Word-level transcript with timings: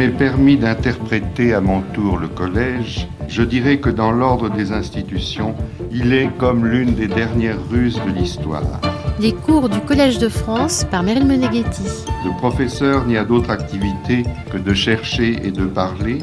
m'est 0.00 0.08
permis 0.08 0.56
d'interpréter 0.56 1.52
à 1.52 1.60
mon 1.60 1.82
tour 1.92 2.16
le 2.16 2.28
collège, 2.28 3.06
je 3.28 3.42
dirais 3.42 3.80
que 3.80 3.90
dans 3.90 4.12
l'ordre 4.12 4.48
des 4.48 4.72
institutions, 4.72 5.54
il 5.92 6.14
est 6.14 6.30
comme 6.38 6.64
l'une 6.64 6.94
des 6.94 7.06
dernières 7.06 7.62
ruses 7.68 8.00
de 8.06 8.10
l'histoire. 8.18 8.80
Les 9.20 9.34
cours 9.34 9.68
du 9.68 9.78
Collège 9.80 10.18
de 10.18 10.30
France 10.30 10.86
par 10.90 11.02
Meryl 11.02 11.26
Meneghetti. 11.26 11.82
Le 12.24 12.34
professeur 12.38 13.06
n'y 13.06 13.18
a 13.18 13.24
d'autre 13.24 13.50
activité 13.50 14.22
que 14.50 14.56
de 14.56 14.72
chercher 14.72 15.36
et 15.46 15.50
de 15.50 15.66
parler, 15.66 16.20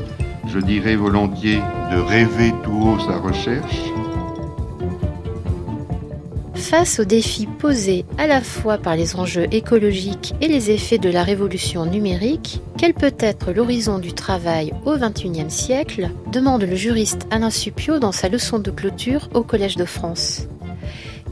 je 0.48 0.58
dirais 0.58 0.96
volontiers 0.96 1.62
de 1.92 2.00
rêver 2.00 2.56
tout 2.64 2.82
haut 2.82 3.00
sa 3.00 3.20
recherche, 3.20 3.80
Face 6.70 7.00
aux 7.00 7.06
défis 7.06 7.48
posés 7.48 8.04
à 8.18 8.28
la 8.28 8.42
fois 8.42 8.78
par 8.78 8.98
les 8.98 9.16
enjeux 9.16 9.48
écologiques 9.52 10.36
et 10.42 10.50
les 10.50 10.70
effets 10.70 10.98
de 10.98 11.10
la 11.10 11.24
révolution 11.24 11.86
numérique, 11.86 12.60
quel 12.78 12.94
peut 12.94 13.16
être 13.20 13.54
l'horizon 13.54 14.00
du 14.00 14.12
travail 14.12 14.74
au 14.86 14.98
XXIe 14.98 15.50
siècle 15.50 16.10
demande 16.30 16.64
le 16.64 16.76
juriste 16.76 17.26
Alain 17.32 17.52
Supio 17.52 18.00
dans 18.00 18.12
sa 18.12 18.28
leçon 18.28 18.60
de 18.60 18.70
clôture 18.70 19.30
au 19.34 19.44
Collège 19.44 19.78
de 19.78 19.86
France. 19.86 20.50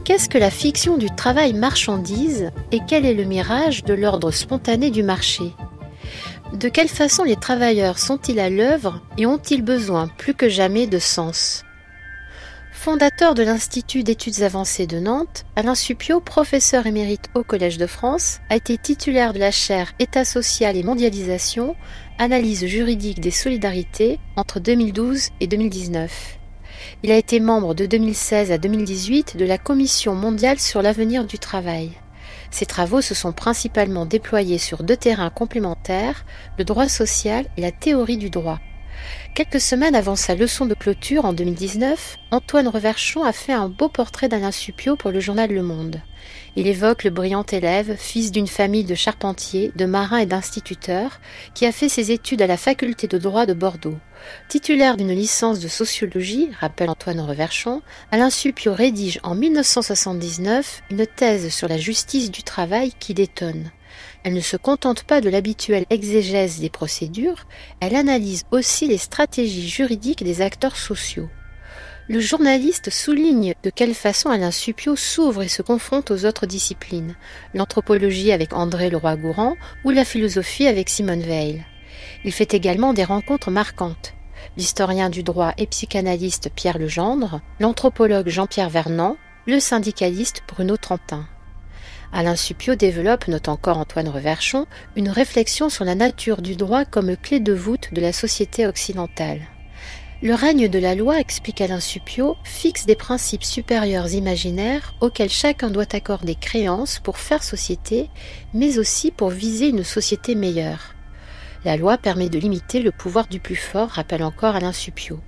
Qu'est-ce 0.06 0.30
que 0.30 0.38
la 0.38 0.48
fiction 0.48 0.96
du 0.96 1.10
travail 1.10 1.52
marchandise 1.52 2.50
et 2.72 2.80
quel 2.88 3.04
est 3.04 3.12
le 3.12 3.24
mirage 3.24 3.84
de 3.84 3.92
l'ordre 3.92 4.30
spontané 4.30 4.90
du 4.90 5.02
marché? 5.02 5.52
De 6.54 6.70
quelle 6.70 6.88
façon 6.88 7.24
les 7.24 7.36
travailleurs 7.36 7.98
sont-ils 7.98 8.40
à 8.40 8.48
l'œuvre 8.48 9.02
et 9.18 9.26
ont-ils 9.26 9.62
besoin 9.62 10.08
plus 10.16 10.32
que 10.32 10.48
jamais 10.48 10.86
de 10.86 10.98
sens? 10.98 11.65
Fondateur 12.78 13.34
de 13.34 13.42
l'Institut 13.42 14.04
d'études 14.04 14.42
avancées 14.42 14.86
de 14.86 15.00
Nantes, 15.00 15.44
Alain 15.56 15.74
Supio, 15.74 16.20
professeur 16.20 16.86
émérite 16.86 17.30
au 17.34 17.42
Collège 17.42 17.78
de 17.78 17.86
France, 17.86 18.38
a 18.48 18.54
été 18.54 18.78
titulaire 18.78 19.32
de 19.32 19.40
la 19.40 19.50
chaire 19.50 19.92
État 19.98 20.24
social 20.24 20.76
et 20.76 20.84
mondialisation, 20.84 21.74
analyse 22.18 22.64
juridique 22.66 23.18
des 23.18 23.32
solidarités 23.32 24.20
entre 24.36 24.60
2012 24.60 25.30
et 25.40 25.48
2019. 25.48 26.38
Il 27.02 27.10
a 27.10 27.16
été 27.16 27.40
membre 27.40 27.74
de 27.74 27.86
2016 27.86 28.52
à 28.52 28.58
2018 28.58 29.36
de 29.36 29.44
la 29.46 29.58
Commission 29.58 30.14
mondiale 30.14 30.60
sur 30.60 30.80
l'avenir 30.80 31.24
du 31.24 31.40
travail. 31.40 31.90
Ses 32.52 32.66
travaux 32.66 33.00
se 33.00 33.14
sont 33.14 33.32
principalement 33.32 34.06
déployés 34.06 34.58
sur 34.58 34.84
deux 34.84 34.98
terrains 34.98 35.30
complémentaires, 35.30 36.24
le 36.56 36.64
droit 36.64 36.88
social 36.88 37.46
et 37.56 37.62
la 37.62 37.72
théorie 37.72 38.18
du 38.18 38.30
droit. 38.30 38.60
Quelques 39.34 39.60
semaines 39.60 39.94
avant 39.94 40.16
sa 40.16 40.34
leçon 40.34 40.66
de 40.66 40.74
clôture 40.74 41.24
en 41.24 41.32
2019, 41.32 42.16
Antoine 42.30 42.68
Reverchon 42.68 43.22
a 43.22 43.32
fait 43.32 43.52
un 43.52 43.68
beau 43.68 43.88
portrait 43.88 44.28
d'Alain 44.28 44.50
Supio 44.50 44.96
pour 44.96 45.10
le 45.10 45.20
journal 45.20 45.52
Le 45.52 45.62
Monde. 45.62 46.00
Il 46.56 46.66
évoque 46.66 47.04
le 47.04 47.10
brillant 47.10 47.44
élève, 47.44 47.96
fils 47.98 48.32
d'une 48.32 48.46
famille 48.46 48.84
de 48.84 48.94
charpentiers, 48.94 49.72
de 49.76 49.84
marins 49.84 50.18
et 50.18 50.26
d'instituteurs, 50.26 51.20
qui 51.54 51.66
a 51.66 51.72
fait 51.72 51.90
ses 51.90 52.12
études 52.12 52.40
à 52.40 52.46
la 52.46 52.56
faculté 52.56 53.06
de 53.08 53.18
droit 53.18 53.44
de 53.44 53.52
Bordeaux. 53.52 53.98
Titulaire 54.48 54.96
d'une 54.96 55.12
licence 55.12 55.60
de 55.60 55.68
sociologie, 55.68 56.48
rappelle 56.58 56.88
Antoine 56.88 57.20
Reverchon, 57.20 57.82
Alain 58.10 58.30
Supio 58.30 58.72
rédige 58.72 59.20
en 59.22 59.34
1979 59.34 60.82
une 60.90 61.06
thèse 61.06 61.50
sur 61.50 61.68
la 61.68 61.76
justice 61.76 62.30
du 62.30 62.42
travail 62.42 62.92
qui 62.98 63.12
détonne. 63.12 63.70
Elle 64.24 64.34
ne 64.34 64.40
se 64.40 64.56
contente 64.56 65.04
pas 65.04 65.20
de 65.20 65.28
l'habituelle 65.28 65.86
exégèse 65.90 66.60
des 66.60 66.70
procédures, 66.70 67.46
elle 67.80 67.96
analyse 67.96 68.44
aussi 68.50 68.88
les 68.88 68.98
stratégies 68.98 69.68
juridiques 69.68 70.24
des 70.24 70.42
acteurs 70.42 70.76
sociaux. 70.76 71.28
Le 72.08 72.20
journaliste 72.20 72.90
souligne 72.90 73.54
de 73.64 73.70
quelle 73.70 73.94
façon 73.94 74.30
Alain 74.30 74.52
Supio 74.52 74.94
s'ouvre 74.94 75.42
et 75.42 75.48
se 75.48 75.62
confronte 75.62 76.12
aux 76.12 76.24
autres 76.24 76.46
disciplines, 76.46 77.16
l'anthropologie 77.52 78.30
avec 78.30 78.52
André 78.52 78.90
Leroy-Gourand 78.90 79.56
ou 79.84 79.90
la 79.90 80.04
philosophie 80.04 80.68
avec 80.68 80.88
Simone 80.88 81.22
Veil. 81.22 81.64
Il 82.24 82.32
fait 82.32 82.54
également 82.54 82.92
des 82.92 83.02
rencontres 83.02 83.50
marquantes. 83.50 84.14
L'historien 84.56 85.10
du 85.10 85.24
droit 85.24 85.52
et 85.58 85.66
psychanalyste 85.66 86.50
Pierre 86.54 86.78
Legendre, 86.78 87.40
l'anthropologue 87.58 88.28
Jean-Pierre 88.28 88.70
Vernant, 88.70 89.16
le 89.48 89.58
syndicaliste 89.58 90.42
Bruno 90.46 90.76
Trentin. 90.76 91.26
Alain 92.12 92.36
Supio 92.36 92.74
développe, 92.76 93.28
note 93.28 93.48
encore 93.48 93.78
Antoine 93.78 94.08
Reverchon, 94.08 94.66
une 94.94 95.08
réflexion 95.08 95.68
sur 95.68 95.84
la 95.84 95.94
nature 95.94 96.40
du 96.40 96.56
droit 96.56 96.84
comme 96.84 97.16
clé 97.16 97.40
de 97.40 97.52
voûte 97.52 97.92
de 97.92 98.00
la 98.00 98.12
société 98.12 98.66
occidentale. 98.66 99.40
Le 100.22 100.34
règne 100.34 100.68
de 100.68 100.78
la 100.78 100.94
loi, 100.94 101.20
explique 101.20 101.60
Alain 101.60 101.80
Supio, 101.80 102.36
fixe 102.42 102.86
des 102.86 102.96
principes 102.96 103.44
supérieurs 103.44 104.14
imaginaires 104.14 104.94
auxquels 105.00 105.30
chacun 105.30 105.68
doit 105.68 105.94
accorder 105.94 106.34
créance 106.36 107.00
pour 107.00 107.18
faire 107.18 107.42
société, 107.42 108.08
mais 108.54 108.78
aussi 108.78 109.10
pour 109.10 109.28
viser 109.28 109.68
une 109.68 109.84
société 109.84 110.34
meilleure. 110.34 110.94
La 111.64 111.76
loi 111.76 111.98
permet 111.98 112.30
de 112.30 112.38
limiter 112.38 112.80
le 112.80 112.92
pouvoir 112.92 113.26
du 113.26 113.40
plus 113.40 113.56
fort, 113.56 113.90
rappelle 113.90 114.22
encore 114.22 114.56
Alain 114.56 114.72
Supio. 114.72 115.20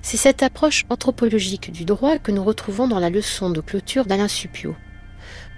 C'est 0.00 0.16
cette 0.16 0.42
approche 0.42 0.84
anthropologique 0.88 1.72
du 1.72 1.84
droit 1.84 2.18
que 2.18 2.30
nous 2.30 2.44
retrouvons 2.44 2.88
dans 2.88 3.00
la 3.00 3.10
leçon 3.10 3.50
de 3.50 3.60
clôture 3.60 4.06
d'Alain 4.06 4.28
Supio. 4.28 4.76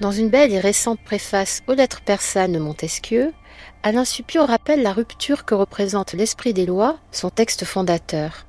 Dans 0.01 0.13
une 0.13 0.29
belle 0.29 0.53
et 0.53 0.61
récente 0.61 1.01
préface 1.01 1.63
aux 1.67 1.75
lettres 1.75 2.03
persanes 2.03 2.53
de 2.53 2.61
Montesquieu, 2.61 3.33
Alain 3.83 4.05
Supio 4.05 4.47
rappelle 4.47 4.83
la 4.83 4.93
rupture 4.93 5.45
que 5.45 5.57
représente 5.57 6.13
l'esprit 6.13 6.55
des 6.55 6.67
lois, 6.67 6.99
son 7.11 7.31
texte 7.31 7.65
fondateur. 7.65 8.47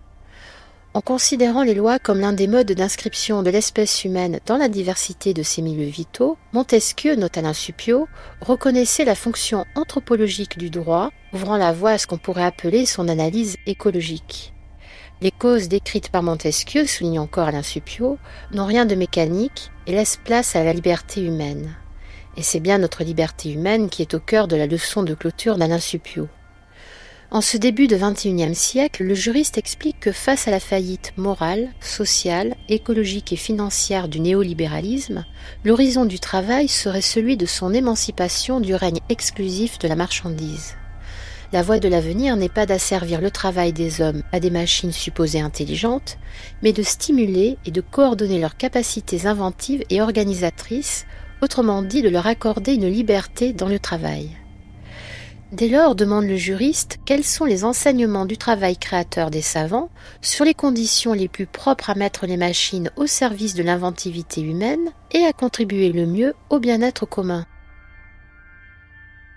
En 0.94 1.02
considérant 1.02 1.64
les 1.64 1.74
lois 1.74 1.98
comme 1.98 2.20
l'un 2.20 2.34
des 2.34 2.46
modes 2.46 2.72
d'inscription 2.72 3.42
de 3.42 3.50
l'espèce 3.50 4.04
humaine 4.06 4.40
dans 4.46 4.58
la 4.58 4.70
diversité 4.70 5.34
de 5.34 5.42
ses 5.42 5.64
milieux 5.64 5.90
vitaux, 5.90 6.38
Montesquieu, 6.54 7.16
note 7.16 7.40
Alain 7.40 7.54
Supio, 7.54 8.08
reconnaissait 8.42 9.06
la 9.06 9.16
fonction 9.16 9.66
anthropologique 9.74 10.60
du 10.60 10.70
droit, 10.70 11.10
ouvrant 11.34 11.58
la 11.58 11.74
voie 11.74 11.92
à 11.92 11.98
ce 11.98 12.06
qu'on 12.06 12.20
pourrait 12.20 12.46
appeler 12.46 12.86
son 12.86 13.08
analyse 13.08 13.58
écologique. 13.66 14.54
Les 15.22 15.32
causes 15.32 15.68
décrites 15.68 16.10
par 16.10 16.24
Montesquieu, 16.24 16.86
souligne 16.86 17.20
encore 17.20 17.50
Alain 17.50 17.62
Supio, 17.62 18.18
n'ont 18.54 18.66
rien 18.66 18.86
de 18.86 18.96
mécanique 18.96 19.70
et 19.86 19.92
laissent 19.92 20.20
place 20.24 20.56
à 20.56 20.64
la 20.64 20.72
liberté 20.72 21.22
humaine. 21.22 21.76
Et 22.38 22.42
c'est 22.42 22.62
bien 22.62 22.78
notre 22.78 23.04
liberté 23.04 23.52
humaine 23.52 23.90
qui 23.90 24.02
est 24.02 24.14
au 24.14 24.22
cœur 24.22 24.48
de 24.48 24.56
la 24.56 24.66
leçon 24.66 25.04
de 25.04 25.14
clôture 25.14 25.58
d'Alain 25.58 25.80
Supio. 25.80 26.30
En 27.32 27.42
ce 27.42 27.58
début 27.58 27.88
de 27.88 27.98
XXIe 27.98 28.56
siècle, 28.56 29.04
le 29.04 29.14
juriste 29.14 29.58
explique 29.58 30.00
que 30.00 30.14
face 30.14 30.48
à 30.48 30.52
la 30.52 30.62
faillite 30.62 31.12
morale, 31.18 31.68
sociale, 31.82 32.56
écologique 32.70 33.34
et 33.34 33.36
financière 33.36 34.08
du 34.08 34.22
néolibéralisme, 34.22 35.26
l'horizon 35.66 36.06
du 36.06 36.22
travail 36.22 36.70
serait 36.70 37.02
celui 37.02 37.36
de 37.36 37.46
son 37.46 37.74
émancipation 37.74 38.62
du 38.62 38.74
règne 38.74 39.02
exclusif 39.10 39.78
de 39.80 39.90
la 39.90 39.96
marchandise. 39.98 40.79
La 41.52 41.64
voie 41.64 41.80
de 41.80 41.88
l'avenir 41.88 42.36
n'est 42.36 42.48
pas 42.48 42.68
d'asservir 42.68 43.22
le 43.22 43.32
travail 43.32 43.74
des 43.74 44.02
hommes 44.02 44.22
à 44.32 44.40
des 44.40 44.52
machines 44.52 44.92
supposées 44.92 45.42
intelligentes, 45.42 46.20
mais 46.62 46.74
de 46.74 46.84
stimuler 46.84 47.58
et 47.66 47.72
de 47.72 47.82
coordonner 47.82 48.40
leurs 48.40 48.56
capacités 48.56 49.26
inventives 49.26 49.84
et 49.90 50.00
organisatrices, 50.00 51.08
autrement 51.42 51.82
dit 51.82 52.04
de 52.04 52.10
leur 52.10 52.28
accorder 52.28 52.76
une 52.76 52.88
liberté 52.88 53.52
dans 53.52 53.68
le 53.68 53.80
travail. 53.80 54.30
Dès 55.52 55.70
lors, 55.70 55.96
demande 55.96 56.26
le 56.26 56.36
juriste, 56.36 57.00
quels 57.06 57.24
sont 57.24 57.46
les 57.46 57.64
enseignements 57.64 58.28
du 58.28 58.38
travail 58.38 58.78
créateur 58.78 59.32
des 59.32 59.42
savants 59.42 59.90
sur 60.22 60.46
les 60.46 60.54
conditions 60.54 61.14
les 61.14 61.28
plus 61.28 61.48
propres 61.48 61.90
à 61.90 61.96
mettre 61.96 62.28
les 62.28 62.38
machines 62.38 62.92
au 62.96 63.08
service 63.08 63.56
de 63.56 63.64
l'inventivité 63.64 64.42
humaine 64.42 64.92
et 65.12 65.24
à 65.24 65.34
contribuer 65.34 65.92
le 65.92 66.06
mieux 66.06 66.36
au 66.52 66.60
bien-être 66.60 67.08
commun? 67.08 67.48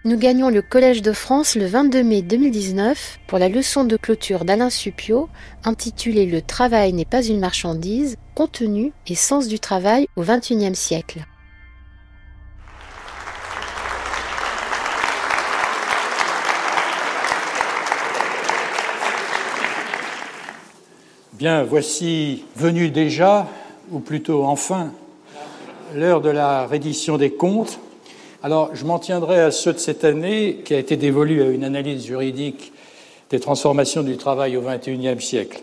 Nous 0.04 0.18
gagnons 0.18 0.48
le 0.48 0.62
Collège 0.62 1.00
de 1.00 1.12
France 1.12 1.54
le 1.54 1.64
22 1.64 2.02
mai 2.02 2.22
2019 2.22 3.20
pour 3.28 3.38
la 3.38 3.48
leçon 3.48 3.84
de 3.84 3.96
clôture 3.96 4.44
d'Alain 4.44 4.68
Supio 4.68 5.28
intitulée 5.62 6.26
Le 6.26 6.42
travail 6.42 6.92
n'est 6.92 7.04
pas 7.04 7.22
une 7.24 7.38
marchandise, 7.38 8.16
contenu 8.34 8.92
et 9.06 9.14
sens 9.14 9.46
du 9.46 9.60
travail 9.60 10.08
au 10.16 10.22
XXIe 10.22 10.75
siècle. 10.75 11.25
Bien, 21.34 21.62
voici 21.62 22.43
venu 22.56 22.90
déjà, 22.90 23.49
ou 23.93 24.00
plutôt 24.00 24.46
enfin, 24.46 24.93
l'heure 25.94 26.20
de 26.20 26.31
la 26.31 26.66
reddition 26.66 27.19
des 27.19 27.31
comptes. 27.31 27.78
Alors, 28.44 28.74
je 28.74 28.84
m'en 28.84 28.98
tiendrai 28.98 29.38
à 29.38 29.52
ceux 29.52 29.72
de 29.72 29.78
cette 29.78 30.02
année 30.02 30.62
qui 30.64 30.74
a 30.74 30.78
été 30.78 30.96
dévolu 30.96 31.42
à 31.42 31.46
une 31.46 31.62
analyse 31.62 32.04
juridique 32.04 32.72
des 33.30 33.38
transformations 33.38 34.02
du 34.02 34.16
travail 34.16 34.56
au 34.56 34.62
XXIe 34.62 35.24
siècle. 35.24 35.62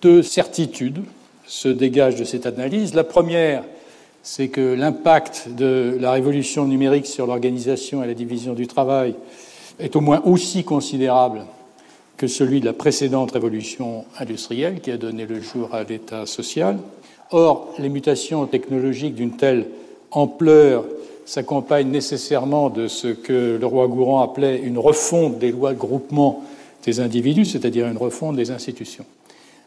Deux 0.00 0.22
certitudes 0.22 1.02
se 1.46 1.68
dégagent 1.68 2.16
de 2.16 2.24
cette 2.24 2.46
analyse. 2.46 2.94
La 2.94 3.04
première, 3.04 3.64
c'est 4.22 4.48
que 4.48 4.72
l'impact 4.72 5.50
de 5.50 5.98
la 6.00 6.12
révolution 6.12 6.64
numérique 6.64 7.04
sur 7.04 7.26
l'organisation 7.26 8.02
et 8.02 8.06
la 8.06 8.14
division 8.14 8.54
du 8.54 8.66
travail 8.66 9.14
est 9.78 9.94
au 9.94 10.00
moins 10.00 10.22
aussi 10.24 10.64
considérable 10.64 11.42
que 12.16 12.28
celui 12.28 12.60
de 12.60 12.66
la 12.66 12.72
précédente 12.72 13.32
révolution 13.32 14.06
industrielle 14.18 14.80
qui 14.80 14.90
a 14.90 14.96
donné 14.96 15.26
le 15.26 15.42
jour 15.42 15.74
à 15.74 15.82
l'État 15.82 16.24
social. 16.24 16.78
Or, 17.30 17.74
les 17.78 17.90
mutations 17.90 18.46
technologiques 18.46 19.16
d'une 19.16 19.36
telle 19.36 19.66
ampleur 20.10 20.84
s'accompagne 21.30 21.86
nécessairement 21.86 22.70
de 22.70 22.88
ce 22.88 23.06
que 23.06 23.56
le 23.56 23.64
roi 23.64 23.86
Gourand 23.86 24.20
appelait 24.20 24.58
une 24.58 24.78
refonte 24.78 25.38
des 25.38 25.52
lois 25.52 25.74
de 25.74 25.78
groupement 25.78 26.42
des 26.84 26.98
individus, 26.98 27.44
c'est-à-dire 27.44 27.86
une 27.86 27.98
refonte 27.98 28.34
des 28.34 28.50
institutions. 28.50 29.04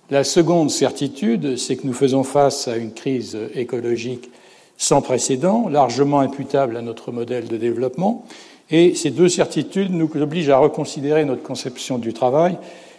La 0.09 0.25
seconde 0.25 0.69
certitude, 0.69 1.55
c'est 1.55 1.77
que 1.77 1.87
nous 1.87 1.93
faisons 1.93 2.25
face 2.25 2.67
à 2.67 2.75
une 2.75 2.91
crise 2.91 3.37
écologique 3.55 4.29
sans 4.75 5.01
précédent, 5.01 5.69
largement 5.69 6.19
imputable 6.19 6.75
à 6.75 6.81
notre 6.81 7.13
modèle 7.13 7.47
de 7.47 7.55
développement, 7.55 8.25
et 8.69 8.93
ces 8.93 9.11
deux 9.11 9.29
certitudes 9.29 9.93
nous 9.93 10.09
obligent 10.19 10.49
à 10.49 10.57
reconsidérer 10.57 11.23
notre 11.23 11.43
conception 11.43 11.97
du 11.97 12.11
travail, 12.11 12.57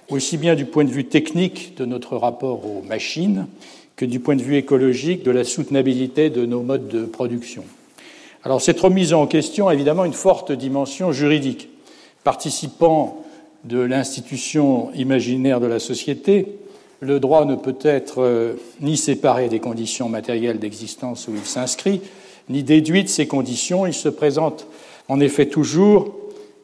aussi 0.08 0.38
bien 0.38 0.54
du 0.54 0.64
point 0.64 0.84
de 0.84 0.90
vue 0.90 1.04
technique 1.04 1.76
de 1.76 1.84
notre 1.84 2.16
rapport 2.16 2.64
aux 2.64 2.80
machines 2.80 3.46
que 3.96 4.06
du 4.06 4.20
point 4.20 4.36
de 4.36 4.42
vue 4.42 4.56
écologique 4.56 5.22
de 5.22 5.32
la 5.32 5.44
soutenabilité 5.44 6.30
de 6.30 6.46
nos 6.46 6.62
modes 6.62 6.88
de 6.88 7.04
production. 7.04 7.62
Alors 8.44 8.60
cette 8.60 8.80
remise 8.80 9.14
en 9.14 9.26
question 9.26 9.68
a 9.68 9.74
évidemment 9.74 10.04
une 10.04 10.12
forte 10.12 10.52
dimension 10.52 11.12
juridique. 11.12 11.70
Participant 12.24 13.24
de 13.64 13.78
l'institution 13.78 14.90
imaginaire 14.94 15.60
de 15.60 15.66
la 15.66 15.78
société, 15.78 16.58
le 17.00 17.20
droit 17.20 17.46
ne 17.46 17.54
peut 17.54 17.78
être 17.82 18.22
euh, 18.22 18.54
ni 18.82 18.98
séparé 18.98 19.48
des 19.48 19.60
conditions 19.60 20.10
matérielles 20.10 20.58
d'existence 20.58 21.26
où 21.26 21.32
il 21.34 21.44
s'inscrit, 21.46 22.02
ni 22.50 22.62
déduit 22.62 23.04
de 23.04 23.08
ces 23.08 23.26
conditions. 23.26 23.86
Il 23.86 23.94
se 23.94 24.10
présente 24.10 24.66
en 25.08 25.20
effet 25.20 25.46
toujours, 25.46 26.14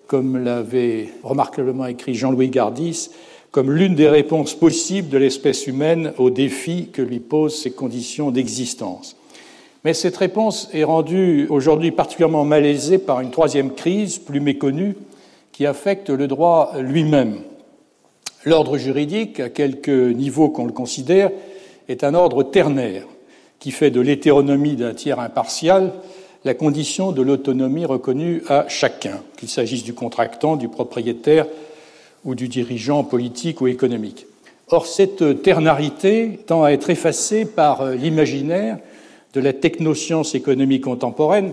comme 0.06 0.36
l'avait 0.36 1.08
remarquablement 1.22 1.86
écrit 1.86 2.14
Jean-Louis 2.14 2.50
Gardis, 2.50 3.08
comme 3.52 3.72
l'une 3.72 3.94
des 3.94 4.08
réponses 4.08 4.54
possibles 4.54 5.08
de 5.08 5.16
l'espèce 5.16 5.66
humaine 5.66 6.12
aux 6.18 6.30
défis 6.30 6.90
que 6.92 7.00
lui 7.00 7.20
posent 7.20 7.58
ces 7.58 7.70
conditions 7.70 8.30
d'existence. 8.30 9.16
Mais 9.84 9.94
cette 9.94 10.16
réponse 10.16 10.68
est 10.74 10.84
rendue 10.84 11.46
aujourd'hui 11.48 11.90
particulièrement 11.90 12.44
malaisée 12.44 12.98
par 12.98 13.20
une 13.20 13.30
troisième 13.30 13.72
crise, 13.72 14.18
plus 14.18 14.40
méconnue, 14.40 14.94
qui 15.52 15.64
affecte 15.64 16.10
le 16.10 16.26
droit 16.28 16.72
lui-même. 16.78 17.38
L'ordre 18.44 18.76
juridique, 18.76 19.40
à 19.40 19.48
quelque 19.48 20.10
niveau 20.10 20.48
qu'on 20.48 20.66
le 20.66 20.72
considère, 20.72 21.30
est 21.88 22.04
un 22.04 22.14
ordre 22.14 22.42
ternaire 22.42 23.04
qui 23.58 23.70
fait 23.70 23.90
de 23.90 24.00
l'hétéronomie 24.00 24.76
d'un 24.76 24.94
tiers 24.94 25.20
impartial 25.20 25.92
la 26.44 26.54
condition 26.54 27.12
de 27.12 27.20
l'autonomie 27.22 27.84
reconnue 27.84 28.42
à 28.48 28.66
chacun, 28.68 29.20
qu'il 29.36 29.48
s'agisse 29.48 29.84
du 29.84 29.92
contractant, 29.92 30.56
du 30.56 30.68
propriétaire 30.68 31.46
ou 32.24 32.34
du 32.34 32.48
dirigeant 32.48 33.04
politique 33.04 33.60
ou 33.60 33.68
économique. 33.68 34.26
Or, 34.68 34.86
cette 34.86 35.42
ternarité 35.42 36.40
tend 36.46 36.64
à 36.64 36.70
être 36.70 36.88
effacée 36.90 37.44
par 37.44 37.84
l'imaginaire 37.90 38.78
de 39.34 39.40
la 39.40 39.52
technoscience 39.52 40.34
économique 40.34 40.84
contemporaine 40.84 41.52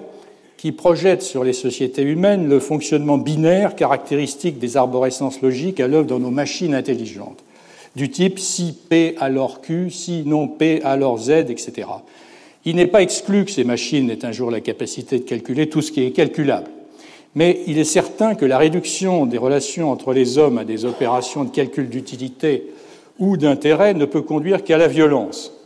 qui 0.58 0.72
projette 0.72 1.22
sur 1.22 1.44
les 1.44 1.54
sociétés 1.54 2.02
humaines 2.02 2.50
le 2.50 2.60
fonctionnement 2.60 3.18
binaire 3.18 3.76
caractéristique 3.76 4.58
des 4.58 4.76
arborescences 4.76 5.42
logiques 5.42 5.80
à 5.80 5.88
l'œuvre 5.88 6.08
dans 6.08 6.20
nos 6.20 6.32
machines 6.32 6.74
intelligentes, 6.74 7.44
du 7.96 8.10
type 8.10 8.40
si 8.40 8.76
P 8.90 9.16
alors 9.20 9.62
Q, 9.62 9.92
si 9.92 10.24
non 10.26 10.48
P 10.48 10.82
alors 10.84 11.20
Z, 11.20 11.30
etc. 11.50 11.88
Il 12.66 12.76
n'est 12.76 12.88
pas 12.88 13.04
exclu 13.04 13.46
que 13.46 13.52
ces 13.52 13.64
machines 13.64 14.10
aient 14.10 14.26
un 14.26 14.32
jour 14.32 14.50
la 14.50 14.60
capacité 14.60 15.20
de 15.20 15.24
calculer 15.24 15.70
tout 15.70 15.82
ce 15.82 15.92
qui 15.92 16.04
est 16.04 16.12
calculable. 16.12 16.70
Mais 17.36 17.62
il 17.68 17.78
est 17.78 17.84
certain 17.84 18.34
que 18.34 18.46
la 18.46 18.58
réduction 18.58 19.28
des 19.28 19.38
relations 19.38 19.92
entre 19.92 20.12
les 20.12 20.40
hommes 20.40 20.58
à 20.58 20.66
des 20.66 20.86
opérations 20.86 21.44
de 21.44 21.52
calcul 21.52 21.88
d'utilité 21.88 22.64
ou 23.20 23.38
d'intérêt 23.38 23.94
ne 23.94 24.06
peut 24.06 24.22
conduire 24.22 24.64
qu'à 24.64 24.78
la 24.78 24.88
violence. 24.88 25.57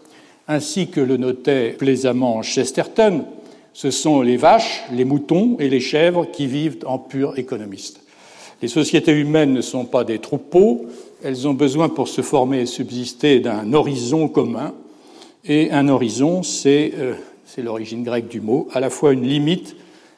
Ainsi 0.48 0.88
que 0.88 1.02
le 1.02 1.18
notait 1.18 1.76
plaisamment 1.78 2.42
Chesterton, 2.42 3.26
ce 3.74 3.92
sont 3.92 4.22
les 4.22 4.38
vaches, 4.38 4.84
les 4.92 5.06
moutons 5.06 5.56
et 5.60 5.70
les 5.70 5.80
chèvres 5.80 6.26
qui 6.26 6.48
vivent 6.48 6.80
en 6.86 6.98
purs 6.98 7.38
économistes. 7.38 8.02
Les 8.62 8.68
sociétés 8.68 9.14
humaines 9.14 9.54
ne 9.54 9.62
sont 9.62 9.86
pas 9.86 10.04
des 10.04 10.20
troupeaux, 10.20 10.86
elles 11.24 11.48
ont 11.48 11.54
besoin 11.54 11.90
pour 11.90 12.08
se 12.08 12.22
former 12.22 12.62
et 12.62 12.66
subsister 12.66 13.40
d'un 13.40 13.74
horizon 13.74 14.28
commun. 14.28 14.74
Et 15.46 15.72
un 15.72 15.88
horizon, 15.88 16.42
euh, 16.66 17.14
c'est 17.46 17.62
l'origine 17.62 18.04
grecque 18.04 18.28
du 18.28 18.42
mot, 18.42 18.68
à 18.74 18.80
la 18.80 18.90
fois 18.90 19.14
une 19.14 19.28
limite 19.28 19.76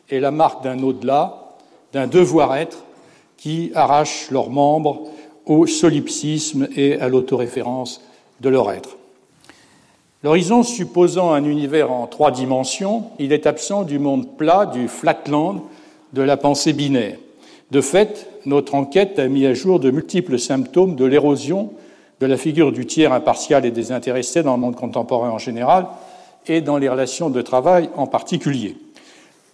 et 0.10 0.19
la 0.19 0.31
marque 0.31 0.64
d'un 0.64 0.81
au-delà, 0.84 1.56
d'un 1.94 2.08
devoir-être 2.08 2.84
qui 3.38 3.72
arrache 3.76 4.30
leurs 4.31 4.50
membres 4.50 5.08
au 5.46 5.68
solipsisme 5.68 6.68
et 6.76 7.00
à 7.00 7.08
l'autoréférence 7.08 8.02
de 8.42 8.50
leur 8.50 8.72
être. 8.72 8.98
L'horizon 10.24 10.64
supposant 10.64 11.34
un 11.34 11.44
univers 11.44 11.92
en 11.92 12.08
trois 12.08 12.31
dimensions, 12.31 13.04
il 13.20 13.34
est 13.34 13.46
absent 13.46 13.84
du 13.84 14.00
monde 14.00 14.38
plat, 14.38 14.66
du 14.66 14.88
flatland, 14.88 15.64
de 16.14 16.22
la 16.22 16.38
pensée 16.38 16.72
binaire. 16.72 17.18
De 17.72 17.81
fait, 17.81 18.30
notre 18.46 18.75
enquête 18.75 19.20
a 19.20 19.28
mis 19.28 19.46
à 19.46 19.54
jour 19.54 19.81
de 19.81 19.92
multiples 19.92 20.40
symptômes 20.40 20.96
de 20.96 21.04
l'érosion 21.04 21.74
de 22.22 22.25
la 22.25 22.38
figure 22.38 22.72
du 22.72 22.86
tiers 22.86 23.12
impartial 23.12 23.66
et 23.66 23.72
désintéressé 23.72 24.44
dans 24.44 24.54
le 24.54 24.62
monde 24.62 24.78
contemporain 24.78 25.30
en 25.30 25.40
général 25.40 25.88
et 26.48 26.62
dans 26.62 26.78
les 26.78 26.88
relations 26.88 27.30
de 27.30 27.42
travail 27.42 27.90
en 27.98 28.08
particulier. 28.08 28.78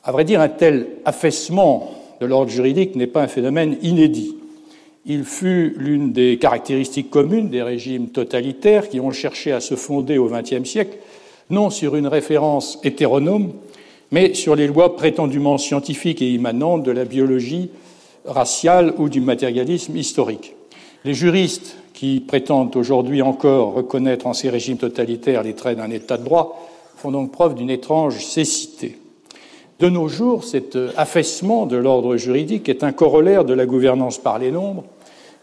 À 0.04 0.12
vrai 0.12 0.24
dire, 0.24 0.39
un 0.39 0.50
tel 0.50 0.88
affaissement 1.04 1.89
de 2.22 2.27
l'ordre 2.27 2.51
juridique 2.51 2.95
n'est 2.95 3.07
pas 3.07 3.24
un 3.24 3.27
phénomène 3.27 3.77
inédit 3.81 4.36
il 5.06 5.24
fut 5.24 5.74
l'une 5.78 6.12
des 6.12 6.38
caractéristiques 6.38 7.10
communes 7.10 7.50
des 7.50 7.63
régimes 7.63 8.10
totalitaires 8.10 8.90
qui 8.90 9.00
ont 9.00 9.12
cherché 9.12 9.51
à 9.51 9.60
se 9.60 9.75
fonder 9.75 10.18
au 10.18 10.30
XXe 10.30 10.68
siècle, 10.69 10.98
non 11.50 11.69
sur 11.69 11.96
une 11.96 12.07
référence 12.07 12.80
hétéronome, 12.84 13.54
mais 14.12 14.34
sur 14.34 14.56
les 14.56 14.68
lois 14.68 14.96
prétendument 14.96 15.57
scientifiques 15.57 16.22
et 16.22 16.30
immanentes 16.30 16.84
de 16.84 16.92
la 16.92 17.06
biologie 17.06 17.69
raciale 18.25 18.94
ou 18.98 19.10
du 19.10 19.22
matérialisme 19.22 19.96
historique. 19.96 20.56
Les 21.06 21.13
juristes 21.13 21.78
qui 21.94 22.19
prétendent 22.19 22.75
aujourd'hui 22.75 23.22
encore 23.22 23.74
reconnaître 23.74 24.28
en 24.28 24.34
ces 24.34 24.50
régimes 24.50 24.78
totalitaires 24.78 25.44
les 25.44 25.54
traits 25.54 25.78
d'un 25.78 25.92
État 25.92 26.18
de 26.18 26.24
droit 26.24 26.69
font 26.98 27.12
donc 27.12 27.31
preuve 27.31 27.56
d'une 27.56 27.69
étrange 27.69 28.24
cécité. 28.24 28.99
De 29.79 29.87
nos 29.87 30.09
jours, 30.09 30.43
cet 30.43 30.77
affaissement 30.97 31.65
de 31.65 31.77
l'ordre 31.77 32.17
juridique 32.17 32.67
est 32.67 32.83
un 32.83 32.91
corollaire 32.91 33.45
de 33.45 33.53
la 33.53 33.65
gouvernance 33.65 34.17
par 34.17 34.37
les 34.37 34.51
nombres 34.51 34.83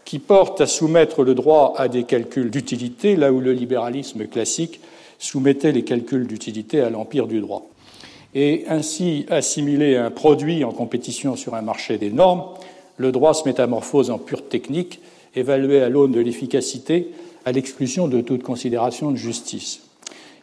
qui 0.05 0.19
porte 0.19 0.61
à 0.61 0.67
soumettre 0.67 1.23
le 1.23 1.33
droit 1.33 1.73
à 1.75 1.87
des 1.87 2.03
calculs 2.03 2.51
d'utilité, 2.51 3.15
là 3.15 3.33
où 3.33 3.39
le 3.39 3.51
libéralisme 3.51 4.27
classique 4.27 4.79
soumettait 5.17 5.71
les 5.71 5.83
calculs 5.83 6.27
d'utilité 6.27 6.81
à 6.81 6.91
l'empire 6.91 7.25
du 7.25 7.41
droit. 7.41 7.67
Et 8.35 8.65
ainsi 8.69 9.25
assimiler 9.31 9.97
un 9.97 10.11
produit 10.11 10.63
en 10.63 10.71
compétition 10.71 11.35
sur 11.35 11.55
un 11.55 11.63
marché 11.63 11.97
des 11.97 12.11
normes, 12.11 12.43
le 12.97 13.11
droit 13.11 13.33
se 13.33 13.43
métamorphose 13.45 14.11
en 14.11 14.19
pure 14.19 14.47
technique, 14.47 14.99
évalué 15.35 15.81
à 15.81 15.89
l'aune 15.89 16.11
de 16.11 16.19
l'efficacité, 16.19 17.09
à 17.43 17.51
l'exclusion 17.51 18.07
de 18.07 18.21
toute 18.21 18.43
considération 18.43 19.09
de 19.09 19.17
justice. 19.17 19.86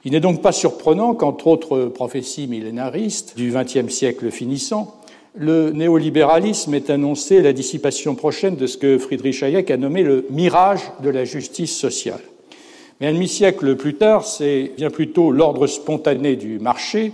Il 0.04 0.12
n'est 0.12 0.20
donc 0.20 0.42
pas 0.42 0.52
surprenant 0.52 1.14
qu'entre 1.14 1.46
autres 1.46 1.86
prophéties 1.86 2.46
millénaristes 2.46 3.36
du 3.36 3.50
XXe 3.50 3.92
siècle 3.92 4.30
finissant, 4.30 4.94
le 5.34 5.70
néolibéralisme 5.70 6.74
ait 6.74 6.90
annoncé 6.90 7.40
la 7.40 7.54
dissipation 7.54 8.14
prochaine 8.14 8.54
de 8.54 8.66
ce 8.66 8.76
que 8.76 8.98
Friedrich 8.98 9.42
Hayek 9.42 9.70
a 9.70 9.76
nommé 9.78 10.02
le 10.02 10.26
mirage 10.28 10.82
de 11.02 11.08
la 11.08 11.24
justice 11.24 11.76
sociale. 11.76 12.20
Mais 13.00 13.06
un 13.06 13.14
demi-siècle 13.14 13.76
plus 13.76 13.94
tard, 13.94 14.26
c'est 14.26 14.72
bien 14.76 14.90
plutôt 14.90 15.32
l'ordre 15.32 15.66
spontané 15.66 16.36
du 16.36 16.58
marché 16.58 17.12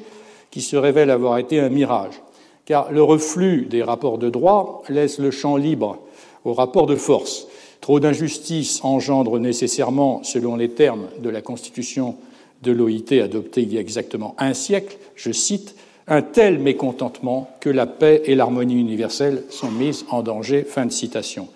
qui 0.50 0.60
se 0.60 0.76
révèle 0.76 1.10
avoir 1.10 1.38
été 1.38 1.60
un 1.60 1.70
mirage, 1.70 2.20
car 2.66 2.90
le 2.90 3.02
reflux 3.02 3.66
des 3.66 3.84
rapports 3.84 4.18
de 4.18 4.28
droit 4.28 4.82
laisse 4.88 5.18
le 5.18 5.30
champ 5.30 5.56
libre 5.56 5.98
aux 6.44 6.54
rapports 6.54 6.86
de 6.86 6.96
force. 6.96 7.46
Trop 7.80 8.00
d'injustice 8.00 8.80
engendre 8.82 9.38
nécessairement, 9.38 10.22
selon 10.24 10.56
les 10.56 10.70
termes 10.70 11.06
de 11.22 11.30
la 11.30 11.40
Constitution 11.40 12.16
de 12.62 12.72
l'OIT 12.72 13.20
adopté 13.22 13.62
il 13.62 13.72
y 13.72 13.78
a 13.78 13.80
exactement 13.80 14.34
un 14.38 14.54
siècle, 14.54 14.98
je 15.14 15.32
cite, 15.32 15.74
un 16.10 16.22
tel 16.22 16.58
mécontentement 16.58 17.48
que 17.60 17.70
la 17.70 17.86
paix 17.86 18.22
et 18.26 18.34
l'harmonie 18.34 18.78
universelle 18.78 19.44
sont 19.48 19.70
mises 19.70 20.04
en 20.10 20.22
danger. 20.22 20.64
Fin 20.64 20.86
de 20.86 20.92
citation. 20.92 21.48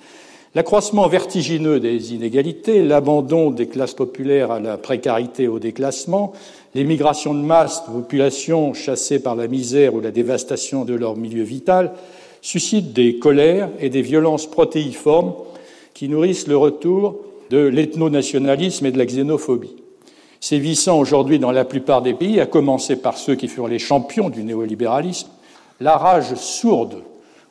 L'accroissement 0.55 1.09
vertigineux 1.09 1.81
des 1.81 2.15
inégalités, 2.15 2.85
l'abandon 2.85 3.51
des 3.51 3.67
classes 3.67 3.95
populaires 3.95 4.53
à 4.53 4.61
la 4.61 4.79
précarité 4.79 5.49
au 5.49 5.59
déclassement, 5.59 6.33
l'émigration 6.77 7.35
de 7.35 7.41
masse 7.41 7.83
de 7.89 7.93
populations 7.93 8.73
chassées 8.73 9.21
par 9.21 9.35
la 9.35 9.49
misère 9.49 9.95
ou 9.97 10.01
la 10.01 10.13
dévastation 10.13 10.85
de 10.85 10.95
leur 10.95 11.17
milieu 11.17 11.43
vital 11.43 11.93
suscitent 12.41 12.93
des 12.93 13.19
colères 13.19 13.71
et 13.81 13.91
des 13.91 14.03
violences 14.03 14.47
protéiformes 14.47 15.35
qui 15.93 16.09
nourrissent 16.09 16.47
le 16.47 16.57
retour 16.57 17.17
de 17.51 17.59
l'ethnonationalisme 17.59 18.87
et 18.87 18.93
de 18.93 18.99
la 18.99 19.07
xénophobie 19.07 19.75
sévissant 20.45 20.99
aujourd'hui 20.99 21.39
dans 21.39 21.53
la 21.53 21.65
plupart 21.65 22.03
des 22.03 22.13
pays, 22.13 22.39
à 22.39 22.45
commencer 22.45 22.97
par 22.97 23.17
ceux 23.17 23.35
qui 23.35 23.49
furent 23.49 23.67
les 23.67 23.79
champions 23.79 24.29
du 24.29 24.45
néolibéralisme, 24.45 25.31
la 25.81 25.97
rage 25.97 26.35
sourde 26.35 27.03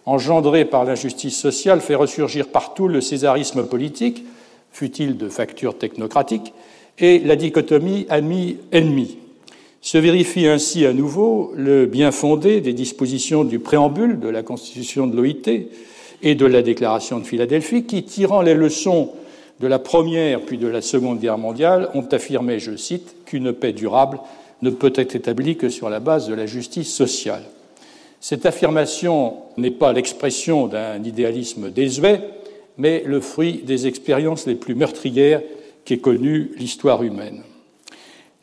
engendrée 0.06 0.64
par 0.64 0.86
l'injustice 0.86 1.36
sociale 1.36 1.82
fait 1.82 1.96
ressurgir 1.96 2.50
partout 2.50 2.88
le 2.88 3.02
césarisme 3.02 3.66
politique, 3.66 4.24
fut-il 4.72 5.18
de 5.18 5.28
facture 5.28 5.76
technocratique, 5.76 6.54
et 7.00 7.18
la 7.18 7.36
dichotomie 7.36 8.06
ami-ennemi. 8.10 9.18
Se 9.82 9.98
vérifie 9.98 10.46
ainsi 10.46 10.86
à 10.86 10.94
nouveau 10.94 11.52
le 11.56 11.88
bien 11.88 12.12
fondé 12.12 12.62
des 12.62 12.74
dispositions 12.74 13.44
du 13.44 13.58
préambule 13.58 14.20
de 14.20 14.30
la 14.30 14.44
Constitution 14.44 15.08
de 15.08 15.16
l'OIT 15.16 15.66
et 16.22 16.36
de 16.36 16.46
la 16.46 16.62
Déclaration 16.62 17.18
de 17.18 17.24
Philadelphie 17.24 17.86
qui, 17.86 18.04
tirant 18.04 18.44
les 18.44 18.54
leçons 18.54 19.10
de 19.64 19.68
la 19.70 19.80
Première 19.80 20.42
puis 20.42 20.58
de 20.58 20.68
la 20.68 20.82
Seconde 20.82 21.22
Guerre 21.22 21.38
mondiale, 21.38 21.90
ont 21.94 22.06
affirmé, 22.12 22.60
je 22.60 22.76
cite, 22.76 23.16
qu'une 23.26 23.54
paix 23.54 23.72
durable 23.72 24.20
ne 24.62 24.70
peut 24.70 24.92
être 24.94 25.16
établie 25.16 25.56
que 25.56 25.70
sur 25.70 25.90
la 25.90 26.02
base 26.02 26.28
de 26.28 26.34
la 26.34 26.46
justice 26.46 26.94
sociale. 26.94 27.44
Cette 28.20 28.46
affirmation 28.46 29.36
n'est 29.56 29.72
pas 29.72 29.94
l'expression 29.94 30.68
d'un 30.68 31.02
idéalisme 31.02 31.72
désuet, 31.72 32.20
mais 32.78 33.04
le 33.06 33.22
fruit 33.22 33.62
des 33.64 33.88
expériences 33.88 34.48
les 34.48 34.56
plus 34.56 34.76
meurtrières 34.76 35.42
qu'ait 35.86 35.98
connues 35.98 36.52
l'histoire 36.58 37.02
humaine. 37.02 37.44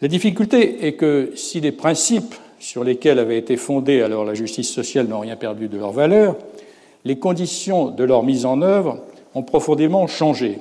La 0.00 0.08
difficulté 0.08 0.86
est 0.86 0.94
que 0.94 1.32
si 1.34 1.60
les 1.60 1.72
principes 1.72 2.34
sur 2.58 2.82
lesquels 2.82 3.18
avait 3.18 3.38
été 3.38 3.58
fondée 3.58 4.00
alors 4.00 4.24
la 4.24 4.32
justice 4.32 4.72
sociale 4.72 5.06
n'ont 5.06 5.20
rien 5.20 5.36
perdu 5.36 5.68
de 5.68 5.76
leur 5.76 5.92
valeur, 5.92 6.36
les 7.04 7.18
conditions 7.18 7.90
de 7.90 8.04
leur 8.04 8.22
mise 8.22 8.46
en 8.46 8.62
œuvre 8.62 9.00
ont 9.34 9.42
profondément 9.42 10.06
changé. 10.06 10.60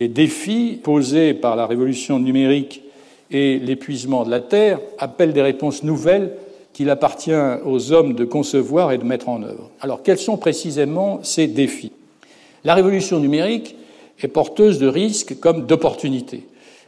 Les 0.00 0.08
défis 0.08 0.80
posés 0.82 1.34
par 1.34 1.56
la 1.56 1.66
révolution 1.66 2.18
numérique 2.18 2.82
et 3.30 3.58
l'épuisement 3.58 4.24
de 4.24 4.30
la 4.30 4.40
Terre 4.40 4.80
appellent 4.98 5.34
des 5.34 5.42
réponses 5.42 5.82
nouvelles 5.82 6.32
qu'il 6.72 6.88
appartient 6.88 7.32
aux 7.64 7.92
hommes 7.92 8.14
de 8.14 8.24
concevoir 8.24 8.92
et 8.92 8.98
de 8.98 9.04
mettre 9.04 9.28
en 9.28 9.42
œuvre. 9.42 9.70
Alors, 9.80 10.02
quels 10.02 10.18
sont 10.18 10.38
précisément 10.38 11.20
ces 11.22 11.46
défis? 11.46 11.92
La 12.64 12.74
révolution 12.74 13.20
numérique 13.20 13.76
est 14.22 14.28
porteuse 14.28 14.78
de 14.78 14.86
risques 14.86 15.38
comme 15.38 15.66
d'opportunités. 15.66 16.46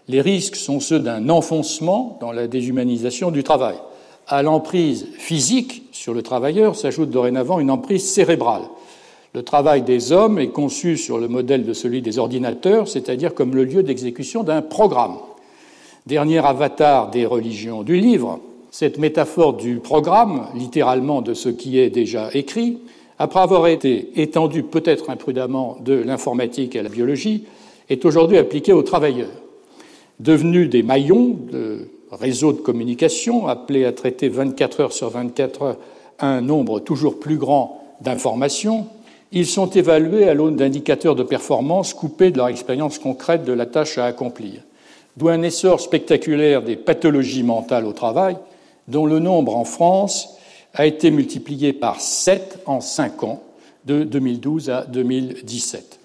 Les 0.09 0.21
risques 0.21 0.57
sont 0.57 0.81
ceux 0.81 0.99
d'un 0.99 1.29
enfoncement 1.29 2.19
dans 2.21 2.33
la 2.33 2.47
déshumanisation 2.47 3.31
du 3.31 3.45
travail. 3.45 3.77
À 4.27 4.43
l'emprise 4.43 5.09
physique 5.19 5.85
sur 5.93 6.15
le 6.15 6.23
travailleur 6.23 6.77
s'ajoute 6.77 7.11
dorénavant 7.11 7.61
une 7.61 7.71
emprise 7.71 8.09
cérébrale. 8.09 8.63
Le 9.35 9.43
travail 9.43 9.81
des 9.81 10.13
hommes 10.13 10.39
est 10.39 10.49
conçu 10.49 10.99
sur 10.99 11.17
le 11.17 11.27
modèle 11.27 11.65
de 11.65 11.73
celui 11.73 12.03
des 12.03 12.19
ordinateurs, 12.19 12.87
c'est-à-dire 12.87 13.35
comme 13.35 13.55
le 13.55 13.65
lieu 13.65 13.83
d'exécution 13.83 14.43
d'un 14.43 14.61
programme. 14.61 15.17
Dernier 16.07 16.45
avatar 16.45 17.11
des 17.11 17.25
religions 17.25 17.83
du 17.83 17.97
livre, 17.97 18.41
cette 18.71 18.99
métaphore 18.99 19.55
du 19.55 19.77
programme, 19.77 20.49
littéralement 20.55 21.23
de 21.23 21.33
ce 21.33 21.49
qui 21.49 21.79
est 21.79 21.89
déjà 21.89 22.29
écrit, 22.35 22.81
après 23.19 23.41
avoir 23.41 23.69
été 23.69 24.21
étendue 24.21 24.65
peut-être 24.65 25.09
imprudemment 25.09 25.79
de 25.83 25.95
l'informatique 25.95 26.77
à 26.77 26.83
la 26.83 26.91
biologie, 26.91 27.45
est 27.89 28.05
aujourd'hui 28.05 28.37
appliquée 28.37 28.73
aux 28.75 28.83
travailleurs 28.83 29.31
devenus 30.21 30.69
des 30.69 30.83
maillons 30.83 31.39
de 31.51 31.89
réseaux 32.11 32.53
de 32.53 32.61
communication, 32.61 33.47
appelés 33.47 33.87
à 33.87 33.93
traiter 33.93 34.29
24 34.29 34.81
heures 34.81 34.93
sur 34.93 35.09
24 35.09 35.63
heures 35.63 35.79
un 36.19 36.43
nombre 36.43 36.81
toujours 36.81 37.19
plus 37.19 37.39
grand 37.39 37.81
d'informations, 38.03 38.87
ils 39.33 39.47
sont 39.47 39.71
évalués 39.71 40.29
à 40.29 40.35
l'aune 40.35 40.57
d'indicateurs 40.57 41.15
de 41.15 41.23
performance 41.23 41.95
coupés 41.95 42.31
de 42.31 42.37
leur 42.37 42.49
expérience 42.49 42.99
concrète 42.99 43.45
de 43.45 43.53
la 43.53 43.67
tâche 43.67 43.99
à 43.99 44.05
accomplir. 44.05 44.61
D'où 45.17 45.29
un 45.29 45.43
essor 45.43 45.81
spectaculaire 45.81 46.63
des 46.63 46.77
pathologies 46.77 47.43
mentales 47.43 47.87
au 47.87 47.93
travail, 47.93 48.37
dont 48.89 49.07
le 49.07 49.19
nombre 49.19 49.57
en 49.57 49.65
France 49.65 50.37
a 50.75 50.87
été 50.87 51.11
multiplié 51.11 51.73
par 51.73 52.01
7 52.01 52.61
en 52.67 52.81
5 52.81 53.25
ans, 53.25 53.43
de 53.85 54.05
2012 54.05 54.71
à 54.71 54.83
2017. 54.83 55.99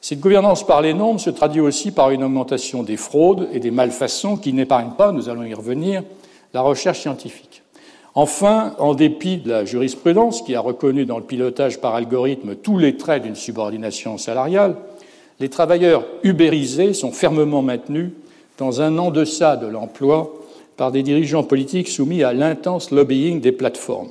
Cette 0.00 0.20
gouvernance 0.20 0.66
par 0.66 0.82
les 0.82 0.94
normes 0.94 1.18
se 1.18 1.30
traduit 1.30 1.60
aussi 1.60 1.90
par 1.90 2.10
une 2.10 2.22
augmentation 2.22 2.82
des 2.82 2.96
fraudes 2.96 3.48
et 3.52 3.58
des 3.58 3.70
malfaçons 3.70 4.36
qui 4.36 4.52
n'épargnent 4.52 4.94
pas, 4.96 5.12
nous 5.12 5.28
allons 5.28 5.42
y 5.42 5.54
revenir, 5.54 6.02
la 6.52 6.60
recherche 6.60 7.00
scientifique. 7.00 7.53
Enfin, 8.16 8.74
en 8.78 8.94
dépit 8.94 9.38
de 9.38 9.50
la 9.50 9.64
jurisprudence 9.64 10.42
qui 10.42 10.54
a 10.54 10.60
reconnu 10.60 11.04
dans 11.04 11.18
le 11.18 11.24
pilotage 11.24 11.80
par 11.80 11.96
algorithme 11.96 12.54
tous 12.54 12.78
les 12.78 12.96
traits 12.96 13.24
d'une 13.24 13.34
subordination 13.34 14.18
salariale, 14.18 14.76
les 15.40 15.48
travailleurs 15.48 16.04
ubérisés 16.22 16.94
sont 16.94 17.10
fermement 17.10 17.62
maintenus 17.62 18.12
dans 18.56 18.80
un 18.80 18.98
en-deçà 18.98 19.56
de 19.56 19.66
l'emploi 19.66 20.32
par 20.76 20.92
des 20.92 21.02
dirigeants 21.02 21.42
politiques 21.42 21.88
soumis 21.88 22.22
à 22.22 22.32
l'intense 22.32 22.92
lobbying 22.92 23.40
des 23.40 23.50
plateformes. 23.50 24.10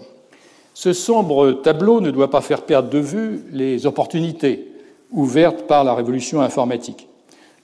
Ce 0.74 0.92
sombre 0.92 1.52
tableau 1.52 2.02
ne 2.02 2.12
doit 2.12 2.30
pas 2.30 2.42
faire 2.42 2.64
perdre 2.64 2.90
de 2.90 3.00
vue 3.00 3.44
les 3.52 3.86
opportunités 3.86 4.68
ouverte 5.12 5.68
par 5.68 5.84
la 5.84 5.94
révolution 5.94 6.42
informatique. 6.42 7.08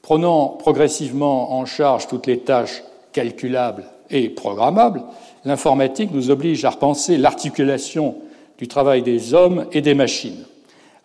Prenant 0.01 0.47
progressivement 0.47 1.53
en 1.53 1.65
charge 1.65 2.07
toutes 2.07 2.27
les 2.27 2.39
tâches 2.39 2.83
calculables 3.11 3.85
et 4.09 4.29
programmables, 4.29 5.03
l'informatique 5.45 6.11
nous 6.11 6.31
oblige 6.31 6.65
à 6.65 6.71
repenser 6.71 7.17
l'articulation 7.17 8.15
du 8.57 8.67
travail 8.67 9.01
des 9.01 9.33
hommes 9.33 9.65
et 9.71 9.81
des 9.81 9.93
machines, 9.93 10.45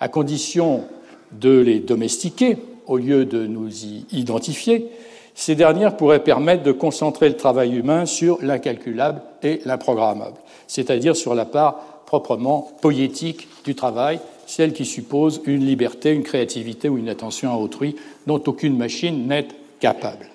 à 0.00 0.08
condition 0.08 0.84
de 1.32 1.58
les 1.58 1.80
domestiquer 1.80 2.56
au 2.86 2.96
lieu 2.96 3.24
de 3.24 3.46
nous 3.46 3.84
y 3.84 4.06
identifier. 4.12 4.88
Ces 5.34 5.54
dernières 5.54 5.96
pourraient 5.96 6.22
permettre 6.22 6.62
de 6.62 6.72
concentrer 6.72 7.28
le 7.28 7.36
travail 7.36 7.74
humain 7.74 8.06
sur 8.06 8.38
l'incalculable 8.42 9.22
et 9.42 9.60
l'improgrammable, 9.64 10.36
c'est-à-dire 10.66 11.16
sur 11.16 11.34
la 11.34 11.44
part 11.44 12.02
proprement 12.06 12.68
poétique 12.80 13.48
du 13.64 13.74
travail 13.74 14.20
celle 14.46 14.72
qui 14.72 14.84
suppose 14.84 15.40
une 15.46 15.64
liberté, 15.64 16.12
une 16.12 16.22
créativité 16.22 16.88
ou 16.88 16.98
une 16.98 17.08
attention 17.08 17.52
à 17.52 17.56
autrui 17.56 17.96
dont 18.26 18.42
aucune 18.46 18.76
machine 18.76 19.26
n'est 19.26 19.48
capable. 19.80 20.26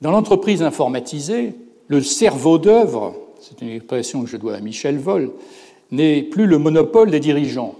Dans 0.00 0.10
l'entreprise 0.10 0.62
informatisée, 0.62 1.54
le 1.88 2.02
cerveau 2.02 2.58
d'œuvre, 2.58 3.14
c'est 3.42 3.60
une 3.60 3.70
expression 3.70 4.22
que 4.22 4.30
je 4.30 4.36
dois 4.36 4.54
à 4.54 4.60
Michel 4.60 4.98
Vol, 4.98 5.32
n'est 5.90 6.22
plus 6.22 6.46
le 6.46 6.58
monopole 6.58 7.10
des 7.10 7.20
dirigeants. 7.20 7.74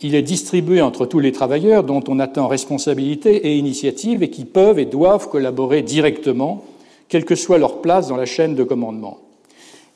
Il 0.00 0.14
est 0.14 0.22
distribué 0.22 0.80
entre 0.80 1.06
tous 1.06 1.18
les 1.18 1.32
travailleurs 1.32 1.84
dont 1.84 2.02
on 2.08 2.18
attend 2.18 2.48
responsabilité 2.48 3.48
et 3.48 3.56
initiative 3.56 4.22
et 4.22 4.30
qui 4.30 4.44
peuvent 4.44 4.78
et 4.78 4.84
doivent 4.84 5.28
collaborer 5.28 5.82
directement, 5.82 6.64
quelle 7.08 7.24
que 7.24 7.34
soit 7.34 7.58
leur 7.58 7.82
place 7.82 8.08
dans 8.08 8.16
la 8.16 8.26
chaîne 8.26 8.54
de 8.54 8.64
commandement. 8.64 9.18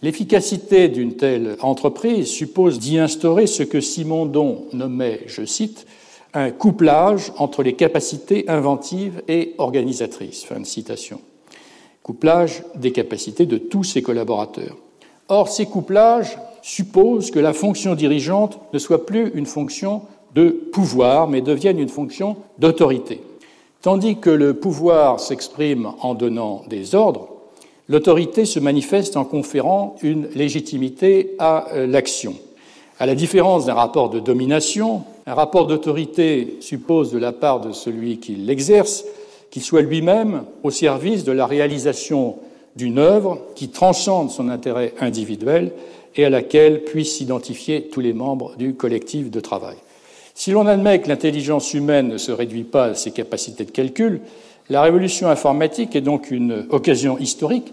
L'efficacité 0.03 0.89
d'une 0.89 1.15
telle 1.15 1.57
entreprise 1.61 2.27
suppose 2.27 2.79
d'y 2.79 2.99
instaurer 2.99 3.47
ce 3.47 3.63
que 3.63 3.81
Simondon 3.81 4.65
nommait, 4.73 5.21
je 5.27 5.45
cite, 5.45 5.87
un 6.35 6.51
couplage 6.51 7.33
entre 7.39 7.63
les 7.63 7.73
capacités 7.73 8.49
inventives 8.49 9.23
et 9.29 9.55
organisatrices. 9.57 10.45
Fin 10.45 10.61
de 10.61 10.67
citation. 10.67 11.21
Couplage 12.03 12.63
des 12.75 12.93
capacités 12.93 13.47
de 13.47 13.57
tous 13.57 13.85
ses 13.85 14.03
collaborateurs. 14.03 14.77
Or, 15.29 15.49
ces 15.49 15.67
couplages 15.67 16.39
supposent 16.63 17.31
que 17.31 17.39
la 17.39 17.53
fonction 17.53 17.95
dirigeante 17.95 18.59
ne 18.73 18.79
soit 18.79 19.07
plus 19.07 19.31
une 19.35 19.47
fonction 19.47 20.03
de 20.35 20.51
pouvoir, 20.51 21.29
mais 21.29 21.41
devienne 21.41 21.79
une 21.79 21.89
fonction 21.89 22.37
d'autorité. 22.59 23.23
Tandis 23.83 24.17
que 24.17 24.31
le 24.31 24.55
pouvoir 24.55 25.21
s'exprime 25.21 25.91
en 26.01 26.15
donnant 26.15 26.63
des 26.69 26.95
ordres, 26.95 27.29
l'autorité 27.89 28.45
se 28.45 28.61
manifeste 28.61 29.17
en 29.17 29.25
conférant 29.25 29.97
une 30.03 30.29
légitimité 30.35 31.35
à 31.39 31.69
euh, 31.73 31.87
l'action. 31.87 32.35
À 32.99 33.07
la 33.07 33.15
différence 33.15 33.67
d'un 33.67 33.75
rapport 33.75 34.11
de 34.11 34.21
domination, 34.21 35.05
un 35.27 35.35
rapport 35.35 35.67
d'autorité 35.67 36.57
suppose 36.61 37.13
de 37.13 37.19
la 37.19 37.33
part 37.33 37.61
de 37.61 37.73
celui 37.73 38.19
qui 38.19 38.37
l'exerce 38.37 39.05
qu'il 39.51 39.63
soit 39.63 39.83
lui-même 39.83 40.45
au 40.63 40.71
service 40.71 41.25
de 41.25 41.33
la 41.33 41.47
réalisation 41.47 42.37
d'une 42.77 42.99
œuvre 42.99 43.41
qui 43.55 43.69
transcende 43.69 44.31
son 44.31 44.49
intérêt 44.49 44.95
individuel 45.01 45.73
et 46.15 46.25
à 46.25 46.31
laquelle 46.31 46.85
puissent 46.85 47.17
s'identifier 47.17 47.89
tous 47.89 48.01
les 48.01 48.13
membres 48.13 48.55
du 48.57 48.75
collectif 48.75 49.31
de 49.31 49.41
travail. 49.41 49.77
Si 50.35 50.51
l'on 50.51 50.67
admet 50.67 51.01
que 51.01 51.09
l'intelligence 51.09 51.73
humaine 51.73 52.09
ne 52.09 52.19
se 52.19 52.33
réduit 52.33 52.65
pas 52.65 52.87
à 52.87 52.95
ses 52.95 53.11
capacités 53.11 53.65
de 53.65 53.71
calcul, 53.71 54.21
la 54.69 54.83
révolution 54.83 55.29
informatique 55.29 55.97
est 55.97 56.01
donc 56.01 56.31
une 56.31 56.67
occasion 56.71 57.19
historique 57.19 57.73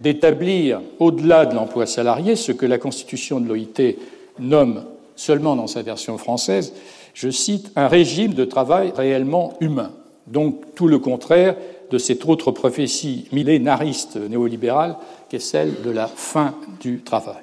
d'établir, 0.00 0.80
au-delà 1.00 1.44
de 1.44 1.54
l'emploi 1.54 1.86
salarié, 1.86 2.36
ce 2.36 2.52
que 2.52 2.66
la 2.66 2.78
Constitution 2.78 3.40
de 3.40 3.48
l'OIT 3.48 3.96
nomme 4.38 4.84
seulement 5.16 5.56
dans 5.56 5.66
sa 5.66 5.82
version 5.82 6.16
française, 6.16 6.72
je 7.14 7.30
cite, 7.30 7.72
un 7.74 7.88
régime 7.88 8.34
de 8.34 8.44
travail 8.44 8.92
réellement 8.96 9.54
humain. 9.60 9.90
Donc 10.28 10.74
tout 10.76 10.86
le 10.86 10.98
contraire 10.98 11.56
de 11.90 11.98
cette 11.98 12.24
autre 12.26 12.50
prophétie 12.50 13.26
millénariste 13.32 14.16
néolibérale 14.16 14.96
qu'est 15.28 15.38
celle 15.38 15.82
de 15.82 15.90
la 15.90 16.06
fin 16.06 16.54
du 16.80 17.00
travail. 17.00 17.42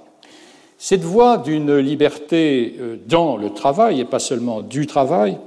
Cette 0.77 1.03
voie 1.03 1.37
d'une 1.37 1.77
liberté 1.77 2.75
euh, 2.79 2.97
dans 3.07 3.37
le 3.37 3.49
travail, 3.51 4.01
et 4.01 4.05
pas 4.05 4.19
seulement 4.19 4.61
du 4.61 4.87
travail, 4.87 5.37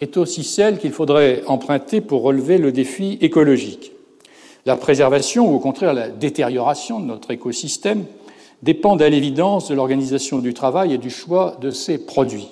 est 0.00 0.16
aussi 0.16 0.44
celle 0.44 0.78
qu'il 0.78 0.92
faudrait 0.92 1.42
emprunter 1.46 2.00
pour 2.00 2.22
relever 2.22 2.58
le 2.58 2.72
défi 2.72 3.16
écologique. 3.20 3.92
La 4.66 4.76
préservation, 4.76 5.50
ou 5.50 5.56
au 5.56 5.58
contraire 5.58 5.94
la 5.94 6.08
détérioration 6.08 7.00
de 7.00 7.06
notre 7.06 7.30
écosystème, 7.30 8.04
dépendent 8.62 9.02
à 9.02 9.08
l'évidence 9.08 9.68
de 9.68 9.74
l'organisation 9.74 10.38
du 10.38 10.54
travail 10.54 10.94
et 10.94 10.98
du 10.98 11.10
choix 11.10 11.56
de 11.60 11.70
ses 11.70 11.98
produits. 11.98 12.48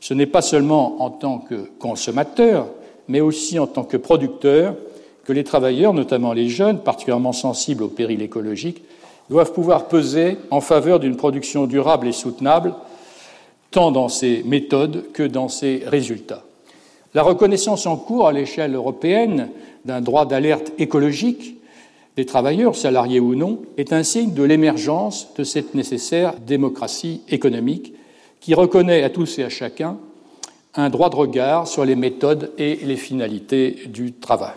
Ce 0.00 0.14
n'est 0.14 0.26
pas 0.26 0.42
seulement 0.42 1.02
en 1.02 1.10
tant 1.10 1.38
que 1.38 1.68
consommateurs, 1.78 2.66
mais 3.08 3.20
aussi 3.20 3.58
en 3.58 3.66
tant 3.66 3.84
que 3.84 3.96
producteurs, 3.96 4.74
que 5.24 5.32
les 5.32 5.44
travailleurs, 5.44 5.94
notamment 5.94 6.32
les 6.32 6.48
jeunes, 6.48 6.80
particulièrement 6.80 7.32
sensibles 7.32 7.84
au 7.84 7.88
péril 7.88 8.22
écologique, 8.22 8.82
doivent 9.30 9.52
pouvoir 9.52 9.86
peser 9.86 10.36
en 10.50 10.60
faveur 10.60 11.00
d'une 11.00 11.16
production 11.16 11.66
durable 11.66 12.08
et 12.08 12.12
soutenable, 12.12 12.74
tant 13.70 13.90
dans 13.90 14.08
ses 14.08 14.42
méthodes 14.44 15.04
que 15.12 15.22
dans 15.22 15.48
ses 15.48 15.82
résultats. 15.86 16.42
La 17.14 17.22
reconnaissance 17.22 17.86
en 17.86 17.96
cours 17.96 18.26
à 18.26 18.32
l'échelle 18.32 18.74
européenne 18.74 19.48
d'un 19.84 20.00
droit 20.00 20.26
d'alerte 20.26 20.72
écologique 20.78 21.56
des 22.16 22.26
travailleurs, 22.26 22.76
salariés 22.76 23.20
ou 23.20 23.34
non, 23.34 23.60
est 23.78 23.92
un 23.92 24.02
signe 24.02 24.34
de 24.34 24.42
l'émergence 24.42 25.28
de 25.36 25.44
cette 25.44 25.74
nécessaire 25.74 26.34
démocratie 26.46 27.22
économique 27.28 27.94
qui 28.40 28.54
reconnaît 28.54 29.02
à 29.02 29.10
tous 29.10 29.38
et 29.38 29.44
à 29.44 29.48
chacun 29.48 29.96
un 30.74 30.90
droit 30.90 31.10
de 31.10 31.16
regard 31.16 31.66
sur 31.66 31.84
les 31.84 31.96
méthodes 31.96 32.50
et 32.58 32.76
les 32.76 32.96
finalités 32.96 33.84
du 33.86 34.12
travail. 34.12 34.56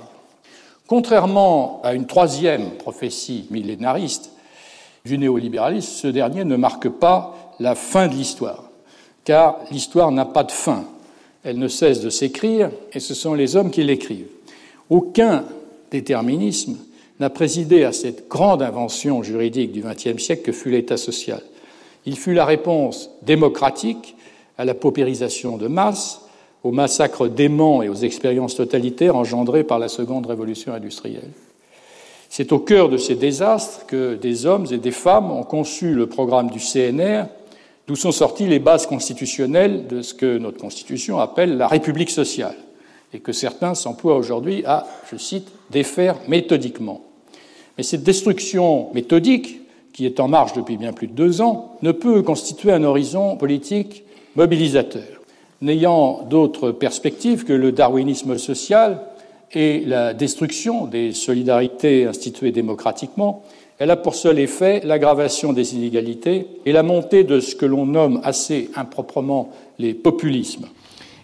Contrairement 0.88 1.82
à 1.84 1.94
une 1.94 2.06
troisième 2.06 2.72
prophétie 2.72 3.48
millénariste 3.50 4.32
du 5.04 5.18
néolibéralisme, 5.18 5.92
ce 5.92 6.08
dernier 6.08 6.44
ne 6.46 6.56
marque 6.56 6.90
pas 6.90 7.54
la 7.60 7.74
fin 7.76 8.08
de 8.08 8.14
l'histoire, 8.14 8.70
car 9.24 9.58
l'histoire 9.72 10.12
n'a 10.12 10.26
pas 10.26 10.44
de 10.44 10.52
fin. 10.52 10.86
Elle 11.44 11.60
ne 11.60 11.68
cesse 11.68 12.02
de 12.02 12.10
s'écrire 12.10 12.70
et 12.94 13.00
ce 13.00 13.14
sont 13.14 13.34
les 13.34 13.56
hommes 13.56 13.72
qui 13.72 13.84
l'écrivent. 13.84 14.30
Aucun 14.90 15.46
déterminisme 15.92 16.78
n'a 17.20 17.30
présidé 17.30 17.84
à 17.84 17.92
cette 17.92 18.28
grande 18.28 18.62
invention 18.62 19.24
juridique 19.24 19.72
du 19.72 19.82
XXe 19.82 20.22
siècle 20.22 20.44
que 20.44 20.52
fut 20.52 20.70
l'État 20.70 20.98
social. 20.98 21.42
Il 22.06 22.18
fut 22.18 22.34
la 22.34 22.46
réponse 22.46 23.10
démocratique 23.24 24.16
à 24.58 24.66
la 24.66 24.74
paupérisation 24.74 25.58
de 25.58 25.68
masse, 25.68 26.22
aux 26.66 26.72
massacres 26.72 27.28
déments 27.28 27.84
et 27.84 27.90
aux 27.90 27.94
expériences 27.94 28.56
totalitaires 28.56 29.16
engendrées 29.16 29.64
par 29.64 29.78
la 29.78 29.88
seconde 29.88 30.26
révolution 30.26 30.74
industrielle. 30.74 31.30
C'est 32.28 32.52
au 32.52 32.58
cœur 32.58 32.90
de 32.90 32.98
ces 32.98 33.14
désastres 33.14 33.86
que 33.86 34.16
des 34.16 34.48
hommes 34.48 34.66
et 34.72 34.80
des 34.80 34.90
femmes 34.90 35.30
ont 35.30 35.44
conçu 35.44 35.94
le 35.94 36.08
programme 36.08 36.50
du 36.50 36.58
CNR, 36.58 37.26
d'où 37.86 37.96
sont 37.96 38.12
sorties 38.12 38.48
les 38.48 38.58
bases 38.58 38.88
constitutionnelles 38.88 39.86
de 39.86 40.02
ce 40.02 40.16
que 40.16 40.40
notre 40.40 40.58
Constitution 40.58 41.20
appelle 41.20 41.56
la 41.56 41.68
République 41.68 42.10
sociale, 42.10 42.56
et 43.14 43.20
que 43.20 43.32
certains 43.32 43.76
s'emploient 43.76 44.18
aujourd'hui 44.18 44.64
à, 44.66 44.88
je 45.12 45.18
cite, 45.18 45.50
défaire 45.70 46.16
méthodiquement. 46.28 47.02
Mais 47.78 47.84
cette 47.84 48.04
destruction 48.04 48.92
méthodique, 48.96 49.62
qui 49.94 50.08
est 50.08 50.20
en 50.20 50.28
marche 50.28 50.54
depuis 50.54 50.78
bien 50.78 50.94
plus 50.94 51.08
de 51.08 51.14
deux 51.14 51.42
ans, 51.42 51.78
ne 51.84 51.92
peut 51.92 52.24
constituer 52.24 52.72
un 52.72 52.84
horizon 52.84 53.38
politique 53.38 54.04
mobilisateur. 54.36 55.16
N'ayant 55.62 56.24
d'autre 56.30 56.72
perspective 56.72 57.46
que 57.46 57.54
le 57.54 57.72
darwinisme 57.72 58.38
social 58.38 59.02
et 59.54 59.84
la 59.86 60.14
destruction 60.14 60.86
des 60.86 61.14
solidarités 61.14 62.06
instituées 62.06 62.52
démocratiquement, 62.52 63.44
elle 63.78 63.92
a 63.92 63.98
pour 63.98 64.16
seul 64.16 64.40
effet 64.40 64.82
l'aggravation 64.84 65.54
des 65.54 65.76
inégalités 65.76 66.48
et 66.66 66.72
la 66.72 66.84
montée 66.84 67.24
de 67.24 67.40
ce 67.40 67.56
que 67.56 67.66
l'on 67.66 67.86
nomme 67.86 68.22
assez 68.24 68.70
improprement 68.76 69.50
les 69.80 69.94
populismes. 69.94 70.68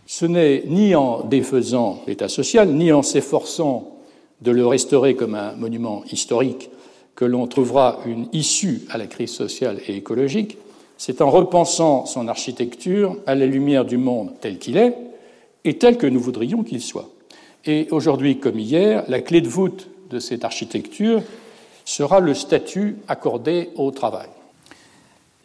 Ce 0.06 0.26
n'est 0.26 0.64
ni 0.68 0.94
en 0.96 1.24
défaisant 1.24 2.02
l'État 2.08 2.28
social, 2.28 2.70
ni 2.70 2.92
en 2.92 3.04
s'efforçant 3.04 3.96
de 4.42 4.52
le 4.52 4.66
restaurer 4.66 5.16
comme 5.16 5.36
un 5.36 5.54
monument 5.54 6.04
historique 6.12 6.70
que 7.16 7.26
l'on 7.26 7.48
trouvera 7.48 8.00
une 8.06 8.28
issue 8.34 8.82
à 8.90 8.98
la 8.98 9.08
crise 9.08 9.32
sociale 9.32 9.80
et 9.88 9.96
écologique, 9.96 10.58
c'est 11.04 11.24
en 11.24 11.32
repensant 11.32 12.06
son 12.06 12.28
architecture 12.28 13.18
à 13.26 13.34
la 13.34 13.48
lumière 13.48 13.86
du 13.86 13.98
monde 13.98 14.34
tel 14.40 14.60
qu'il 14.60 14.78
est 14.78 14.96
et 15.64 15.80
tel 15.80 15.98
que 15.98 16.06
nous 16.06 16.20
voudrions 16.20 16.62
qu'il 16.62 16.80
soit. 16.80 17.10
Et 17.66 17.88
aujourd'hui 17.90 18.38
comme 18.38 18.60
hier, 18.60 19.04
la 19.08 19.20
clé 19.20 19.42
de 19.42 19.48
voûte 19.48 19.88
de 20.12 20.20
cette 20.20 20.46
architecture 20.46 21.24
sera 21.86 22.20
le 22.20 22.36
statut 22.36 22.98
accordé 23.08 23.70
au 23.78 23.90
travail. 23.90 24.28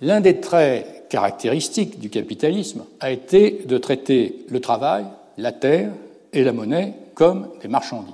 L'un 0.03 0.21
des 0.21 0.41
traits 0.41 1.07
caractéristiques 1.09 2.00
du 2.00 2.11
capitalisme 2.11 2.85
a 3.00 3.11
été 3.11 3.63
de 3.67 3.78
traiter 3.78 4.45
le 4.50 4.61
travail, 4.61 5.07
la 5.39 5.52
terre 5.52 5.91
et 6.35 6.45
la 6.45 6.52
monnaie 6.52 6.93
comme 7.15 7.49
des 7.63 7.69
marchandises. 7.69 8.13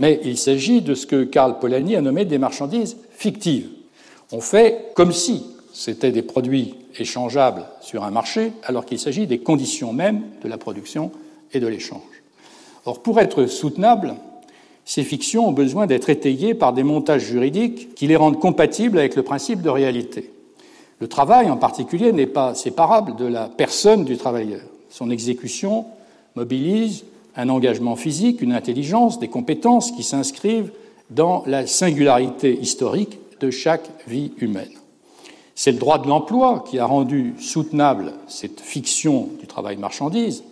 Mais 0.00 0.18
il 0.24 0.36
s'agit 0.36 0.82
de 0.82 0.96
ce 0.96 1.06
que 1.06 1.22
Karl 1.22 1.60
Polanyi 1.60 1.94
a 1.94 2.00
nommé 2.00 2.24
des 2.24 2.38
marchandises 2.38 2.96
fictives. 3.12 3.68
On 4.32 4.40
fait 4.40 4.86
comme 4.96 5.12
si 5.12 5.44
c'était 5.76 6.10
des 6.10 6.22
produits 6.22 6.74
échangeables 6.98 7.66
sur 7.82 8.02
un 8.02 8.10
marché, 8.10 8.52
alors 8.62 8.86
qu'il 8.86 8.98
s'agit 8.98 9.26
des 9.26 9.40
conditions 9.40 9.92
mêmes 9.92 10.22
de 10.42 10.48
la 10.48 10.56
production 10.56 11.12
et 11.52 11.60
de 11.60 11.66
l'échange. 11.66 12.00
Or, 12.86 13.02
pour 13.02 13.20
être 13.20 13.44
soutenables, 13.44 14.14
ces 14.86 15.02
fictions 15.02 15.46
ont 15.46 15.52
besoin 15.52 15.86
d'être 15.86 16.08
étayées 16.08 16.54
par 16.54 16.72
des 16.72 16.82
montages 16.82 17.26
juridiques 17.26 17.94
qui 17.94 18.06
les 18.06 18.16
rendent 18.16 18.40
compatibles 18.40 18.98
avec 18.98 19.16
le 19.16 19.22
principe 19.22 19.60
de 19.60 19.68
réalité. 19.68 20.30
Le 20.98 21.08
travail, 21.08 21.50
en 21.50 21.58
particulier, 21.58 22.10
n'est 22.12 22.26
pas 22.26 22.54
séparable 22.54 23.14
de 23.16 23.26
la 23.26 23.50
personne 23.50 24.06
du 24.06 24.16
travailleur. 24.16 24.62
Son 24.88 25.10
exécution 25.10 25.84
mobilise 26.36 27.04
un 27.36 27.50
engagement 27.50 27.96
physique, 27.96 28.40
une 28.40 28.52
intelligence, 28.52 29.18
des 29.18 29.28
compétences 29.28 29.92
qui 29.92 30.04
s'inscrivent 30.04 30.72
dans 31.10 31.42
la 31.44 31.66
singularité 31.66 32.58
historique 32.58 33.18
de 33.40 33.50
chaque 33.50 33.90
vie 34.08 34.32
humaine. 34.38 34.72
C'est 35.58 35.72
le 35.72 35.78
droit 35.78 35.98
de 35.98 36.06
l'emploi 36.06 36.62
qui 36.68 36.78
a 36.78 36.84
rendu 36.84 37.34
soutenable 37.40 38.12
cette 38.28 38.60
fiction 38.60 39.30
du 39.40 39.46
travail 39.46 39.78
marchandise 39.78 40.44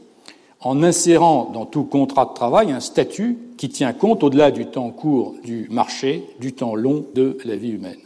en 0.62 0.82
insérant 0.82 1.50
dans 1.52 1.66
tout 1.66 1.84
contrat 1.84 2.24
de 2.24 2.32
travail 2.32 2.72
un 2.72 2.80
statut 2.80 3.36
qui 3.58 3.68
tient 3.68 3.92
compte, 3.92 4.24
au-delà 4.24 4.50
du 4.50 4.64
temps 4.64 4.90
court 4.90 5.34
du 5.44 5.68
marché, 5.70 6.24
du 6.40 6.54
temps 6.54 6.74
long 6.74 7.04
de 7.14 7.36
la 7.44 7.54
vie 7.54 7.72
humaine. 7.72 8.00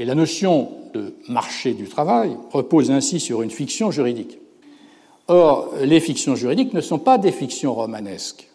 Et 0.00 0.04
la 0.04 0.16
notion 0.16 0.70
de 0.94 1.14
marché 1.28 1.74
du 1.74 1.86
travail 1.86 2.36
repose 2.50 2.90
ainsi 2.90 3.20
sur 3.20 3.42
une 3.42 3.50
fiction 3.50 3.92
juridique. 3.92 4.38
Or, 5.28 5.72
les 5.80 6.00
fictions 6.00 6.34
juridiques 6.34 6.74
ne 6.74 6.80
sont 6.80 6.98
pas 6.98 7.18
des 7.18 7.30
fictions 7.30 7.72
romanesques 7.72 8.48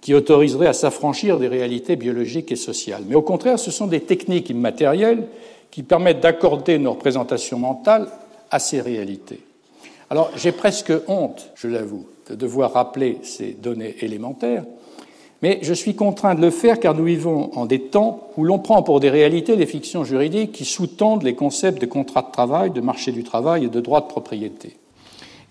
qui 0.00 0.14
autoriseraient 0.14 0.68
à 0.68 0.72
s'affranchir 0.72 1.38
des 1.38 1.48
réalités 1.48 1.96
biologiques 1.96 2.52
et 2.52 2.56
sociales, 2.56 3.02
mais 3.06 3.16
au 3.16 3.22
contraire, 3.22 3.58
ce 3.58 3.70
sont 3.70 3.86
des 3.86 4.00
techniques 4.00 4.48
immatérielles 4.48 5.28
qui 5.70 5.82
permettent 5.82 6.20
d'accorder 6.20 6.78
nos 6.78 6.92
représentations 6.92 7.58
mentales 7.58 8.08
à 8.50 8.58
ces 8.58 8.80
réalités. 8.80 9.40
Alors, 10.08 10.30
j'ai 10.36 10.52
presque 10.52 10.92
honte, 11.08 11.50
je 11.56 11.68
l'avoue, 11.68 12.06
de 12.30 12.34
devoir 12.34 12.72
rappeler 12.72 13.18
ces 13.22 13.52
données 13.52 13.96
élémentaires, 14.00 14.64
mais 15.42 15.58
je 15.62 15.74
suis 15.74 15.94
contraint 15.94 16.34
de 16.34 16.40
le 16.40 16.50
faire 16.50 16.80
car 16.80 16.94
nous 16.94 17.04
vivons 17.04 17.50
en 17.54 17.66
des 17.66 17.80
temps 17.80 18.30
où 18.36 18.44
l'on 18.44 18.58
prend 18.58 18.82
pour 18.82 19.00
des 19.00 19.10
réalités 19.10 19.56
les 19.56 19.66
fictions 19.66 20.04
juridiques 20.04 20.52
qui 20.52 20.64
sous-tendent 20.64 21.24
les 21.24 21.34
concepts 21.34 21.80
de 21.80 21.86
contrat 21.86 22.22
de 22.22 22.30
travail, 22.30 22.70
de 22.70 22.80
marché 22.80 23.12
du 23.12 23.22
travail 23.22 23.64
et 23.64 23.68
de 23.68 23.80
droit 23.80 24.00
de 24.00 24.06
propriété. 24.06 24.76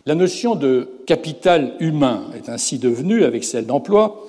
La 0.08 0.15
notion 0.15 0.56
de 0.56 0.89
capital 1.06 1.75
humain 1.80 2.25
est 2.36 2.49
ainsi 2.49 2.80
devenue, 2.80 3.23
avec 3.23 3.43
celle 3.43 3.65
d'emploi, 3.65 4.25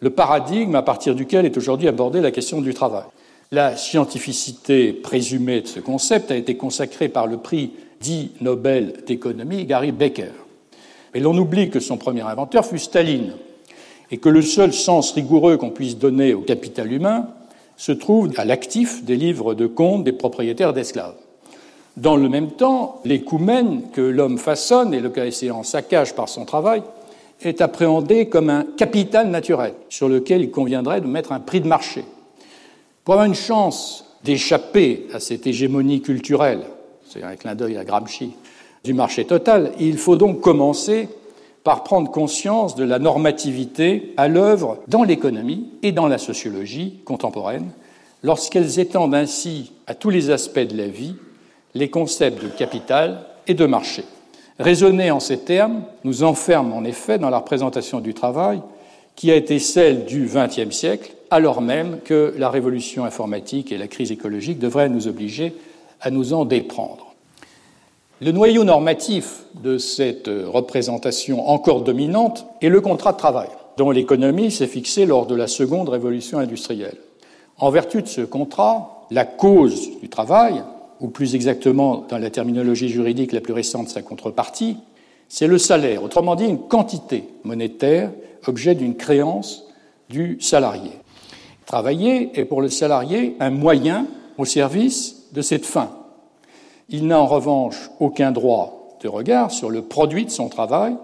le 0.00 0.10
paradigme 0.10 0.74
à 0.74 0.82
partir 0.82 1.14
duquel 1.14 1.44
est 1.44 1.56
aujourd'hui 1.56 1.88
abordée 1.88 2.20
la 2.20 2.30
question 2.30 2.60
du 2.60 2.74
travail. 2.74 3.04
La 3.52 3.76
scientificité 3.76 4.92
présumée 4.92 5.62
de 5.62 5.66
ce 5.66 5.80
concept 5.80 6.30
a 6.30 6.36
été 6.36 6.56
consacrée 6.56 7.08
par 7.08 7.26
le 7.26 7.38
prix 7.38 7.72
dit 8.00 8.30
Nobel 8.40 9.02
d'économie 9.08 9.64
Gary 9.64 9.90
Becker. 9.90 10.30
Mais 11.12 11.18
l'on 11.18 11.36
oublie 11.36 11.68
que 11.68 11.80
son 11.80 11.96
premier 11.96 12.20
inventeur 12.20 12.64
fut 12.64 12.78
Staline 12.78 13.32
et 14.12 14.18
que 14.18 14.28
le 14.28 14.42
seul 14.42 14.72
sens 14.72 15.10
rigoureux 15.10 15.56
qu'on 15.56 15.70
puisse 15.70 15.98
donner 15.98 16.32
au 16.32 16.42
capital 16.42 16.92
humain 16.92 17.26
se 17.76 17.90
trouve 17.90 18.30
à 18.36 18.44
l'actif 18.44 19.02
des 19.02 19.16
livres 19.16 19.54
de 19.54 19.66
comptes 19.66 20.04
des 20.04 20.12
propriétaires 20.12 20.72
d'esclaves. 20.72 21.16
Dans 21.96 22.14
le 22.14 22.28
même 22.28 22.52
temps, 22.52 23.00
l'écoumène 23.04 23.90
que 23.92 24.00
l'homme 24.00 24.38
façonne 24.38 24.94
et 24.94 25.00
le 25.00 25.10
cas 25.10 25.26
échéant 25.26 25.64
saccage 25.64 26.14
par 26.14 26.28
son 26.28 26.44
travail 26.44 26.84
est 27.42 27.60
appréhendé 27.60 28.28
comme 28.28 28.48
un 28.48 28.64
capital 28.76 29.28
naturel 29.28 29.74
sur 29.88 30.08
lequel 30.08 30.40
il 30.40 30.52
conviendrait 30.52 31.00
de 31.00 31.08
mettre 31.08 31.32
un 31.32 31.40
prix 31.40 31.60
de 31.60 31.66
marché. 31.66 32.04
Pour 33.04 33.14
avoir 33.14 33.26
une 33.26 33.34
chance 33.34 34.04
d'échapper 34.24 35.06
à 35.14 35.20
cette 35.20 35.46
hégémonie 35.46 36.02
culturelle, 36.02 36.62
c'est 37.08 37.22
un 37.22 37.36
clin 37.36 37.54
d'œil 37.54 37.76
à 37.76 37.84
Gramsci, 37.84 38.32
du 38.84 38.94
marché 38.94 39.24
total, 39.24 39.72
il 39.78 39.98
faut 39.98 40.16
donc 40.16 40.40
commencer 40.40 41.08
par 41.64 41.84
prendre 41.84 42.10
conscience 42.10 42.74
de 42.74 42.84
la 42.84 42.98
normativité 42.98 44.14
à 44.16 44.28
l'œuvre 44.28 44.78
dans 44.88 45.02
l'économie 45.02 45.70
et 45.82 45.92
dans 45.92 46.08
la 46.08 46.18
sociologie 46.18 47.00
contemporaine, 47.04 47.70
lorsqu'elles 48.22 48.78
étendent 48.78 49.14
ainsi 49.14 49.72
à 49.86 49.94
tous 49.94 50.10
les 50.10 50.30
aspects 50.30 50.58
de 50.58 50.76
la 50.76 50.86
vie 50.86 51.16
les 51.74 51.90
concepts 51.90 52.42
de 52.42 52.48
capital 52.48 53.24
et 53.46 53.54
de 53.54 53.66
marché. 53.66 54.04
Raisonner 54.58 55.10
en 55.10 55.20
ces 55.20 55.38
termes 55.38 55.84
nous 56.04 56.22
enferme 56.22 56.72
en 56.72 56.84
effet 56.84 57.18
dans 57.18 57.30
la 57.30 57.38
représentation 57.38 58.00
du 58.00 58.12
travail 58.12 58.60
qui 59.16 59.30
a 59.30 59.36
été 59.36 59.58
celle 59.58 60.04
du 60.04 60.28
XXe 60.32 60.74
siècle, 60.74 61.12
alors 61.30 61.60
même 61.60 62.00
que 62.04 62.34
la 62.36 62.50
révolution 62.50 63.04
informatique 63.04 63.72
et 63.72 63.78
la 63.78 63.88
crise 63.88 64.12
écologique 64.12 64.58
devraient 64.58 64.88
nous 64.88 65.08
obliger 65.08 65.54
à 66.00 66.10
nous 66.10 66.32
en 66.32 66.44
déprendre. 66.44 67.14
Le 68.20 68.32
noyau 68.32 68.64
normatif 68.64 69.44
de 69.62 69.78
cette 69.78 70.28
représentation 70.28 71.48
encore 71.48 71.82
dominante 71.82 72.46
est 72.60 72.68
le 72.68 72.80
contrat 72.80 73.12
de 73.12 73.18
travail, 73.18 73.48
dont 73.78 73.90
l'économie 73.90 74.50
s'est 74.50 74.66
fixée 74.66 75.06
lors 75.06 75.26
de 75.26 75.34
la 75.34 75.46
seconde 75.46 75.88
révolution 75.88 76.38
industrielle. 76.38 76.98
En 77.56 77.70
vertu 77.70 78.02
de 78.02 78.08
ce 78.08 78.20
contrat, 78.20 79.06
la 79.10 79.24
cause 79.24 79.98
du 80.00 80.08
travail, 80.08 80.62
ou 81.00 81.08
plus 81.08 81.34
exactement 81.34 82.04
dans 82.08 82.18
la 82.18 82.30
terminologie 82.30 82.90
juridique 82.90 83.32
la 83.32 83.40
plus 83.40 83.54
récente, 83.54 83.88
sa 83.88 84.02
contrepartie, 84.02 84.76
c'est 85.28 85.46
le 85.46 85.58
salaire, 85.58 86.02
autrement 86.02 86.34
dit 86.34 86.44
une 86.44 86.58
quantité 86.58 87.24
monétaire, 87.44 88.10
objet 88.46 88.74
d'une 88.74 88.96
créance 88.96 89.64
du 90.10 90.38
salarié. 90.40 90.90
Travailler 91.70 92.32
est 92.34 92.46
pour 92.46 92.62
le 92.62 92.68
salarié 92.68 93.36
un 93.38 93.50
moyen 93.50 94.08
au 94.38 94.44
service 94.44 95.26
de 95.32 95.40
cette 95.40 95.64
fin. 95.64 95.92
Il 96.88 97.06
n'a 97.06 97.20
en 97.20 97.26
revanche 97.26 97.92
aucun 98.00 98.32
droit 98.32 98.98
de 99.00 99.06
regard 99.06 99.52
sur 99.52 99.70
le 99.70 99.82
produit 99.82 100.24
de 100.24 100.32
son 100.32 100.48
travail, 100.48 100.96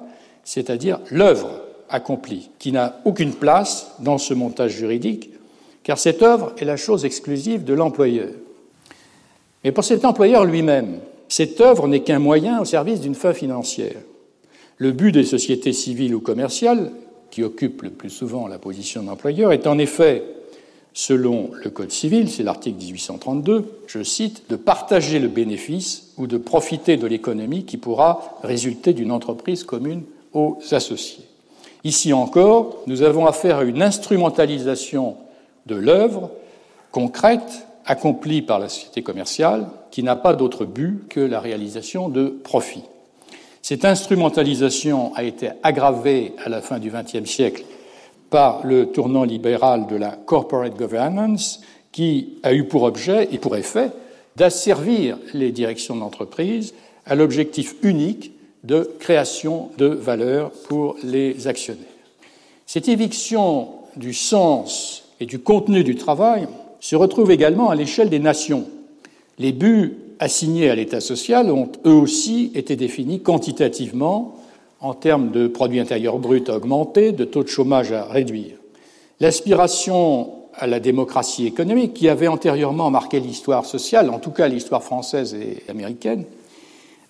c'est-à-dire 0.43 0.99
l'œuvre 1.13 1.63
accomplie, 1.89 2.51
qui 2.59 2.73
n'a 2.73 2.99
aucune 3.05 3.33
place 3.33 3.93
dans 4.01 4.19
ce 4.19 4.35
montage 4.35 4.73
juridique, 4.73 5.31
car 5.85 5.99
cette 5.99 6.25
œuvre 6.25 6.53
est 6.59 6.65
la 6.65 6.77
chose 6.77 7.05
exclusive 7.05 7.63
de 7.63 7.73
l'employeur. 7.73 8.31
Mais 9.63 9.71
pour 9.71 9.85
cet 9.85 10.05
employeur 10.05 10.45
lui-même, 10.45 10.99
cette 11.29 11.61
œuvre 11.61 11.87
n'est 11.87 12.03
qu'un 12.03 12.19
moyen 12.19 12.61
au 12.61 12.65
service 12.65 13.01
d'une 13.01 13.15
fin 13.15 13.35
financière. 13.35 14.01
Le 14.79 14.91
but 14.91 15.13
des 15.13 15.23
sociétés 15.23 15.73
civiles 15.73 16.17
ou 16.17 16.21
commerciales, 16.21 16.91
qui 17.31 17.45
occupent 17.45 17.83
le 17.83 17.91
plus 17.91 18.11
souvent 18.11 18.49
la 18.49 18.59
position 18.59 19.05
d'employeur, 19.05 19.53
est 19.53 19.69
en 19.69 19.79
effet, 19.79 20.25
selon 20.97 21.51
le 21.63 21.69
Code 21.69 21.93
civil, 21.93 22.31
c'est 22.31 22.43
l'article 22.43 22.79
1832, 22.79 23.83
je 23.87 24.03
cite, 24.03 24.49
de 24.49 24.57
partager 24.57 25.19
le 25.19 25.29
bénéfice 25.29 26.15
ou 26.17 26.27
de 26.27 26.39
profiter 26.39 26.97
de 26.97 27.07
l'économie 27.07 27.67
qui 27.67 27.77
pourra 27.77 28.39
résulter 28.43 28.95
d'une 28.95 29.13
entreprise 29.13 29.63
commune 29.63 30.05
aux 30.33 30.57
associés. 30.71 31.25
Ici 31.85 32.15
encore, 32.15 32.79
nous 32.87 33.03
avons 33.03 33.27
affaire 33.27 33.59
à 33.59 33.65
une 33.65 33.83
instrumentalisation 33.83 35.19
de 35.67 35.75
l'œuvre 35.75 36.31
concrète 36.93 37.67
accomplie 37.85 38.41
par 38.41 38.59
la 38.59 38.71
société 38.71 39.03
commerciale 39.03 39.67
qui 39.91 40.03
n'a 40.03 40.17
pas 40.17 40.33
d'autre 40.33 40.65
but 40.65 41.07
que 41.11 41.21
la 41.21 41.41
réalisation 41.41 42.09
de 42.09 42.29
profits. 42.29 42.85
Cette 43.61 43.85
instrumentalisation 43.85 45.15
a 45.15 45.25
été 45.25 45.51
aggravée 45.63 46.33
à 46.43 46.49
la 46.49 46.63
fin 46.63 46.79
du 46.79 46.91
XXe 46.91 47.29
siècle 47.29 47.65
par 48.31 48.67
le 48.67 48.87
tournant 48.87 49.25
libéral 49.25 49.87
de 49.87 49.97
la 49.97 50.11
corporate 50.11 50.77
governance 50.77 51.61
qui 51.93 52.35
a 52.43 52.53
eu 52.53 52.65
pour 52.65 52.83
objet 52.83 53.29
et 53.33 53.39
pour 53.39 53.57
effet 53.57 53.91
d'asservir 54.37 55.19
les 55.33 55.53
directions 55.53 55.97
d'entreprise 55.97 56.75
à 57.07 57.15
l'objectif 57.15 57.77
unique 57.83 58.33
de 58.65 58.91
création 58.99 59.71
de 59.79 59.87
valeur 59.87 60.51
pour 60.69 60.97
les 61.03 61.47
actionnaires. 61.47 61.85
Cette 62.67 62.89
éviction 62.89 63.69
du 63.97 64.13
sens 64.13 65.05
et 65.21 65.27
du 65.27 65.39
contenu 65.39 65.85
du 65.85 65.95
travail 65.95 66.49
se 66.81 66.97
retrouve 66.97 67.31
également 67.31 67.71
à 67.71 67.75
l'échelle 67.75 68.11
des 68.11 68.19
nations. 68.19 68.67
Les 69.39 69.53
buts 69.53 69.97
assignés 70.19 70.69
à 70.71 70.75
l'État 70.75 71.01
social 71.01 71.51
ont 71.51 71.71
eux 71.87 71.93
aussi 71.93 72.51
été 72.55 72.77
définis 72.77 73.21
quantitativement 73.21 74.37
en 74.87 74.95
termes 74.95 75.33
de 75.33 75.49
produit 75.49 75.81
intérieur 75.81 76.19
brut 76.19 76.49
à 76.49 76.57
augmenter, 76.57 77.11
de 77.11 77.25
taux 77.25 77.43
de 77.43 77.49
chômage 77.49 77.91
à 77.91 78.05
réduire. 78.05 78.57
L'aspiration 79.19 80.31
à 80.55 80.67
la 80.67 80.79
démocratie 80.79 81.47
économique, 81.47 81.95
qui 81.95 82.09
avait 82.09 82.29
antérieurement 82.29 82.91
marqué 82.91 83.19
l'histoire 83.19 83.67
sociale, 83.67 84.11
en 84.11 84.19
tout 84.19 84.31
cas 84.31 84.49
l'histoire 84.49 84.83
française 84.83 85.35
et 85.35 85.69
américaine, 85.69 86.25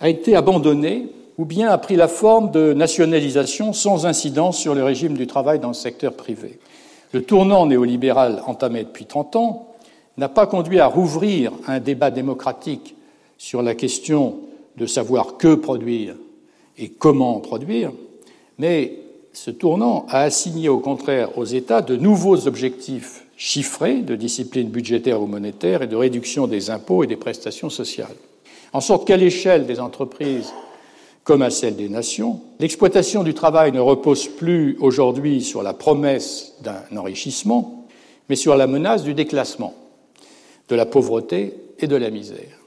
a 0.01 0.09
été 0.09 0.35
abandonnée 0.35 1.09
ou 1.39 1.45
bien 1.45 1.69
a 1.69 1.79
pris 1.79 1.97
la 1.97 2.09
forme 2.09 2.51
de 2.51 2.73
nationalisation 2.73 3.73
sans 3.73 4.07
incidence 4.07 4.59
sur 4.59 4.75
le 4.75 4.83
régime 4.83 5.15
du 5.15 5.27
travail 5.27 5.59
dans 5.59 5.69
le 5.69 5.75
secteur 5.75 6.15
privé. 6.15 6.59
Le 7.12 7.23
tournant 7.23 7.67
néolibéral 7.67 8.43
entamé 8.47 8.85
depuis 8.85 9.05
30 9.05 9.37
ans 9.37 9.69
n'a 10.17 10.31
pas 10.31 10.47
conduit 10.47 10.81
à 10.81 10.87
rouvrir 10.87 11.53
un 11.67 11.79
débat 11.79 12.11
démocratique 12.11 12.97
sur 13.37 13.62
la 13.62 13.75
question 13.75 14.37
de 14.79 14.87
savoir 14.87 15.37
que 15.37 15.55
produire 15.55 16.15
et 16.79 16.89
comment 16.89 17.41
produire, 17.41 17.93
mais 18.59 18.99
ce 19.33 19.51
tournant 19.51 20.07
a 20.09 20.23
assigné 20.23 20.69
au 20.69 20.79
contraire 20.79 21.37
aux 21.37 21.45
États 21.45 21.83
de 21.83 21.97
nouveaux 21.97 22.47
objectifs 22.47 23.25
chiffrés 23.37 23.99
de 23.99 24.17
discipline 24.17 24.69
budgétaire 24.69 25.21
ou 25.21 25.27
monétaire 25.27 25.83
et 25.83 25.87
de 25.87 25.97
réduction 25.97 26.47
des 26.47 26.71
impôts 26.71 27.05
et 27.05 27.07
des 27.07 27.17
prestations 27.17 27.69
sociales. 27.69 28.17
En 28.73 28.81
sorte 28.81 29.07
qu'à 29.07 29.17
l'échelle 29.17 29.67
des 29.67 29.79
entreprises 29.79 30.53
comme 31.27 31.43
à 31.43 31.51
celle 31.51 31.75
des 31.75 31.89
nations. 31.89 32.41
L'exploitation 32.61 33.25
du 33.25 33.35
travail 33.35 33.73
ne 33.73 33.81
repose 33.81 34.29
plus 34.29 34.77
aujourd'hui 34.79 35.43
sur 35.43 35.65
la 35.65 35.75
promesse 35.75 36.55
d'un 36.62 36.97
enrichissement, 36.97 37.89
mais 38.29 38.37
sur 38.37 38.57
la 38.57 38.69
menace 38.69 39.03
du 39.03 39.12
déclassement, 39.12 39.75
de 40.69 40.77
la 40.77 40.87
pauvreté 40.87 41.55
et 41.81 41.89
de 41.89 41.97
la 41.97 42.11
misère. 42.11 42.61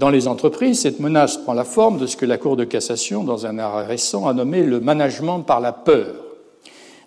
Dans 0.00 0.08
les 0.08 0.28
entreprises, 0.28 0.80
cette 0.80 0.98
menace 0.98 1.36
prend 1.36 1.52
la 1.52 1.64
forme 1.64 1.98
de 1.98 2.06
ce 2.06 2.16
que 2.16 2.24
la 2.24 2.38
Cour 2.38 2.56
de 2.56 2.64
cassation, 2.64 3.22
dans 3.22 3.44
un 3.44 3.58
arrêt 3.58 3.84
récent, 3.84 4.26
a 4.26 4.32
nommé 4.32 4.62
le 4.62 4.80
management 4.80 5.40
par 5.40 5.60
la 5.60 5.74
peur. 5.74 6.14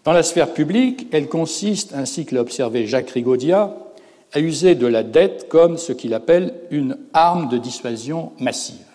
Dans 0.03 0.11
la 0.11 0.21
sphère 0.21 0.53
publique, 0.53 1.07
elle 1.11 1.27
consiste, 1.27 1.95
ainsi 1.95 2.23
que 2.23 2.35
l'a 2.35 2.41
observé 2.41 2.85
Jacques 2.85 3.09
Rigaudia, 3.09 3.75
à 4.31 4.39
user 4.39 4.75
de 4.75 4.85
la 4.85 5.01
dette 5.01 5.47
comme 5.49 5.79
ce 5.79 5.91
qu'il 5.91 6.13
appelle 6.13 6.53
une 6.69 6.99
arme 7.15 7.49
de 7.49 7.57
dissuasion 7.57 8.31
massive. 8.39 8.85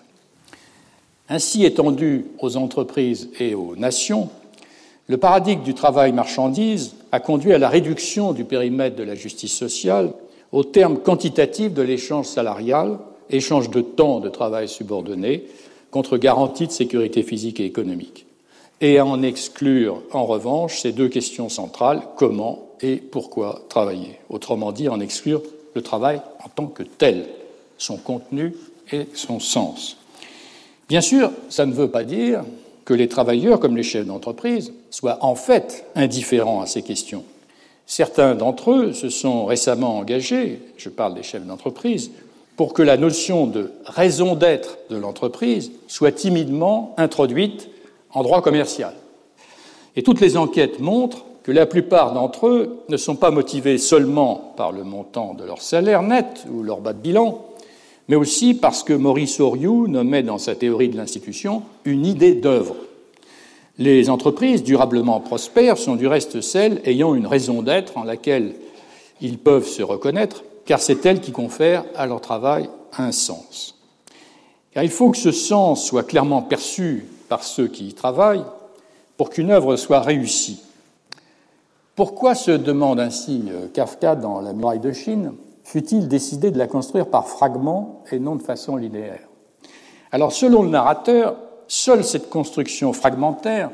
Ainsi 1.28 1.64
étendu 1.64 2.26
aux 2.38 2.56
entreprises 2.56 3.30
et 3.40 3.56
aux 3.56 3.74
nations, 3.74 4.28
le 5.08 5.16
paradigme 5.16 5.64
du 5.64 5.74
travail 5.74 6.12
marchandise 6.12 6.94
a 7.10 7.18
conduit 7.18 7.52
à 7.52 7.58
la 7.58 7.68
réduction 7.68 8.32
du 8.32 8.44
périmètre 8.44 8.94
de 8.94 9.02
la 9.02 9.16
justice 9.16 9.56
sociale 9.56 10.12
au 10.52 10.62
terme 10.62 10.98
quantitatif 10.98 11.74
de 11.74 11.82
l'échange 11.82 12.26
salarial, 12.26 12.98
échange 13.30 13.70
de 13.70 13.80
temps 13.80 14.20
de 14.20 14.28
travail 14.28 14.68
subordonné, 14.68 15.44
contre 15.90 16.16
garantie 16.18 16.66
de 16.66 16.72
sécurité 16.72 17.22
physique 17.22 17.60
et 17.60 17.64
économique, 17.64 18.26
et 18.80 19.00
en 19.00 19.22
exclure 19.22 20.02
en 20.12 20.26
revanche 20.26 20.80
ces 20.80 20.92
deux 20.92 21.08
questions 21.08 21.48
centrales, 21.48 22.02
comment 22.16 22.68
et 22.80 22.96
pourquoi 22.96 23.62
travailler. 23.68 24.18
Autrement 24.28 24.72
dit, 24.72 24.88
en 24.88 25.00
exclure 25.00 25.42
le 25.74 25.82
travail 25.82 26.20
en 26.44 26.48
tant 26.48 26.66
que 26.66 26.82
tel, 26.82 27.26
son 27.78 27.96
contenu 27.96 28.54
et 28.92 29.06
son 29.14 29.40
sens. 29.40 29.96
Bien 30.88 31.00
sûr, 31.00 31.30
ça 31.48 31.66
ne 31.66 31.72
veut 31.72 31.90
pas 31.90 32.04
dire 32.04 32.44
que 32.84 32.94
les 32.94 33.08
travailleurs, 33.08 33.60
comme 33.60 33.76
les 33.76 33.82
chefs 33.82 34.06
d'entreprise, 34.06 34.72
soient 34.90 35.18
en 35.20 35.34
fait 35.34 35.84
indifférents 35.94 36.62
à 36.62 36.66
ces 36.66 36.82
questions. 36.82 37.24
Certains 37.86 38.34
d'entre 38.34 38.72
eux 38.72 38.92
se 38.92 39.08
sont 39.08 39.44
récemment 39.44 39.98
engagés, 39.98 40.60
je 40.76 40.88
parle 40.88 41.14
des 41.14 41.22
chefs 41.22 41.44
d'entreprise, 41.44 42.10
pour 42.58 42.74
que 42.74 42.82
la 42.82 42.96
notion 42.96 43.46
de 43.46 43.70
raison 43.84 44.34
d'être 44.34 44.78
de 44.90 44.96
l'entreprise 44.96 45.70
soit 45.86 46.10
timidement 46.10 46.92
introduite 46.98 47.70
en 48.12 48.24
droit 48.24 48.42
commercial. 48.42 48.94
Et 49.94 50.02
toutes 50.02 50.20
les 50.20 50.36
enquêtes 50.36 50.80
montrent 50.80 51.24
que 51.44 51.52
la 51.52 51.66
plupart 51.66 52.12
d'entre 52.14 52.48
eux 52.48 52.80
ne 52.88 52.96
sont 52.96 53.14
pas 53.14 53.30
motivés 53.30 53.78
seulement 53.78 54.52
par 54.56 54.72
le 54.72 54.82
montant 54.82 55.34
de 55.34 55.44
leur 55.44 55.62
salaire 55.62 56.02
net 56.02 56.46
ou 56.52 56.64
leur 56.64 56.80
bas 56.80 56.94
de 56.94 56.98
bilan, 56.98 57.46
mais 58.08 58.16
aussi 58.16 58.54
parce 58.54 58.82
que 58.82 58.92
Maurice 58.92 59.38
Oriou 59.38 59.86
nommait 59.86 60.24
dans 60.24 60.38
sa 60.38 60.56
théorie 60.56 60.88
de 60.88 60.96
l'institution 60.96 61.62
une 61.84 62.04
idée 62.04 62.34
d'œuvre. 62.34 62.74
Les 63.78 64.10
entreprises 64.10 64.64
durablement 64.64 65.20
prospères 65.20 65.78
sont 65.78 65.94
du 65.94 66.08
reste 66.08 66.40
celles 66.40 66.80
ayant 66.84 67.14
une 67.14 67.28
raison 67.28 67.62
d'être 67.62 67.96
en 67.98 68.02
laquelle 68.02 68.54
ils 69.20 69.38
peuvent 69.38 69.68
se 69.68 69.84
reconnaître, 69.84 70.42
car 70.68 70.82
c'est 70.82 71.06
elles 71.06 71.22
qui 71.22 71.32
confèrent 71.32 71.86
à 71.96 72.06
leur 72.06 72.20
travail 72.20 72.68
un 72.98 73.10
sens. 73.10 73.74
Car 74.70 74.84
il 74.84 74.90
faut 74.90 75.10
que 75.10 75.16
ce 75.16 75.32
sens 75.32 75.82
soit 75.82 76.02
clairement 76.02 76.42
perçu 76.42 77.06
par 77.30 77.42
ceux 77.42 77.68
qui 77.68 77.88
y 77.88 77.94
travaillent 77.94 78.44
pour 79.16 79.30
qu'une 79.30 79.50
œuvre 79.50 79.76
soit 79.76 80.00
réussie. 80.00 80.62
Pourquoi 81.96 82.34
se 82.34 82.50
demande 82.50 83.00
ainsi 83.00 83.44
Kafka 83.72 84.14
dans 84.14 84.42
La 84.42 84.52
muraille 84.52 84.78
de 84.78 84.92
Chine 84.92 85.32
fut-il 85.64 86.06
décidé 86.06 86.50
de 86.50 86.58
la 86.58 86.66
construire 86.66 87.06
par 87.06 87.28
fragments 87.28 88.04
et 88.12 88.18
non 88.18 88.36
de 88.36 88.42
façon 88.42 88.76
linéaire? 88.76 89.26
Alors, 90.12 90.32
selon 90.32 90.62
le 90.62 90.68
narrateur, 90.68 91.36
seule 91.66 92.04
cette 92.04 92.28
construction 92.28 92.92
fragmentaire 92.92 93.70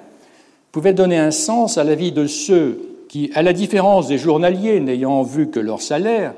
pouvait 0.70 0.94
donner 0.94 1.18
un 1.18 1.32
sens 1.32 1.76
à 1.76 1.82
la 1.82 1.96
vie 1.96 2.12
de 2.12 2.28
ceux 2.28 3.04
qui, 3.08 3.32
à 3.34 3.42
la 3.42 3.52
différence 3.52 4.06
des 4.06 4.18
journaliers 4.18 4.78
n'ayant 4.78 5.24
vu 5.24 5.50
que 5.50 5.58
leur 5.58 5.82
salaire, 5.82 6.34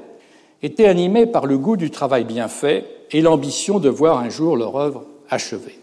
étaient 0.63 0.87
animés 0.87 1.27
par 1.27 1.47
le 1.47 1.59
goût 1.59 1.77
du 1.77 1.91
travail 1.91 2.25
bien 2.25 2.49
fait 2.49 2.87
et 3.11 3.21
l'ambition 3.21 3.79
de 3.79 3.89
voir 3.89 4.19
un 4.19 4.29
jour 4.29 4.57
leur 4.57 4.77
œuvre 4.77 5.05
achevée. 5.31 5.79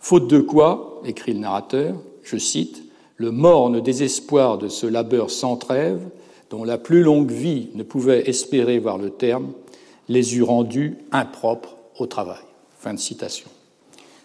Faute 0.00 0.28
de 0.28 0.40
quoi, 0.40 1.00
écrit 1.04 1.32
le 1.32 1.40
narrateur, 1.40 1.94
je 2.22 2.36
cite, 2.36 2.82
le 3.16 3.30
morne 3.30 3.80
désespoir 3.80 4.58
de 4.58 4.68
ce 4.68 4.86
labeur 4.86 5.30
sans 5.30 5.56
trêve 5.56 6.00
dont 6.50 6.64
la 6.64 6.78
plus 6.78 7.02
longue 7.02 7.30
vie 7.30 7.68
ne 7.74 7.82
pouvait 7.82 8.28
espérer 8.28 8.78
voir 8.78 8.96
le 8.96 9.10
terme, 9.10 9.52
les 10.08 10.36
eût 10.36 10.42
rendus 10.42 10.96
impropres 11.12 11.76
au 11.98 12.06
travail. 12.06 12.38
Fin 12.78 12.94
de 12.94 12.98
citation. 12.98 13.48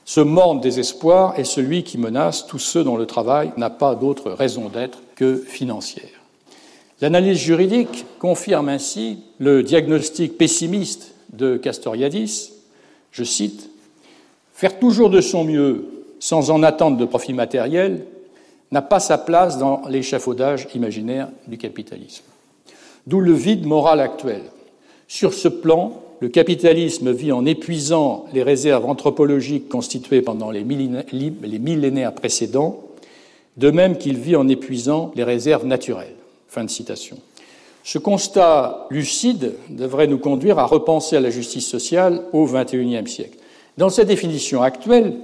Ce 0.06 0.22
morne 0.22 0.60
désespoir 0.60 1.40
est 1.40 1.44
celui 1.44 1.84
qui 1.84 1.98
menace 1.98 2.46
tous 2.46 2.60
ceux 2.60 2.84
dont 2.84 2.98
le 2.98 3.06
travail 3.06 3.52
n'a 3.58 3.70
pas 3.70 3.96
d'autre 3.96 4.32
raison 4.32 4.70
d'être 4.70 5.00
que 5.16 5.38
financière. 5.38 6.13
L'analyse 7.02 7.40
juridique 7.40 8.06
confirme 8.20 8.70
ainsi 8.70 9.20
le 9.40 9.64
diagnostic 9.64 10.38
pessimiste 10.38 11.16
de 11.34 11.58
Castoriadis, 11.58 12.52
je 13.12 13.24
cite, 13.24 13.70
Faire 14.54 14.80
toujours 14.80 15.10
de 15.10 15.20
son 15.20 15.44
mieux 15.44 16.06
sans 16.20 16.52
en 16.52 16.64
attendre 16.64 16.98
de 16.98 17.06
profit 17.06 17.34
matériel 17.34 18.06
n'a 18.72 18.82
pas 18.82 19.00
sa 19.00 19.18
place 19.18 19.58
dans 19.58 19.82
l'échafaudage 19.90 20.68
imaginaire 20.74 21.28
du 21.48 21.58
capitalisme. 21.58 22.24
D'où 23.08 23.20
le 23.20 23.34
vide 23.34 23.66
moral 23.66 24.00
actuel. 24.00 24.42
Sur 25.08 25.34
ce 25.34 25.48
plan, 25.48 26.02
le 26.22 26.30
capitalisme 26.30 27.12
vit 27.12 27.34
en 27.34 27.46
épuisant 27.46 28.26
les 28.32 28.44
réserves 28.44 28.86
anthropologiques 28.86 29.68
constituées 29.68 30.22
pendant 30.22 30.50
les 30.50 30.64
millénaires 30.64 32.16
précédents, 32.16 32.80
de 33.58 33.70
même 33.70 33.98
qu'il 33.98 34.18
vit 34.18 34.38
en 34.38 34.48
épuisant 34.48 35.12
les 35.16 35.24
réserves 35.24 35.66
naturelles. 35.66 36.16
Fin 36.54 36.66
de 36.66 36.70
citation. 36.70 37.18
Ce 37.84 37.98
constat 37.98 38.86
lucide 38.92 39.54
devrait 39.70 40.06
nous 40.06 40.20
conduire 40.20 40.60
à 40.60 40.68
repenser 40.68 41.18
à 41.18 41.20
la 41.20 41.32
justice 41.32 41.66
sociale 41.66 42.26
au 42.32 42.46
XXIe 42.46 43.08
siècle. 43.08 43.40
Dans 43.80 43.90
sa 43.90 44.04
définition 44.04 44.62
actuelle, 44.62 45.16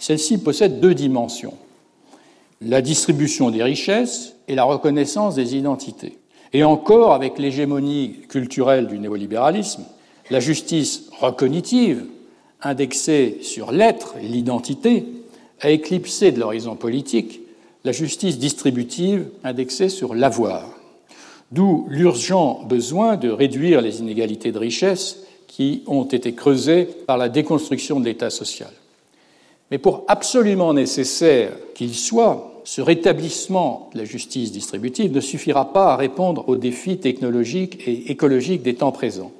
celle-ci 0.00 0.38
possède 0.38 0.80
deux 0.80 0.94
dimensions 0.94 1.54
la 2.62 2.82
distribution 2.82 3.50
des 3.50 3.62
richesses 3.62 4.34
et 4.48 4.56
la 4.56 4.64
reconnaissance 4.64 5.36
des 5.36 5.54
identités. 5.54 6.18
Et 6.52 6.64
encore, 6.64 7.14
avec 7.14 7.38
l'hégémonie 7.38 8.16
culturelle 8.28 8.88
du 8.88 8.98
néolibéralisme, 8.98 9.84
la 10.30 10.40
justice 10.40 11.10
recognitive, 11.20 12.06
indexée 12.60 13.38
sur 13.42 13.70
l'être 13.70 14.16
et 14.20 14.26
l'identité, 14.26 15.06
a 15.60 15.70
éclipsé 15.70 16.32
de 16.32 16.40
l'horizon 16.40 16.74
politique 16.74 17.41
la 17.84 17.92
justice 17.92 18.38
distributive, 18.38 19.26
indexée 19.44 19.88
sur 19.88 20.14
l'avoir. 20.14 20.68
D'où 21.50 21.86
l'urgent 21.88 22.62
besoin 22.68 23.16
de 23.16 23.28
réduire 23.28 23.80
les 23.80 24.00
inégalités 24.00 24.52
de 24.52 24.58
richesse 24.58 25.18
qui 25.48 25.82
ont 25.86 26.04
été 26.04 26.32
creusées 26.32 26.84
par 27.06 27.18
la 27.18 27.28
déconstruction 27.28 28.00
de 28.00 28.06
l'État 28.06 28.30
social. 28.30 28.70
Mais 29.70 29.78
pour 29.78 30.04
absolument 30.08 30.72
nécessaire 30.72 31.52
qu'il 31.74 31.94
soit, 31.94 32.62
ce 32.64 32.80
rétablissement 32.80 33.90
de 33.92 33.98
la 33.98 34.04
justice 34.04 34.52
distributive 34.52 35.12
ne 35.12 35.20
suffira 35.20 35.72
pas 35.72 35.92
à 35.92 35.96
répondre 35.96 36.48
aux 36.48 36.56
défis 36.56 36.98
technologiques 36.98 37.86
et 37.86 38.10
écologiques 38.10 38.62
des 38.62 38.74
temps 38.74 38.92
présents. 38.92 39.32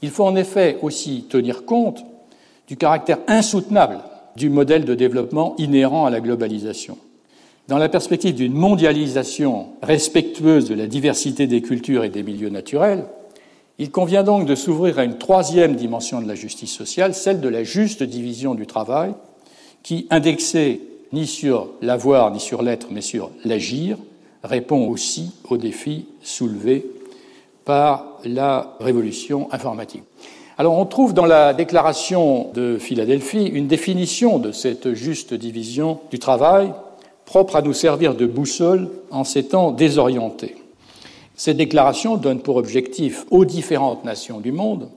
Il 0.00 0.10
faut 0.10 0.24
en 0.24 0.36
effet 0.36 0.78
aussi 0.82 1.26
tenir 1.28 1.64
compte 1.64 2.04
du 2.68 2.76
caractère 2.76 3.18
insoutenable 3.26 4.00
du 4.36 4.48
modèle 4.48 4.84
de 4.84 4.94
développement 4.94 5.54
inhérent 5.58 6.06
à 6.06 6.10
la 6.10 6.20
globalisation. 6.20 6.96
Dans 7.66 7.78
la 7.78 7.88
perspective 7.88 8.34
d'une 8.34 8.52
mondialisation 8.52 9.68
respectueuse 9.82 10.68
de 10.68 10.74
la 10.74 10.86
diversité 10.86 11.46
des 11.46 11.62
cultures 11.62 12.04
et 12.04 12.10
des 12.10 12.22
milieux 12.22 12.50
naturels, 12.50 13.06
il 13.78 13.90
convient 13.90 14.22
donc 14.22 14.44
de 14.44 14.54
s'ouvrir 14.54 14.98
à 14.98 15.04
une 15.04 15.16
troisième 15.16 15.74
dimension 15.74 16.20
de 16.20 16.28
la 16.28 16.34
justice 16.34 16.74
sociale, 16.74 17.14
celle 17.14 17.40
de 17.40 17.48
la 17.48 17.64
juste 17.64 18.02
division 18.02 18.54
du 18.54 18.66
travail, 18.66 19.14
qui, 19.82 20.06
indexée 20.10 20.82
ni 21.14 21.26
sur 21.26 21.70
l'avoir 21.80 22.32
ni 22.32 22.40
sur 22.40 22.62
l'être, 22.62 22.88
mais 22.90 23.00
sur 23.00 23.30
l'agir, 23.46 23.96
répond 24.42 24.86
aussi 24.88 25.32
aux 25.48 25.56
défis 25.56 26.04
soulevés 26.22 26.84
par 27.64 28.18
la 28.26 28.76
révolution 28.78 29.48
informatique. 29.52 30.02
Alors 30.58 30.78
on 30.78 30.84
trouve 30.84 31.14
dans 31.14 31.24
la 31.24 31.54
déclaration 31.54 32.50
de 32.52 32.76
Philadelphie 32.78 33.46
une 33.46 33.68
définition 33.68 34.38
de 34.38 34.52
cette 34.52 34.92
juste 34.92 35.32
division 35.32 36.00
du 36.10 36.18
travail 36.18 36.70
propre 37.26 37.56
à 37.56 37.62
nous 37.62 37.72
servir 37.72 38.14
de 38.14 38.26
boussole 38.26 38.88
en 39.10 39.24
ces 39.24 39.48
temps 39.48 39.72
désorientés. 39.72 40.56
Cette 41.36 41.56
déclaration 41.56 42.16
donne 42.16 42.40
pour 42.40 42.56
objectif 42.56 43.26
aux 43.30 43.44
différentes 43.44 44.04
nations 44.04 44.40
du 44.40 44.52
monde 44.52 44.88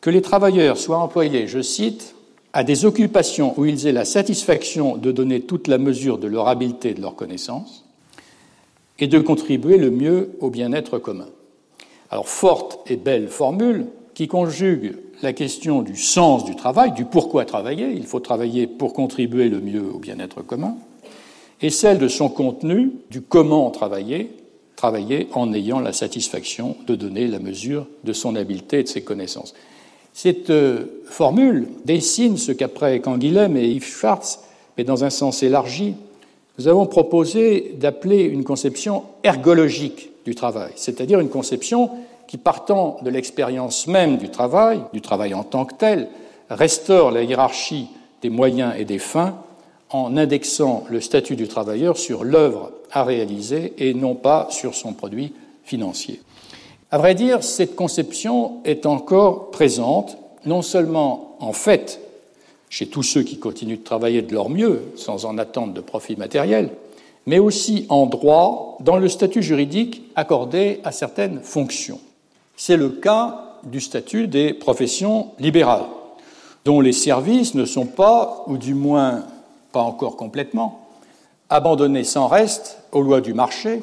que 0.00 0.10
les 0.10 0.20
travailleurs 0.20 0.76
soient 0.76 0.98
employés, 0.98 1.48
je 1.48 1.62
cite, 1.62 2.14
à 2.52 2.62
des 2.62 2.84
occupations 2.84 3.54
où 3.58 3.64
ils 3.64 3.86
aient 3.86 3.92
la 3.92 4.04
satisfaction 4.04 4.98
de 4.98 5.10
donner 5.10 5.40
toute 5.40 5.66
la 5.66 5.78
mesure 5.78 6.18
de 6.18 6.26
leur 6.26 6.46
habileté 6.46 6.90
et 6.90 6.94
de 6.94 7.00
leur 7.00 7.16
connaissance, 7.16 7.86
et 8.98 9.06
de 9.06 9.18
contribuer 9.18 9.78
le 9.78 9.90
mieux 9.90 10.32
au 10.40 10.50
bien-être 10.50 10.98
commun. 10.98 11.28
Alors, 12.10 12.28
forte 12.28 12.78
et 12.90 12.96
belle 12.96 13.28
formule 13.28 13.86
qui 14.12 14.28
conjugue 14.28 14.96
la 15.22 15.32
question 15.32 15.80
du 15.80 15.96
sens 15.96 16.44
du 16.44 16.54
travail, 16.54 16.92
du 16.92 17.06
pourquoi 17.06 17.46
travailler, 17.46 17.90
il 17.90 18.04
faut 18.04 18.20
travailler 18.20 18.66
pour 18.66 18.92
contribuer 18.92 19.48
le 19.48 19.60
mieux 19.60 19.90
au 19.92 19.98
bien-être 19.98 20.42
commun, 20.42 20.76
et 21.64 21.70
celle 21.70 21.96
de 21.96 22.08
son 22.08 22.28
contenu, 22.28 22.92
du 23.10 23.22
comment 23.22 23.70
travailler, 23.70 24.36
travailler 24.76 25.28
en 25.32 25.50
ayant 25.54 25.80
la 25.80 25.94
satisfaction 25.94 26.76
de 26.86 26.94
donner 26.94 27.26
la 27.26 27.38
mesure 27.38 27.86
de 28.04 28.12
son 28.12 28.36
habileté 28.36 28.80
et 28.80 28.82
de 28.82 28.88
ses 28.88 29.00
connaissances. 29.00 29.54
Cette 30.12 30.50
euh, 30.50 31.00
formule 31.06 31.68
dessine 31.86 32.36
ce 32.36 32.52
qu'après 32.52 33.00
Canguilhem 33.00 33.56
et 33.56 33.66
Yves 33.66 33.86
Schwartz, 33.86 34.40
mais 34.76 34.84
dans 34.84 35.04
un 35.04 35.10
sens 35.10 35.42
élargi, 35.42 35.94
nous 36.58 36.68
avons 36.68 36.84
proposé 36.84 37.74
d'appeler 37.80 38.24
une 38.24 38.44
conception 38.44 39.04
ergologique 39.22 40.10
du 40.26 40.34
travail, 40.34 40.72
c'est-à-dire 40.76 41.18
une 41.18 41.30
conception 41.30 41.88
qui, 42.28 42.36
partant 42.36 42.98
de 43.02 43.08
l'expérience 43.08 43.86
même 43.86 44.18
du 44.18 44.28
travail, 44.28 44.82
du 44.92 45.00
travail 45.00 45.32
en 45.32 45.44
tant 45.44 45.64
que 45.64 45.76
tel, 45.76 46.10
restaure 46.50 47.10
la 47.10 47.22
hiérarchie 47.22 47.86
des 48.20 48.28
moyens 48.28 48.74
et 48.78 48.84
des 48.84 48.98
fins 48.98 49.38
en 49.90 50.16
indexant 50.16 50.84
le 50.90 51.00
statut 51.00 51.36
du 51.36 51.48
travailleur 51.48 51.96
sur 51.96 52.24
l'œuvre 52.24 52.72
à 52.90 53.04
réaliser 53.04 53.74
et 53.78 53.94
non 53.94 54.14
pas 54.14 54.48
sur 54.50 54.74
son 54.74 54.92
produit 54.92 55.32
financier. 55.64 56.20
À 56.90 56.98
vrai 56.98 57.14
dire, 57.14 57.42
cette 57.42 57.74
conception 57.74 58.62
est 58.64 58.86
encore 58.86 59.50
présente, 59.50 60.16
non 60.46 60.62
seulement 60.62 61.36
en 61.40 61.52
fait 61.52 62.00
chez 62.68 62.86
tous 62.86 63.02
ceux 63.02 63.22
qui 63.22 63.38
continuent 63.38 63.78
de 63.78 63.84
travailler 63.84 64.22
de 64.22 64.32
leur 64.32 64.48
mieux 64.48 64.82
sans 64.96 65.26
en 65.26 65.38
attendre 65.38 65.72
de 65.72 65.80
profit 65.80 66.16
matériel, 66.16 66.70
mais 67.26 67.38
aussi 67.38 67.86
en 67.88 68.06
droit 68.06 68.78
dans 68.80 68.96
le 68.96 69.08
statut 69.08 69.42
juridique 69.42 70.02
accordé 70.16 70.80
à 70.84 70.92
certaines 70.92 71.40
fonctions. 71.40 72.00
C'est 72.56 72.76
le 72.76 72.88
cas 72.90 73.58
du 73.64 73.80
statut 73.80 74.28
des 74.28 74.54
professions 74.54 75.28
libérales, 75.38 75.86
dont 76.64 76.80
les 76.80 76.92
services 76.92 77.54
ne 77.54 77.64
sont 77.64 77.86
pas, 77.86 78.44
ou 78.46 78.58
du 78.58 78.74
moins 78.74 79.24
pas 79.74 79.82
encore 79.82 80.16
complètement, 80.16 80.86
abandonnés 81.50 82.04
sans 82.04 82.28
reste 82.28 82.78
aux 82.92 83.02
lois 83.02 83.20
du 83.20 83.34
marché 83.34 83.82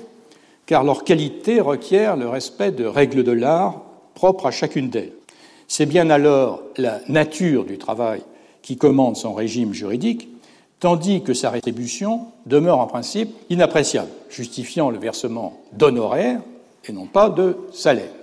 car 0.66 0.86
leur 0.86 1.04
qualité 1.04 1.60
requiert 1.60 2.16
le 2.16 2.30
respect 2.30 2.72
de 2.72 2.86
règles 2.86 3.26
de 3.26 3.34
l'art 3.34 3.82
propres 4.16 4.46
à 4.46 4.52
chacune 4.52 4.90
d'elles. 4.90 5.12
C'est 5.68 5.86
bien 5.86 6.10
alors 6.10 6.62
la 6.78 7.02
nature 7.10 7.66
du 7.66 7.78
travail 7.78 8.22
qui 8.62 8.78
commande 8.78 9.18
son 9.18 9.34
régime 9.34 9.74
juridique, 9.74 10.30
tandis 10.80 11.24
que 11.24 11.34
sa 11.34 11.50
rétribution 11.50 12.22
demeure 12.46 12.80
en 12.80 12.88
principe 12.88 13.36
inappréciable, 13.50 14.12
justifiant 14.30 14.92
le 14.92 14.98
versement 14.98 15.60
d'honoraires 15.74 16.40
et 16.88 16.94
non 16.94 17.06
pas 17.06 17.30
de 17.30 17.58
salaire. 17.74 18.14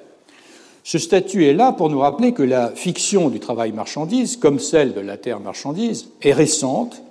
Ce 0.84 0.98
statut 0.98 1.44
est 1.44 1.52
là 1.52 1.72
pour 1.72 1.90
nous 1.90 2.00
rappeler 2.00 2.32
que 2.32 2.42
la 2.42 2.70
fiction 2.70 3.28
du 3.28 3.40
travail 3.40 3.72
marchandise, 3.72 4.38
comme 4.38 4.58
celle 4.58 4.94
de 4.94 5.00
la 5.00 5.18
terre 5.18 5.40
marchandise, 5.40 6.08
est 6.22 6.32
récente 6.32 7.02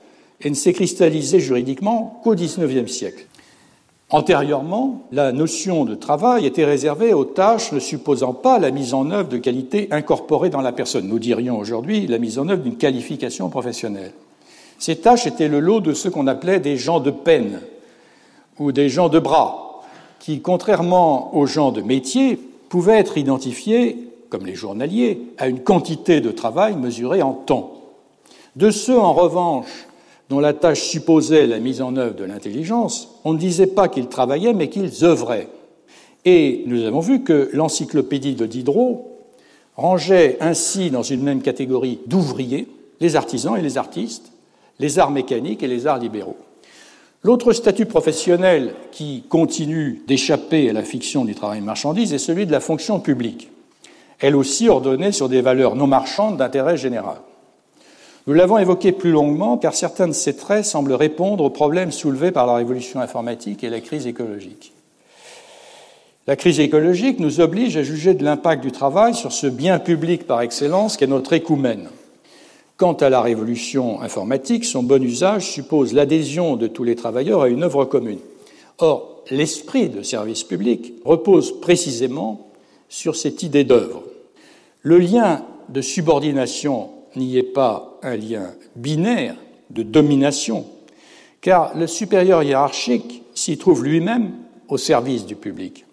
et 0.41 0.49
ne 0.49 0.55
s'est 0.55 0.73
cristallisée 0.73 1.39
juridiquement 1.39 2.19
qu'au 2.23 2.35
XIXe 2.35 2.91
siècle. 2.91 3.25
Antérieurement, 4.09 5.01
la 5.11 5.33
notion 5.33 5.83
de 5.83 5.93
travail 5.93 6.45
était 6.45 6.63
réservée 6.63 7.13
aux 7.13 7.25
tâches 7.25 7.73
ne 7.73 7.79
supposant 7.79 8.33
pas 8.33 8.57
la 8.57 8.71
mise 8.71 8.93
en 8.93 9.11
œuvre 9.11 9.27
de 9.27 9.37
qualités 9.37 9.89
incorporées 9.91 10.49
dans 10.49 10.61
la 10.61 10.71
personne. 10.71 11.09
Nous 11.09 11.19
dirions 11.19 11.57
aujourd'hui 11.57 12.07
la 12.07 12.17
mise 12.17 12.39
en 12.39 12.47
œuvre 12.47 12.63
d'une 12.63 12.77
qualification 12.77 13.49
professionnelle. 13.49 14.13
Ces 14.79 14.97
tâches 14.97 15.27
étaient 15.27 15.49
le 15.49 15.59
lot 15.59 15.81
de 15.81 15.93
ceux 15.93 16.09
qu'on 16.09 16.27
appelait 16.27 16.61
des 16.61 16.77
gens 16.77 17.01
de 17.01 17.11
peine 17.11 17.59
ou 18.59 18.71
des 18.71 18.87
gens 18.87 19.09
de 19.09 19.19
bras, 19.19 19.83
qui, 20.19 20.39
contrairement 20.39 21.35
aux 21.35 21.45
gens 21.45 21.71
de 21.71 21.81
métier, 21.81 22.39
pouvaient 22.69 22.99
être 22.99 23.17
identifiés, 23.17 23.97
comme 24.29 24.45
les 24.45 24.55
journaliers, 24.55 25.21
à 25.37 25.47
une 25.47 25.59
quantité 25.59 26.21
de 26.21 26.31
travail 26.31 26.77
mesurée 26.77 27.21
en 27.21 27.33
temps. 27.33 27.73
De 28.55 28.71
ceux, 28.71 28.97
en 28.97 29.13
revanche, 29.13 29.87
dont 30.29 30.39
la 30.39 30.53
tâche 30.53 30.81
supposait 30.81 31.47
la 31.47 31.59
mise 31.59 31.81
en 31.81 31.95
œuvre 31.95 32.15
de 32.15 32.25
l'intelligence, 32.25 33.09
on 33.23 33.33
ne 33.33 33.37
disait 33.37 33.67
pas 33.67 33.87
qu'ils 33.87 34.07
travaillaient, 34.07 34.53
mais 34.53 34.69
qu'ils 34.69 35.03
œuvraient. 35.03 35.47
Et 36.25 36.63
nous 36.65 36.83
avons 36.83 36.99
vu 36.99 37.23
que 37.23 37.49
l'encyclopédie 37.53 38.35
de 38.35 38.45
Diderot 38.45 39.17
rangeait 39.75 40.37
ainsi 40.41 40.91
dans 40.91 41.03
une 41.03 41.23
même 41.23 41.41
catégorie 41.41 41.99
d'ouvriers 42.07 42.67
les 42.99 43.15
artisans 43.15 43.55
et 43.57 43.61
les 43.61 43.77
artistes, 43.77 44.31
les 44.79 44.99
arts 44.99 45.11
mécaniques 45.11 45.63
et 45.63 45.67
les 45.67 45.87
arts 45.87 45.99
libéraux. 45.99 46.37
L'autre 47.23 47.53
statut 47.53 47.85
professionnel 47.85 48.73
qui 48.91 49.23
continue 49.29 50.01
d'échapper 50.07 50.69
à 50.69 50.73
la 50.73 50.83
fiction 50.83 51.25
du 51.25 51.35
travail 51.35 51.61
marchandise 51.61 52.13
est 52.13 52.19
celui 52.19 52.45
de 52.45 52.51
la 52.51 52.59
fonction 52.59 52.99
publique, 52.99 53.49
elle 54.19 54.35
aussi 54.35 54.67
ordonnée 54.69 55.11
sur 55.11 55.29
des 55.29 55.41
valeurs 55.41 55.75
non 55.75 55.87
marchandes 55.87 56.37
d'intérêt 56.37 56.77
général. 56.77 57.17
Nous 58.27 58.33
l'avons 58.33 58.57
évoqué 58.57 58.91
plus 58.91 59.11
longuement 59.11 59.57
car 59.57 59.73
certains 59.73 60.09
de 60.09 60.13
ces 60.13 60.35
traits 60.35 60.65
semblent 60.65 60.91
répondre 60.91 61.45
aux 61.45 61.49
problèmes 61.49 61.93
soulevés 61.93 62.31
par 62.31 62.45
la 62.45 62.55
révolution 62.55 62.99
informatique 62.99 63.63
et 63.63 63.69
la 63.69 63.79
crise 63.79 64.05
écologique. 64.05 64.73
La 66.27 66.35
crise 66.35 66.59
écologique 66.59 67.21
nous 67.21 67.39
oblige 67.39 67.77
à 67.77 67.83
juger 67.83 68.13
de 68.13 68.25
l'impact 68.25 68.61
du 68.61 68.73
travail 68.73 69.15
sur 69.15 69.31
ce 69.31 69.47
bien 69.47 69.79
public 69.79 70.27
par 70.27 70.41
excellence 70.41 70.97
qu'est 70.97 71.07
notre 71.07 71.31
écoumène. 71.31 71.87
Quant 72.75 72.93
à 72.93 73.09
la 73.09 73.21
révolution 73.21 74.01
informatique, 74.01 74.65
son 74.65 74.83
bon 74.83 75.01
usage 75.01 75.49
suppose 75.49 75.93
l'adhésion 75.93 76.57
de 76.57 76.67
tous 76.67 76.83
les 76.83 76.97
travailleurs 76.97 77.43
à 77.43 77.47
une 77.47 77.63
œuvre 77.63 77.85
commune. 77.85 78.19
Or, 78.79 79.23
l'esprit 79.31 79.87
de 79.87 80.01
service 80.01 80.43
public 80.43 80.95
repose 81.05 81.61
précisément 81.61 82.49
sur 82.89 83.15
cette 83.15 83.41
idée 83.41 83.63
d'œuvre. 83.63 84.03
Le 84.81 84.97
lien 84.97 85.45
de 85.69 85.79
subordination 85.79 86.89
n'y 87.15 87.37
est 87.37 87.43
pas 87.43 87.97
un 88.03 88.15
lien 88.15 88.53
binaire 88.75 89.35
de 89.69 89.83
domination, 89.83 90.65
car 91.41 91.75
le 91.77 91.87
supérieur 91.87 92.43
hiérarchique 92.43 93.23
s'y 93.33 93.57
trouve 93.57 93.83
lui-même 93.83 94.31
au 94.67 94.77
service 94.77 95.25
du 95.25 95.35
public. 95.35 95.85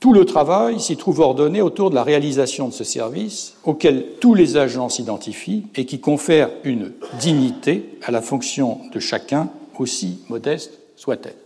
Tout 0.00 0.12
le 0.12 0.24
travail 0.24 0.80
s'y 0.80 0.96
trouve 0.96 1.20
ordonné 1.20 1.62
autour 1.62 1.90
de 1.90 1.94
la 1.94 2.02
réalisation 2.02 2.66
de 2.66 2.72
ce 2.72 2.82
service 2.82 3.54
auquel 3.62 4.04
tous 4.20 4.34
les 4.34 4.56
agents 4.56 4.88
s'identifient 4.88 5.66
et 5.76 5.86
qui 5.86 6.00
confère 6.00 6.50
une 6.64 6.92
dignité 7.20 7.84
à 8.02 8.10
la 8.10 8.20
fonction 8.20 8.80
de 8.92 8.98
chacun, 8.98 9.48
aussi 9.78 10.18
modeste 10.28 10.78
soit-elle. 10.96 11.36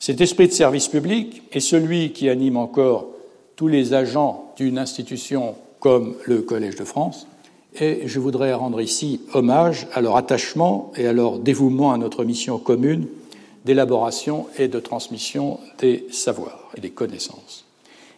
Cet 0.00 0.20
esprit 0.20 0.48
de 0.48 0.52
service 0.52 0.88
public 0.88 1.42
est 1.52 1.60
celui 1.60 2.12
qui 2.12 2.28
anime 2.28 2.56
encore 2.56 3.06
tous 3.54 3.68
les 3.68 3.94
agents 3.94 4.52
d'une 4.56 4.78
institution 4.78 5.54
comme 5.78 6.16
le 6.26 6.42
Collège 6.42 6.74
de 6.74 6.84
France, 6.84 7.28
et 7.80 8.02
je 8.06 8.20
voudrais 8.20 8.52
rendre 8.52 8.80
ici 8.80 9.20
hommage 9.32 9.86
à 9.92 10.00
leur 10.00 10.16
attachement 10.16 10.92
et 10.96 11.06
à 11.06 11.12
leur 11.12 11.38
dévouement 11.38 11.92
à 11.92 11.98
notre 11.98 12.24
mission 12.24 12.58
commune 12.58 13.06
d'élaboration 13.64 14.46
et 14.58 14.68
de 14.68 14.80
transmission 14.80 15.58
des 15.78 16.06
savoirs 16.10 16.70
et 16.76 16.80
des 16.80 16.90
connaissances. 16.90 17.64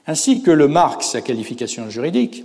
Ainsi 0.07 0.43
que 0.43 0.51
le 0.51 0.69
marque 0.69 1.03
sa 1.03 1.21
qualification 1.21 1.89
juridique, 1.89 2.45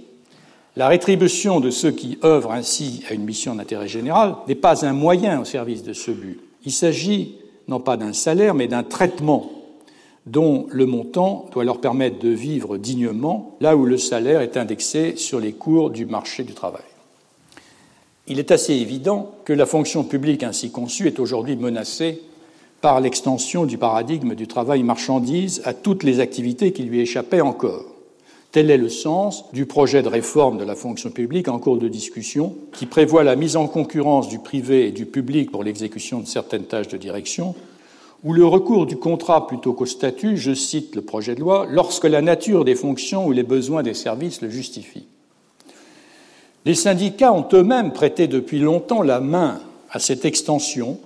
la 0.76 0.88
rétribution 0.88 1.60
de 1.60 1.72
ceux 1.72 1.92
qui 1.92 2.20
œuvrent 2.24 2.52
ainsi 2.52 3.04
à 3.10 3.14
une 3.14 3.24
mission 3.24 3.56
d'intérêt 3.56 3.88
général 3.88 4.36
n'est 4.48 4.56
pas 4.56 4.86
un 4.86 4.94
moyen 4.94 5.42
au 5.42 5.46
service 5.46 5.84
de 5.84 5.94
ce 5.94 6.12
but. 6.12 6.40
Il 6.66 6.72
s'agit 6.72 7.36
non 7.68 7.80
pas 7.80 7.98
d'un 7.98 8.14
salaire, 8.14 8.56
mais 8.56 8.68
d'un 8.68 8.84
traitement 8.84 9.52
dont 10.26 10.68
le 10.70 10.86
montant 10.86 11.48
doit 11.52 11.64
leur 11.64 11.82
permettre 11.82 12.20
de 12.20 12.30
vivre 12.30 12.78
dignement, 12.78 13.56
là 13.62 13.76
où 13.76 13.86
le 13.86 13.98
salaire 13.98 14.42
est 14.42 14.58
indexé 14.58 15.16
sur 15.16 15.40
les 15.40 15.54
cours 15.54 15.90
du 15.90 16.06
marché 16.06 16.44
du 16.44 16.54
travail. 16.54 16.84
Il 18.30 18.38
est 18.38 18.52
assez 18.52 18.74
évident 18.74 19.32
que 19.44 19.54
la 19.54 19.66
fonction 19.66 20.04
publique 20.04 20.44
ainsi 20.44 20.70
conçue 20.70 21.08
est 21.08 21.20
aujourd'hui 21.20 21.56
menacée 21.56 22.22
par 22.80 23.02
l'extension 23.02 23.66
du 23.66 23.80
paradigme 23.80 24.36
du 24.36 24.46
travail 24.46 24.84
marchandise 24.84 25.64
à 25.66 25.74
toutes 25.74 26.04
les 26.04 26.20
activités 26.20 26.72
qui 26.72 26.84
lui 26.84 27.00
échappaient 27.00 27.42
encore. 27.42 27.86
Tel 28.52 28.70
est 28.70 28.78
le 28.78 28.90
sens 28.90 29.52
du 29.52 29.66
projet 29.66 30.04
de 30.04 30.08
réforme 30.08 30.60
de 30.60 30.64
la 30.64 30.76
fonction 30.76 31.10
publique 31.10 31.48
en 31.48 31.58
cours 31.58 31.78
de 31.78 31.88
discussion, 31.88 32.56
qui 32.72 32.86
prévoit 32.86 33.24
la 33.24 33.36
mise 33.36 33.58
en 33.58 33.68
concurrence 33.68 34.30
du 34.30 34.38
privé 34.38 34.88
et 34.88 34.92
du 34.92 35.08
public 35.08 35.52
pour 35.52 35.64
l'exécution 35.64 36.20
de 36.20 36.28
certaines 36.28 36.66
tâches 36.66 36.88
de 36.88 36.98
direction, 36.98 37.56
ou 38.24 38.34
le 38.34 38.46
recours 38.46 38.86
du 38.86 38.98
contrat 38.98 39.48
plutôt 39.48 39.74
qu'au 39.74 39.86
statut, 39.88 40.38
je 40.38 40.54
cite 40.54 40.96
le 40.96 41.02
projet 41.02 41.34
de 41.34 41.42
loi, 41.42 41.66
lorsque 41.68 42.06
la 42.06 42.22
nature 42.22 42.64
des 42.64 42.76
fonctions 42.76 43.26
ou 43.26 43.32
les 43.32 43.44
besoins 43.44 43.82
des 43.82 43.94
services 43.96 44.42
le 44.42 44.50
justifient. 44.50 45.08
Les 46.66 46.76
syndicats 46.76 47.32
ont 47.32 47.48
eux-mêmes 47.54 47.94
prêté 47.94 48.28
depuis 48.28 48.60
longtemps 48.60 49.02
la 49.02 49.20
main 49.20 49.62
à 49.92 50.00
cette 50.00 50.26
extension 50.26 51.00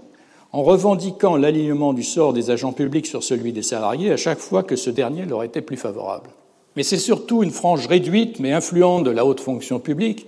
en 0.51 0.63
revendiquant 0.63 1.35
l'alignement 1.35 1.93
du 1.93 2.03
sort 2.03 2.33
des 2.33 2.49
agents 2.49 2.73
publics 2.73 3.07
sur 3.07 3.23
celui 3.23 3.53
des 3.53 3.61
salariés 3.61 4.11
à 4.11 4.17
chaque 4.17 4.39
fois 4.39 4.63
que 4.63 4.75
ce 4.75 4.89
dernier 4.89 5.25
leur 5.25 5.43
était 5.43 5.61
plus 5.61 5.77
favorable. 5.77 6.29
Mais 6.75 6.83
c'est 6.83 6.97
surtout 6.97 7.43
une 7.43 7.51
frange 7.51 7.87
réduite 7.87 8.39
mais 8.39 8.51
influente 8.51 9.03
de 9.03 9.11
la 9.11 9.25
haute 9.25 9.39
fonction 9.39 9.79
publique, 9.79 10.25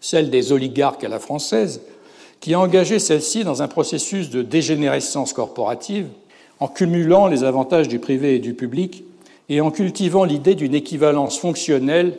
celle 0.00 0.30
des 0.30 0.52
oligarques 0.52 1.04
à 1.04 1.08
la 1.08 1.20
française, 1.20 1.82
qui 2.40 2.54
a 2.54 2.60
engagé 2.60 2.98
celle-ci 2.98 3.44
dans 3.44 3.62
un 3.62 3.68
processus 3.68 4.28
de 4.30 4.42
dégénérescence 4.42 5.32
corporative 5.32 6.08
en 6.60 6.68
cumulant 6.68 7.26
les 7.26 7.44
avantages 7.44 7.88
du 7.88 8.00
privé 8.00 8.34
et 8.36 8.40
du 8.40 8.54
public 8.54 9.04
et 9.48 9.60
en 9.60 9.70
cultivant 9.70 10.24
l'idée 10.24 10.54
d'une 10.54 10.74
équivalence 10.74 11.38
fonctionnelle 11.38 12.14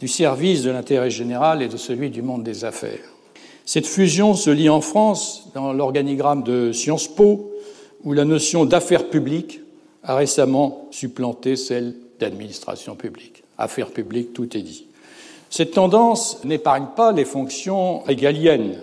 du 0.00 0.08
service 0.08 0.62
de 0.62 0.70
l'intérêt 0.70 1.10
général 1.10 1.62
et 1.62 1.68
de 1.68 1.76
celui 1.76 2.10
du 2.10 2.22
monde 2.22 2.42
des 2.42 2.64
affaires. 2.64 3.04
Cette 3.66 3.86
fusion 3.86 4.34
se 4.34 4.50
lie 4.50 4.70
en 4.70 4.80
France 4.80 5.48
dans 5.54 5.72
l'organigramme 5.72 6.42
de 6.42 6.72
Sciences 6.72 7.06
Po, 7.06 7.52
où 8.02 8.14
la 8.14 8.24
notion 8.24 8.64
d'affaires 8.64 9.10
publiques 9.10 9.60
a 10.02 10.16
récemment 10.16 10.88
supplanté 10.90 11.54
celle 11.54 11.94
d'administration 12.18 12.96
publique. 12.96 13.44
Affaires 13.58 13.90
publiques, 13.90 14.32
tout 14.32 14.56
est 14.56 14.62
dit. 14.62 14.86
Cette 15.50 15.72
tendance 15.72 16.42
n'épargne 16.44 16.86
pas 16.96 17.12
les 17.12 17.26
fonctions 17.26 18.00
régaliennes, 18.00 18.80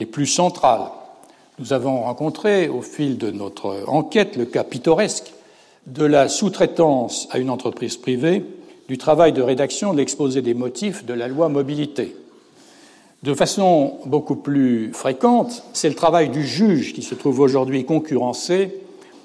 les 0.00 0.06
plus 0.06 0.26
centrales. 0.26 0.90
Nous 1.60 1.72
avons 1.72 2.02
rencontré 2.02 2.68
au 2.68 2.82
fil 2.82 3.18
de 3.18 3.30
notre 3.30 3.84
enquête 3.86 4.36
le 4.36 4.46
cas 4.46 4.64
pittoresque 4.64 5.32
de 5.86 6.04
la 6.04 6.28
sous-traitance 6.28 7.28
à 7.30 7.38
une 7.38 7.50
entreprise 7.50 7.96
privée 7.96 8.44
du 8.88 8.98
travail 8.98 9.32
de 9.32 9.42
rédaction 9.42 9.92
de 9.92 9.98
l'exposé 9.98 10.42
des 10.42 10.54
motifs 10.54 11.04
de 11.04 11.14
la 11.14 11.28
loi 11.28 11.48
mobilité. 11.48 12.14
De 13.22 13.34
façon 13.34 13.94
beaucoup 14.06 14.36
plus 14.36 14.92
fréquente, 14.92 15.64
c'est 15.72 15.88
le 15.88 15.94
travail 15.94 16.28
du 16.28 16.46
juge 16.46 16.92
qui 16.92 17.02
se 17.02 17.14
trouve 17.14 17.40
aujourd'hui 17.40 17.84
concurrencé 17.84 18.74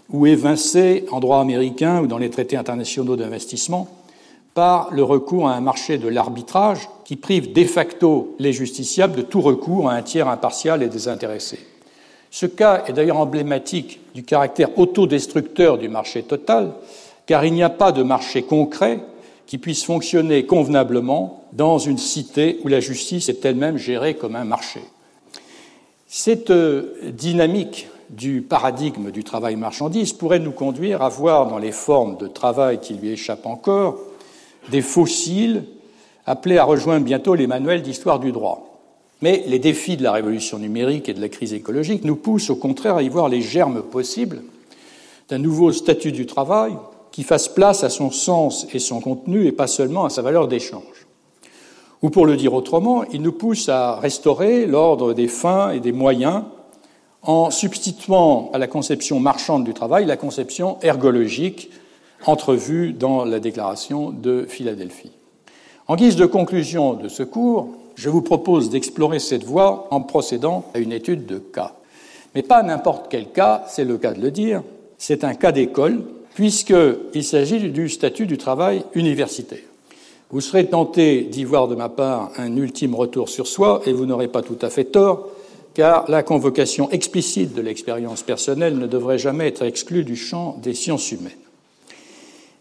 ou 0.09 0.25
évincé 0.25 1.05
en 1.11 1.19
droit 1.19 1.39
américain 1.39 2.01
ou 2.01 2.07
dans 2.07 2.17
les 2.17 2.29
traités 2.29 2.57
internationaux 2.57 3.15
d'investissement 3.15 3.87
par 4.53 4.89
le 4.91 5.03
recours 5.03 5.47
à 5.47 5.53
un 5.53 5.61
marché 5.61 5.97
de 5.97 6.07
l'arbitrage 6.07 6.89
qui 7.05 7.15
prive 7.15 7.53
de 7.53 7.63
facto 7.63 8.35
les 8.39 8.53
justiciables 8.53 9.15
de 9.15 9.21
tout 9.21 9.41
recours 9.41 9.89
à 9.89 9.93
un 9.93 10.01
tiers 10.01 10.27
impartial 10.27 10.83
et 10.83 10.89
désintéressé. 10.89 11.59
Ce 12.31 12.45
cas 12.45 12.83
est 12.87 12.93
d'ailleurs 12.93 13.19
emblématique 13.19 13.99
du 14.15 14.23
caractère 14.23 14.77
autodestructeur 14.77 15.77
du 15.77 15.89
marché 15.89 16.23
total, 16.23 16.71
car 17.25 17.45
il 17.45 17.53
n'y 17.53 17.63
a 17.63 17.69
pas 17.69 17.91
de 17.91 18.03
marché 18.03 18.43
concret 18.43 18.99
qui 19.51 19.57
puisse 19.57 19.83
fonctionner 19.83 20.45
convenablement 20.45 21.43
dans 21.51 21.77
une 21.77 21.97
cité 21.97 22.61
où 22.63 22.69
la 22.69 22.79
justice 22.79 23.27
est 23.27 23.43
elle-même 23.43 23.75
gérée 23.75 24.13
comme 24.13 24.37
un 24.37 24.45
marché. 24.45 24.79
Cette 26.07 26.51
euh, 26.51 27.11
dynamique 27.11 27.89
du 28.09 28.41
paradigme 28.43 29.11
du 29.11 29.25
travail 29.25 29.57
marchandise 29.57 30.13
pourrait 30.13 30.39
nous 30.39 30.53
conduire 30.53 31.01
à 31.01 31.09
voir 31.09 31.47
dans 31.47 31.57
les 31.57 31.73
formes 31.73 32.15
de 32.15 32.27
travail 32.27 32.79
qui 32.79 32.93
lui 32.93 33.09
échappent 33.09 33.45
encore 33.45 33.99
des 34.69 34.81
fossiles 34.81 35.65
appelés 36.25 36.57
à 36.57 36.63
rejoindre 36.63 37.03
bientôt 37.03 37.35
les 37.35 37.45
manuels 37.45 37.81
d'histoire 37.81 38.21
du 38.21 38.31
droit. 38.31 38.79
Mais 39.21 39.43
les 39.47 39.59
défis 39.59 39.97
de 39.97 40.03
la 40.03 40.13
révolution 40.13 40.59
numérique 40.59 41.09
et 41.09 41.13
de 41.13 41.19
la 41.19 41.27
crise 41.27 41.51
écologique 41.51 42.05
nous 42.05 42.15
poussent 42.15 42.51
au 42.51 42.55
contraire 42.55 42.95
à 42.95 43.03
y 43.03 43.09
voir 43.09 43.27
les 43.27 43.41
germes 43.41 43.81
possibles 43.81 44.43
d'un 45.27 45.39
nouveau 45.39 45.73
statut 45.73 46.13
du 46.13 46.25
travail 46.25 46.71
qui 47.11 47.23
fasse 47.23 47.49
place 47.49 47.83
à 47.83 47.89
son 47.89 48.11
sens 48.11 48.67
et 48.73 48.79
son 48.79 49.01
contenu 49.01 49.45
et 49.45 49.51
pas 49.51 49.67
seulement 49.67 50.05
à 50.05 50.09
sa 50.09 50.21
valeur 50.21 50.47
d'échange. 50.47 51.07
Ou 52.01 52.09
pour 52.09 52.25
le 52.25 52.35
dire 52.35 52.53
autrement, 52.53 53.03
il 53.11 53.21
nous 53.21 53.31
pousse 53.31 53.69
à 53.69 53.95
restaurer 53.95 54.65
l'ordre 54.65 55.13
des 55.13 55.27
fins 55.27 55.71
et 55.71 55.79
des 55.79 55.91
moyens 55.91 56.43
en 57.21 57.51
substituant 57.51 58.49
à 58.53 58.57
la 58.57 58.67
conception 58.67 59.19
marchande 59.19 59.63
du 59.63 59.73
travail 59.73 60.05
la 60.05 60.17
conception 60.17 60.79
ergologique 60.81 61.69
entrevue 62.25 62.93
dans 62.93 63.25
la 63.25 63.39
déclaration 63.39 64.09
de 64.09 64.45
Philadelphie. 64.47 65.11
En 65.87 65.95
guise 65.95 66.15
de 66.15 66.25
conclusion 66.25 66.93
de 66.93 67.07
ce 67.07 67.23
cours, 67.23 67.69
je 67.95 68.09
vous 68.09 68.21
propose 68.21 68.69
d'explorer 68.69 69.19
cette 69.19 69.43
voie 69.43 69.87
en 69.91 70.01
procédant 70.01 70.65
à 70.73 70.79
une 70.79 70.91
étude 70.91 71.25
de 71.25 71.37
cas. 71.37 71.73
Mais 72.33 72.41
pas 72.41 72.63
n'importe 72.63 73.07
quel 73.09 73.27
cas, 73.31 73.65
c'est 73.67 73.83
le 73.83 73.97
cas 73.97 74.13
de 74.13 74.21
le 74.21 74.31
dire, 74.31 74.63
c'est 74.97 75.23
un 75.23 75.33
cas 75.33 75.51
d'école 75.51 76.03
puisqu'il 76.33 77.23
s'agit 77.23 77.69
du 77.69 77.89
statut 77.89 78.25
du 78.25 78.37
travail 78.37 78.83
universitaire. 78.93 79.59
Vous 80.31 80.41
serez 80.41 80.65
tenté 80.67 81.23
d'y 81.23 81.43
voir 81.43 81.67
de 81.67 81.75
ma 81.75 81.89
part 81.89 82.31
un 82.37 82.55
ultime 82.55 82.95
retour 82.95 83.27
sur 83.27 83.47
soi, 83.47 83.81
et 83.85 83.91
vous 83.91 84.05
n'aurez 84.05 84.29
pas 84.29 84.41
tout 84.41 84.57
à 84.61 84.69
fait 84.69 84.85
tort, 84.85 85.29
car 85.73 86.09
la 86.09 86.23
convocation 86.23 86.89
explicite 86.91 87.53
de 87.53 87.61
l'expérience 87.61 88.23
personnelle 88.23 88.77
ne 88.77 88.87
devrait 88.87 89.17
jamais 89.17 89.47
être 89.47 89.63
exclue 89.63 90.03
du 90.03 90.15
champ 90.15 90.57
des 90.61 90.73
sciences 90.73 91.11
humaines. 91.11 91.33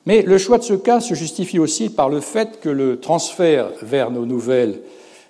Mais 0.07 0.23
le 0.23 0.39
choix 0.39 0.59
de 0.59 0.65
ce 0.65 0.75
cas 0.75 1.01
se 1.01 1.15
justifie 1.15 1.59
aussi 1.59 1.91
par 1.91 2.09
le 2.09 2.21
fait 2.21 2.61
que 2.61 2.69
le 2.69 2.99
transfert 2.99 3.69
vers 3.83 4.11
nos 4.11 4.27
nouvelles 4.27 4.81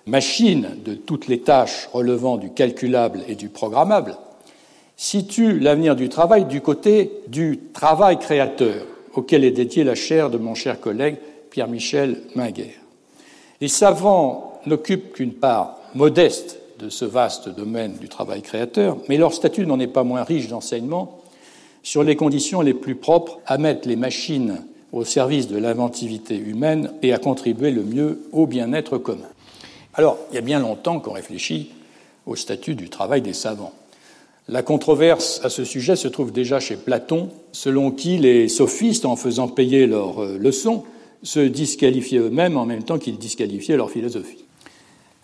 machines 0.07 0.77
de 0.83 0.95
toutes 0.95 1.27
les 1.27 1.41
tâches 1.41 1.89
relevant 1.93 2.37
du 2.37 2.51
calculable 2.51 3.21
et 3.27 3.35
du 3.35 3.49
programmable 3.49 4.17
situe 5.01 5.59
l'avenir 5.59 5.95
du 5.95 6.09
travail 6.09 6.45
du 6.45 6.61
côté 6.61 7.11
du 7.27 7.59
travail 7.73 8.19
créateur, 8.19 8.85
auquel 9.15 9.43
est 9.43 9.49
dédiée 9.49 9.83
la 9.83 9.95
chaire 9.95 10.29
de 10.29 10.37
mon 10.37 10.53
cher 10.53 10.79
collègue 10.79 11.17
Pierre-Michel 11.49 12.21
Minguer. 12.35 12.75
Les 13.61 13.67
savants 13.67 14.59
n'occupent 14.67 15.13
qu'une 15.13 15.33
part 15.33 15.79
modeste 15.95 16.59
de 16.77 16.89
ce 16.89 17.03
vaste 17.03 17.49
domaine 17.49 17.93
du 17.93 18.09
travail 18.09 18.43
créateur, 18.43 18.95
mais 19.09 19.17
leur 19.17 19.33
statut 19.33 19.65
n'en 19.65 19.79
est 19.79 19.87
pas 19.87 20.03
moins 20.03 20.21
riche 20.21 20.49
d'enseignements 20.49 21.19
sur 21.81 22.03
les 22.03 22.15
conditions 22.15 22.61
les 22.61 22.75
plus 22.75 22.95
propres 22.95 23.39
à 23.47 23.57
mettre 23.57 23.87
les 23.87 23.95
machines 23.95 24.61
au 24.91 25.03
service 25.03 25.47
de 25.47 25.57
l'inventivité 25.57 26.37
humaine 26.37 26.93
et 27.01 27.11
à 27.11 27.17
contribuer 27.17 27.71
le 27.71 27.83
mieux 27.83 28.21
au 28.33 28.45
bien-être 28.45 28.99
commun. 28.99 29.29
Alors, 29.95 30.19
il 30.31 30.35
y 30.35 30.37
a 30.37 30.41
bien 30.41 30.59
longtemps 30.59 30.99
qu'on 30.99 31.13
réfléchit 31.13 31.71
au 32.27 32.35
statut 32.35 32.75
du 32.75 32.89
travail 32.89 33.23
des 33.23 33.33
savants. 33.33 33.73
La 34.47 34.63
controverse 34.63 35.39
à 35.43 35.49
ce 35.49 35.63
sujet 35.63 35.95
se 35.95 36.07
trouve 36.07 36.31
déjà 36.31 36.59
chez 36.59 36.75
Platon, 36.75 37.29
selon 37.51 37.91
qui 37.91 38.17
les 38.17 38.47
sophistes, 38.47 39.05
en 39.05 39.15
faisant 39.15 39.47
payer 39.47 39.85
leurs 39.85 40.23
euh, 40.23 40.37
leçons, 40.37 40.83
se 41.23 41.39
disqualifiaient 41.39 42.17
eux-mêmes 42.17 42.57
en 42.57 42.65
même 42.65 42.83
temps 42.83 42.97
qu'ils 42.97 43.17
disqualifiaient 43.17 43.77
leur 43.77 43.91
philosophie. 43.91 44.43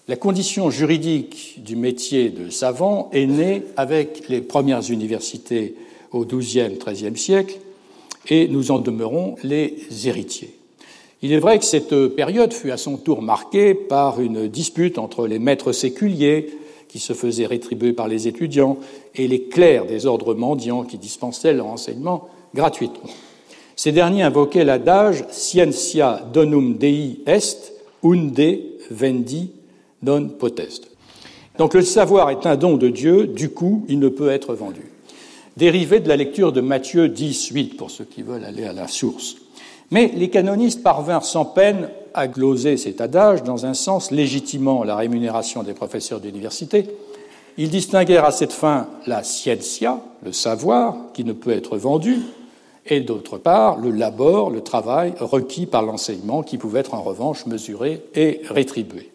La 0.07 0.15
condition 0.15 0.69
juridique 0.69 1.55
du 1.57 1.75
métier 1.75 2.29
de 2.29 2.49
savant 2.49 3.09
est 3.11 3.25
née 3.25 3.63
avec 3.75 4.29
les 4.29 4.41
premières 4.41 4.89
universités 4.89 5.75
au 6.11 6.23
XIIe, 6.23 6.77
XIIIe 6.77 7.17
siècle, 7.17 7.57
et 8.29 8.47
nous 8.47 8.71
en 8.71 8.79
demeurons 8.79 9.35
les 9.43 9.75
héritiers. 10.05 10.55
Il 11.23 11.33
est 11.33 11.39
vrai 11.39 11.57
que 11.57 11.65
cette 11.65 12.07
période 12.09 12.53
fut 12.53 12.71
à 12.71 12.77
son 12.77 12.97
tour 12.97 13.21
marquée 13.21 13.73
par 13.73 14.21
une 14.21 14.47
dispute 14.47 14.99
entre 14.99 15.25
les 15.27 15.39
maîtres 15.39 15.71
séculiers, 15.71 16.51
qui 16.87 16.99
se 16.99 17.13
faisaient 17.13 17.45
rétribuer 17.45 17.93
par 17.93 18.07
les 18.07 18.27
étudiants, 18.27 18.77
et 19.15 19.27
les 19.27 19.43
clercs 19.43 19.85
des 19.85 20.05
ordres 20.05 20.33
mendiants 20.33 20.83
qui 20.83 20.97
dispensaient 20.97 21.53
leur 21.53 21.67
enseignement 21.67 22.29
gratuitement. 22.53 23.09
Ces 23.75 23.91
derniers 23.91 24.23
invoquaient 24.23 24.65
l'adage 24.65 25.23
Scientia 25.29 26.27
donum 26.33 26.77
Dei 26.77 27.19
est, 27.25 27.73
unde 28.03 28.59
vendi 28.89 29.51
non 30.01 30.29
potest. 30.29 30.89
Donc 31.57 31.73
le 31.73 31.81
savoir 31.81 32.29
est 32.29 32.45
un 32.45 32.55
don 32.55 32.77
de 32.77 32.89
Dieu, 32.89 33.27
du 33.27 33.49
coup, 33.49 33.85
il 33.87 33.99
ne 33.99 34.09
peut 34.09 34.29
être 34.29 34.53
vendu. 34.53 34.91
Dérivé 35.57 35.99
de 35.99 36.07
la 36.07 36.15
lecture 36.15 36.51
de 36.51 36.61
Matthieu 36.61 37.09
10, 37.09 37.47
8, 37.47 37.77
pour 37.77 37.89
ceux 37.89 38.05
qui 38.05 38.21
veulent 38.21 38.43
aller 38.43 38.63
à 38.63 38.73
la 38.73 38.87
source. 38.87 39.37
Mais 39.91 40.11
les 40.15 40.29
canonistes 40.29 40.83
parvinrent 40.83 41.25
sans 41.25 41.45
peine 41.45 41.89
à 42.13 42.27
gloser 42.27 42.77
cet 42.77 42.99
adage 42.99 43.43
dans 43.43 43.65
un 43.65 43.73
sens 43.73 44.11
légitimant 44.11 44.83
la 44.83 44.95
rémunération 44.95 45.63
des 45.63 45.73
professeurs 45.73 46.19
d'université. 46.19 46.87
Ils 47.57 47.69
distinguèrent 47.69 48.25
à 48.25 48.31
cette 48.31 48.53
fin 48.53 48.87
la 49.05 49.23
scientia, 49.23 50.01
le 50.23 50.31
savoir, 50.31 50.95
qui 51.13 51.23
ne 51.23 51.33
peut 51.33 51.51
être 51.51 51.77
vendu, 51.77 52.19
et 52.85 53.01
d'autre 53.01 53.37
part 53.37 53.77
le 53.77 53.91
labor, 53.91 54.49
le 54.49 54.61
travail 54.61 55.13
requis 55.19 55.65
par 55.65 55.83
l'enseignement, 55.83 56.43
qui 56.43 56.57
pouvait 56.57 56.79
être 56.81 56.93
en 56.93 57.01
revanche 57.01 57.45
mesuré 57.45 58.01
et 58.15 58.41
rétribué. 58.49 59.11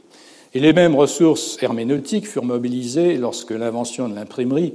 Et 0.54 0.60
les 0.60 0.72
mêmes 0.72 0.94
ressources 0.94 1.58
herméneutiques 1.62 2.28
furent 2.28 2.44
mobilisées 2.44 3.16
lorsque 3.16 3.52
l'invention 3.52 4.08
de 4.08 4.14
l'imprimerie 4.14 4.74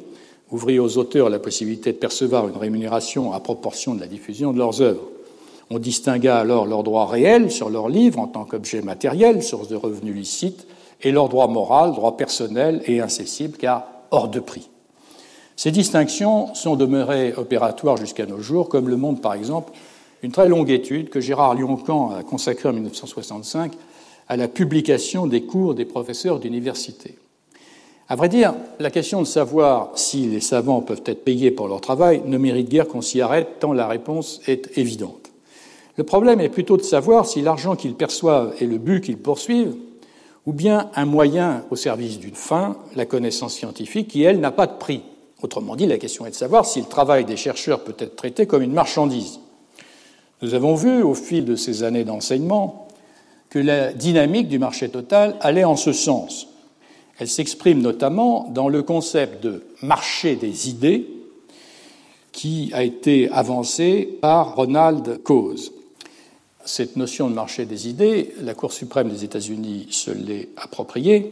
ouvrit 0.51 0.79
aux 0.79 0.97
auteurs 0.97 1.29
la 1.29 1.39
possibilité 1.39 1.91
de 1.91 1.97
percevoir 1.97 2.47
une 2.47 2.57
rémunération 2.57 3.33
à 3.33 3.39
proportion 3.39 3.93
de 3.93 3.99
la 3.99 4.07
diffusion 4.07 4.53
de 4.53 4.57
leurs 4.57 4.81
œuvres. 4.81 5.07
On 5.69 5.79
distingua 5.79 6.37
alors 6.37 6.65
leurs 6.65 6.83
droits 6.83 7.07
réels 7.07 7.51
sur 7.51 7.69
leurs 7.69 7.89
livres 7.89 8.19
en 8.19 8.27
tant 8.27 8.45
qu'objet 8.45 8.81
matériel, 8.81 9.43
source 9.43 9.67
de 9.67 9.75
revenus 9.75 10.15
licites, 10.15 10.67
et 11.01 11.11
leurs 11.11 11.29
droits 11.29 11.47
moraux, 11.47 11.91
droits 11.91 12.17
personnels 12.17 12.81
et 12.85 13.01
incessibles, 13.01 13.57
car 13.57 13.85
hors 14.11 14.29
de 14.29 14.39
prix. 14.39 14.69
Ces 15.55 15.71
distinctions 15.71 16.53
sont 16.53 16.75
demeurées 16.75 17.33
opératoires 17.35 17.97
jusqu'à 17.97 18.25
nos 18.25 18.39
jours, 18.39 18.69
comme 18.69 18.89
le 18.89 18.97
montre 18.97 19.21
par 19.21 19.33
exemple 19.33 19.73
une 20.23 20.31
très 20.31 20.47
longue 20.47 20.69
étude 20.71 21.09
que 21.09 21.19
Gérard 21.19 21.55
Lioncan 21.55 22.11
a 22.11 22.23
consacrée 22.23 22.69
en 22.69 22.73
1965 22.73 23.73
à 24.29 24.37
la 24.37 24.47
publication 24.47 25.27
des 25.27 25.43
cours 25.43 25.75
des 25.75 25.85
professeurs 25.85 26.39
d'université. 26.39 27.17
À 28.09 28.15
vrai 28.15 28.29
dire, 28.29 28.53
la 28.79 28.89
question 28.89 29.21
de 29.21 29.27
savoir 29.27 29.91
si 29.95 30.27
les 30.27 30.39
savants 30.39 30.81
peuvent 30.81 31.03
être 31.05 31.23
payés 31.23 31.51
pour 31.51 31.67
leur 31.67 31.81
travail 31.81 32.21
ne 32.25 32.37
mérite 32.37 32.69
guère 32.69 32.87
qu'on 32.87 33.01
s'y 33.01 33.21
arrête, 33.21 33.59
tant 33.59 33.73
la 33.73 33.87
réponse 33.87 34.41
est 34.47 34.77
évidente. 34.77 35.26
Le 35.97 36.03
problème 36.03 36.39
est 36.39 36.49
plutôt 36.49 36.77
de 36.77 36.83
savoir 36.83 37.25
si 37.25 37.41
l'argent 37.41 37.75
qu'ils 37.75 37.95
perçoivent 37.95 38.53
est 38.61 38.65
le 38.65 38.77
but 38.77 39.03
qu'ils 39.03 39.17
poursuivent, 39.17 39.75
ou 40.45 40.53
bien 40.53 40.91
un 40.95 41.05
moyen 41.05 41.65
au 41.71 41.75
service 41.75 42.19
d'une 42.19 42.35
fin, 42.35 42.77
la 42.95 43.05
connaissance 43.05 43.55
scientifique, 43.55 44.07
qui, 44.09 44.23
elle, 44.23 44.39
n'a 44.39 44.51
pas 44.51 44.67
de 44.67 44.77
prix. 44.77 45.01
Autrement 45.41 45.75
dit, 45.75 45.87
la 45.87 45.97
question 45.97 46.25
est 46.25 46.31
de 46.31 46.35
savoir 46.35 46.65
si 46.65 46.79
le 46.79 46.85
travail 46.85 47.25
des 47.25 47.35
chercheurs 47.35 47.83
peut 47.83 47.95
être 47.97 48.15
traité 48.15 48.45
comme 48.45 48.61
une 48.61 48.73
marchandise. 48.73 49.39
Nous 50.43 50.53
avons 50.53 50.75
vu, 50.75 51.01
au 51.01 51.15
fil 51.15 51.45
de 51.45 51.55
ces 51.55 51.83
années 51.83 52.03
d'enseignement, 52.03 52.87
que 53.49 53.59
la 53.59 53.91
dynamique 53.91 54.47
du 54.47 54.59
marché 54.59 54.89
total 54.89 55.35
allait 55.41 55.63
en 55.63 55.75
ce 55.75 55.93
sens. 55.93 56.47
Elle 57.19 57.27
s'exprime 57.27 57.81
notamment 57.81 58.47
dans 58.51 58.69
le 58.69 58.83
concept 58.83 59.43
de 59.43 59.63
marché 59.81 60.35
des 60.35 60.69
idées 60.69 61.07
qui 62.31 62.69
a 62.73 62.83
été 62.83 63.29
avancé 63.31 64.07
par 64.21 64.55
Ronald 64.55 65.23
Coase. 65.23 65.71
Cette 66.67 66.97
notion 66.97 67.29
de 67.29 67.33
marché 67.33 67.65
des 67.65 67.87
idées, 67.87 68.33
la 68.41 68.53
Cour 68.53 68.73
suprême 68.73 69.07
des 69.07 69.23
États-Unis 69.23 69.87
se 69.89 70.11
l'est 70.11 70.49
appropriée, 70.57 71.31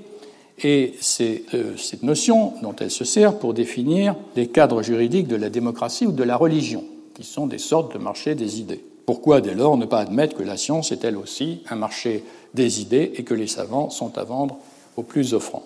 et 0.63 0.93
c'est 1.01 1.43
euh, 1.53 1.75
cette 1.75 2.03
notion 2.03 2.53
dont 2.61 2.73
elle 2.79 2.89
se 2.89 3.03
sert 3.03 3.37
pour 3.37 3.53
définir 3.53 4.15
les 4.37 4.47
cadres 4.47 4.81
juridiques 4.81 5.27
de 5.27 5.35
la 5.35 5.49
démocratie 5.49 6.07
ou 6.07 6.13
de 6.13 6.23
la 6.23 6.37
religion, 6.37 6.85
qui 7.13 7.25
sont 7.25 7.47
des 7.47 7.57
sortes 7.57 7.93
de 7.93 7.99
marchés 7.99 8.33
des 8.33 8.61
idées. 8.61 8.81
Pourquoi 9.05 9.41
dès 9.41 9.55
lors 9.55 9.75
ne 9.75 9.85
pas 9.85 9.99
admettre 9.99 10.37
que 10.37 10.43
la 10.43 10.55
science 10.55 10.93
est 10.93 11.03
elle 11.03 11.17
aussi 11.17 11.59
un 11.69 11.75
marché 11.75 12.23
des 12.53 12.79
idées 12.79 13.11
et 13.17 13.23
que 13.23 13.33
les 13.33 13.47
savants 13.47 13.89
sont 13.89 14.17
à 14.17 14.23
vendre 14.23 14.57
aux 14.95 15.03
plus 15.03 15.33
offrants 15.33 15.65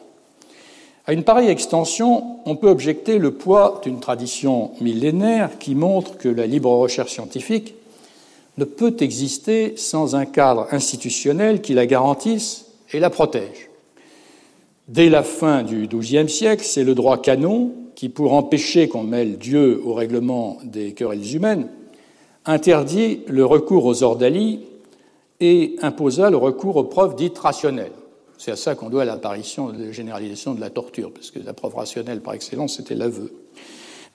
À 1.05 1.13
une 1.13 1.23
pareille 1.23 1.49
extension, 1.49 2.39
on 2.45 2.55
peut 2.55 2.69
objecter 2.69 3.19
le 3.19 3.35
poids 3.35 3.81
d'une 3.83 3.99
tradition 3.99 4.71
millénaire 4.81 5.59
qui 5.59 5.75
montre 5.75 6.17
que 6.17 6.27
la 6.27 6.47
libre 6.47 6.71
recherche 6.71 7.11
scientifique 7.11 7.75
ne 8.59 8.65
peut 8.65 8.95
exister 8.99 9.73
sans 9.77 10.15
un 10.15 10.25
cadre 10.25 10.67
institutionnel 10.71 11.61
qui 11.61 11.73
la 11.73 11.87
garantisse 11.87 12.65
et 12.91 12.99
la 12.99 13.09
protège. 13.09 13.69
Dès 14.87 15.09
la 15.09 15.23
fin 15.23 15.63
du 15.63 15.87
XIIe 15.87 16.29
siècle, 16.29 16.63
c'est 16.63 16.83
le 16.83 16.93
droit 16.93 17.21
canon 17.21 17.71
qui, 17.95 18.09
pour 18.09 18.33
empêcher 18.33 18.89
qu'on 18.89 19.03
mêle 19.03 19.37
Dieu 19.37 19.81
au 19.83 19.93
règlement 19.93 20.57
des 20.63 20.93
querelles 20.93 21.35
humaines, 21.35 21.69
interdit 22.45 23.21
le 23.27 23.45
recours 23.45 23.85
aux 23.85 24.03
ordalies 24.03 24.61
et 25.39 25.75
imposa 25.81 26.29
le 26.29 26.37
recours 26.37 26.75
aux 26.75 26.83
preuves 26.83 27.15
dites 27.15 27.37
rationnelles. 27.37 27.93
C'est 28.37 28.51
à 28.51 28.55
ça 28.55 28.75
qu'on 28.75 28.89
doit 28.89 29.05
l'apparition 29.05 29.69
de 29.69 29.85
la 29.85 29.91
généralisation 29.91 30.53
de 30.53 30.61
la 30.61 30.69
torture, 30.69 31.11
parce 31.13 31.31
que 31.31 31.39
la 31.39 31.53
preuve 31.53 31.75
rationnelle 31.75 32.21
par 32.21 32.33
excellence, 32.33 32.77
c'était 32.77 32.95
l'aveu. 32.95 33.31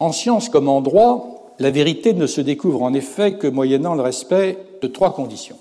En 0.01 0.13
science 0.13 0.49
comme 0.49 0.69
en 0.69 0.81
droit, 0.81 1.44
la 1.59 1.71
vérité 1.71 2.15
ne 2.15 2.27
se 2.27 2.41
découvre 2.41 2.83
en 2.83 2.95
effet 2.95 3.35
que 3.35 3.47
moyennant 3.47 3.95
le 3.95 4.03
respect 4.03 4.59
de 4.83 4.87
trois 4.89 5.15
conditions. 5.15 5.59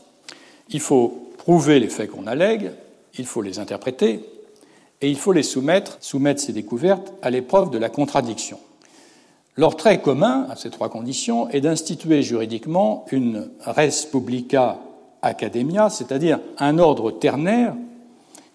Il 0.70 0.80
faut 0.80 1.30
prouver 1.38 1.80
les 1.80 1.90
faits 1.90 2.12
qu'on 2.12 2.28
allègue, 2.28 2.72
il 3.18 3.26
faut 3.26 3.42
les 3.42 3.60
interpréter, 3.60 4.22
et 5.02 5.10
il 5.10 5.18
faut 5.18 5.34
les 5.34 5.44
soumettre, 5.44 5.98
soumettre 6.00 6.42
ces 6.42 6.54
découvertes 6.54 7.14
à 7.22 7.30
l'épreuve 7.30 7.70
de 7.70 7.78
la 7.78 7.90
contradiction. 7.90 8.58
Leur 9.56 9.76
trait 9.76 10.02
commun 10.02 10.48
à 10.50 10.56
ces 10.56 10.72
trois 10.72 10.90
conditions 10.90 11.50
est 11.50 11.62
d'instituer 11.62 12.24
juridiquement 12.24 13.06
une 13.12 13.50
res 13.66 14.08
publica 14.10 14.80
academia, 15.22 15.90
c'est-à-dire 15.90 16.40
un 16.58 16.80
ordre 16.80 17.12
ternaire 17.12 17.76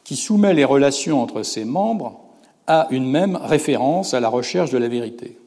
qui 0.03 0.17
soumet 0.17 0.55
les 0.55 0.65
relations 0.65 1.23
entre 1.23 1.43
ses 1.43 1.65
membres 1.65 2.21
à 2.67 2.89
une 2.91 3.09
même 3.09 3.37
référence 3.37 4.13
à 4.13 4.21
la 4.21 4.29
recherche 4.29 4.71
de 4.71 4.79
la 4.79 4.89
vérité. 4.89 5.39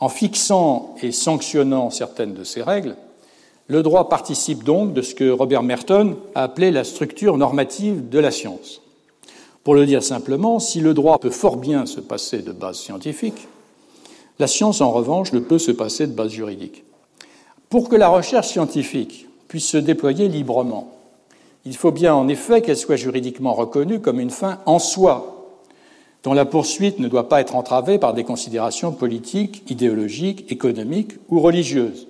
En 0.00 0.08
fixant 0.08 0.94
et 1.02 1.12
sanctionnant 1.12 1.90
certaines 1.90 2.34
de 2.34 2.44
ces 2.44 2.62
règles, 2.62 2.96
le 3.66 3.82
droit 3.82 4.08
participe 4.08 4.64
donc 4.64 4.94
de 4.94 5.02
ce 5.02 5.14
que 5.14 5.30
Robert 5.30 5.62
Merton 5.62 6.16
a 6.34 6.42
appelé 6.42 6.70
la 6.70 6.84
structure 6.84 7.36
normative 7.36 8.08
de 8.08 8.18
la 8.18 8.30
science. 8.30 8.82
Pour 9.62 9.74
le 9.74 9.86
dire 9.86 10.02
simplement, 10.02 10.58
si 10.58 10.80
le 10.80 10.94
droit 10.94 11.18
peut 11.18 11.30
fort 11.30 11.58
bien 11.58 11.86
se 11.86 12.00
passer 12.00 12.38
de 12.38 12.50
base 12.50 12.78
scientifique, 12.78 13.46
la 14.38 14.46
science, 14.46 14.80
en 14.80 14.90
revanche, 14.90 15.34
ne 15.34 15.38
peut 15.38 15.58
se 15.58 15.70
passer 15.70 16.06
de 16.06 16.12
base 16.12 16.32
juridique. 16.32 16.82
Pour 17.68 17.90
que 17.90 17.96
la 17.96 18.08
recherche 18.08 18.48
scientifique 18.48 19.28
puisse 19.48 19.68
se 19.68 19.76
déployer 19.76 20.28
librement, 20.28 20.92
il 21.66 21.76
faut 21.76 21.92
bien 21.92 22.14
en 22.14 22.26
effet 22.26 22.62
qu'elle 22.62 22.78
soit 22.78 22.96
juridiquement 22.96 23.52
reconnue 23.52 24.00
comme 24.00 24.18
une 24.18 24.30
fin 24.30 24.60
en 24.64 24.78
soi, 24.78 25.39
dont 26.22 26.34
la 26.34 26.44
poursuite 26.44 26.98
ne 26.98 27.08
doit 27.08 27.28
pas 27.28 27.40
être 27.40 27.56
entravée 27.56 27.98
par 27.98 28.14
des 28.14 28.24
considérations 28.24 28.92
politiques, 28.92 29.62
idéologiques, 29.70 30.50
économiques 30.52 31.12
ou 31.28 31.40
religieuses. 31.40 32.08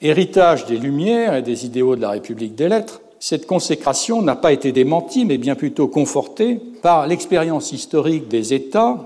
Héritage 0.00 0.66
des 0.66 0.78
Lumières 0.78 1.34
et 1.34 1.42
des 1.42 1.66
idéaux 1.66 1.94
de 1.94 2.00
la 2.00 2.10
République 2.10 2.54
des 2.54 2.68
lettres, 2.68 3.00
cette 3.20 3.46
consécration 3.46 4.20
n'a 4.20 4.34
pas 4.34 4.52
été 4.52 4.72
démentie, 4.72 5.24
mais 5.24 5.38
bien 5.38 5.54
plutôt 5.54 5.86
confortée 5.86 6.56
par 6.82 7.06
l'expérience 7.06 7.70
historique 7.70 8.26
des 8.26 8.52
États 8.52 8.98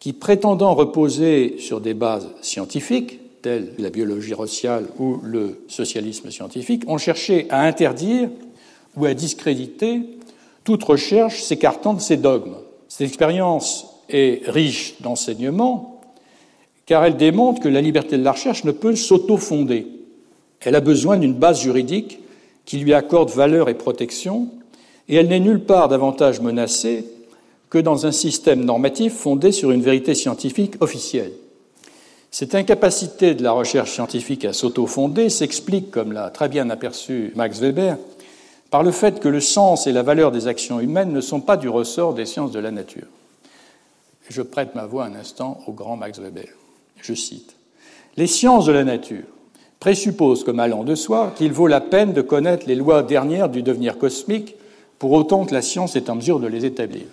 qui, 0.00 0.12
prétendant 0.12 0.74
reposer 0.74 1.56
sur 1.58 1.80
des 1.80 1.94
bases 1.94 2.28
scientifiques, 2.40 3.20
telles 3.42 3.72
la 3.78 3.90
biologie 3.90 4.34
raciale 4.34 4.88
ou 4.98 5.20
le 5.22 5.62
socialisme 5.68 6.30
scientifique, 6.32 6.82
ont 6.88 6.98
cherché 6.98 7.46
à 7.48 7.62
interdire 7.62 8.28
ou 8.96 9.04
à 9.04 9.14
discréditer 9.14 10.00
toute 10.64 10.82
recherche 10.82 11.40
s'écartant 11.42 11.94
de 11.94 12.00
ces 12.00 12.16
dogmes. 12.16 12.56
Cette 12.96 13.08
expérience 13.08 13.86
est 14.08 14.48
riche 14.48 14.94
d'enseignements 15.00 16.00
car 16.86 17.04
elle 17.04 17.16
démontre 17.16 17.60
que 17.60 17.68
la 17.68 17.80
liberté 17.80 18.16
de 18.16 18.22
la 18.22 18.30
recherche 18.30 18.62
ne 18.62 18.70
peut 18.70 18.94
s'auto-fonder. 18.94 19.88
Elle 20.60 20.76
a 20.76 20.80
besoin 20.80 21.16
d'une 21.16 21.34
base 21.34 21.60
juridique 21.60 22.20
qui 22.64 22.78
lui 22.78 22.94
accorde 22.94 23.30
valeur 23.30 23.68
et 23.68 23.74
protection, 23.74 24.46
et 25.08 25.16
elle 25.16 25.26
n'est 25.26 25.40
nulle 25.40 25.64
part 25.64 25.88
davantage 25.88 26.40
menacée 26.40 27.04
que 27.68 27.78
dans 27.78 28.06
un 28.06 28.12
système 28.12 28.64
normatif 28.64 29.14
fondé 29.14 29.50
sur 29.50 29.72
une 29.72 29.82
vérité 29.82 30.14
scientifique 30.14 30.76
officielle. 30.78 31.32
Cette 32.30 32.54
incapacité 32.54 33.34
de 33.34 33.42
la 33.42 33.50
recherche 33.50 33.90
scientifique 33.90 34.44
à 34.44 34.52
s'auto-fonder 34.52 35.30
s'explique, 35.30 35.90
comme 35.90 36.12
l'a 36.12 36.30
très 36.30 36.48
bien 36.48 36.70
aperçu 36.70 37.32
Max 37.34 37.58
Weber, 37.58 37.96
par 38.74 38.82
le 38.82 38.90
fait 38.90 39.20
que 39.20 39.28
le 39.28 39.38
sens 39.38 39.86
et 39.86 39.92
la 39.92 40.02
valeur 40.02 40.32
des 40.32 40.48
actions 40.48 40.80
humaines 40.80 41.12
ne 41.12 41.20
sont 41.20 41.40
pas 41.40 41.56
du 41.56 41.68
ressort 41.68 42.12
des 42.12 42.26
sciences 42.26 42.50
de 42.50 42.58
la 42.58 42.72
nature. 42.72 43.06
Je 44.28 44.42
prête 44.42 44.74
ma 44.74 44.84
voix 44.84 45.04
un 45.04 45.14
instant 45.14 45.60
au 45.68 45.72
grand 45.72 45.96
Max 45.96 46.18
Weber. 46.18 46.48
Je 47.00 47.14
cite 47.14 47.54
Les 48.16 48.26
sciences 48.26 48.66
de 48.66 48.72
la 48.72 48.82
nature 48.82 49.26
présupposent 49.78 50.42
comme 50.42 50.58
allant 50.58 50.82
de 50.82 50.96
soi 50.96 51.32
qu'il 51.36 51.52
vaut 51.52 51.68
la 51.68 51.80
peine 51.80 52.14
de 52.14 52.20
connaître 52.20 52.66
les 52.66 52.74
lois 52.74 53.04
dernières 53.04 53.48
du 53.48 53.62
devenir 53.62 53.96
cosmique 53.96 54.56
pour 54.98 55.12
autant 55.12 55.44
que 55.44 55.54
la 55.54 55.62
science 55.62 55.94
est 55.94 56.10
en 56.10 56.16
mesure 56.16 56.40
de 56.40 56.48
les 56.48 56.64
établir. 56.64 57.04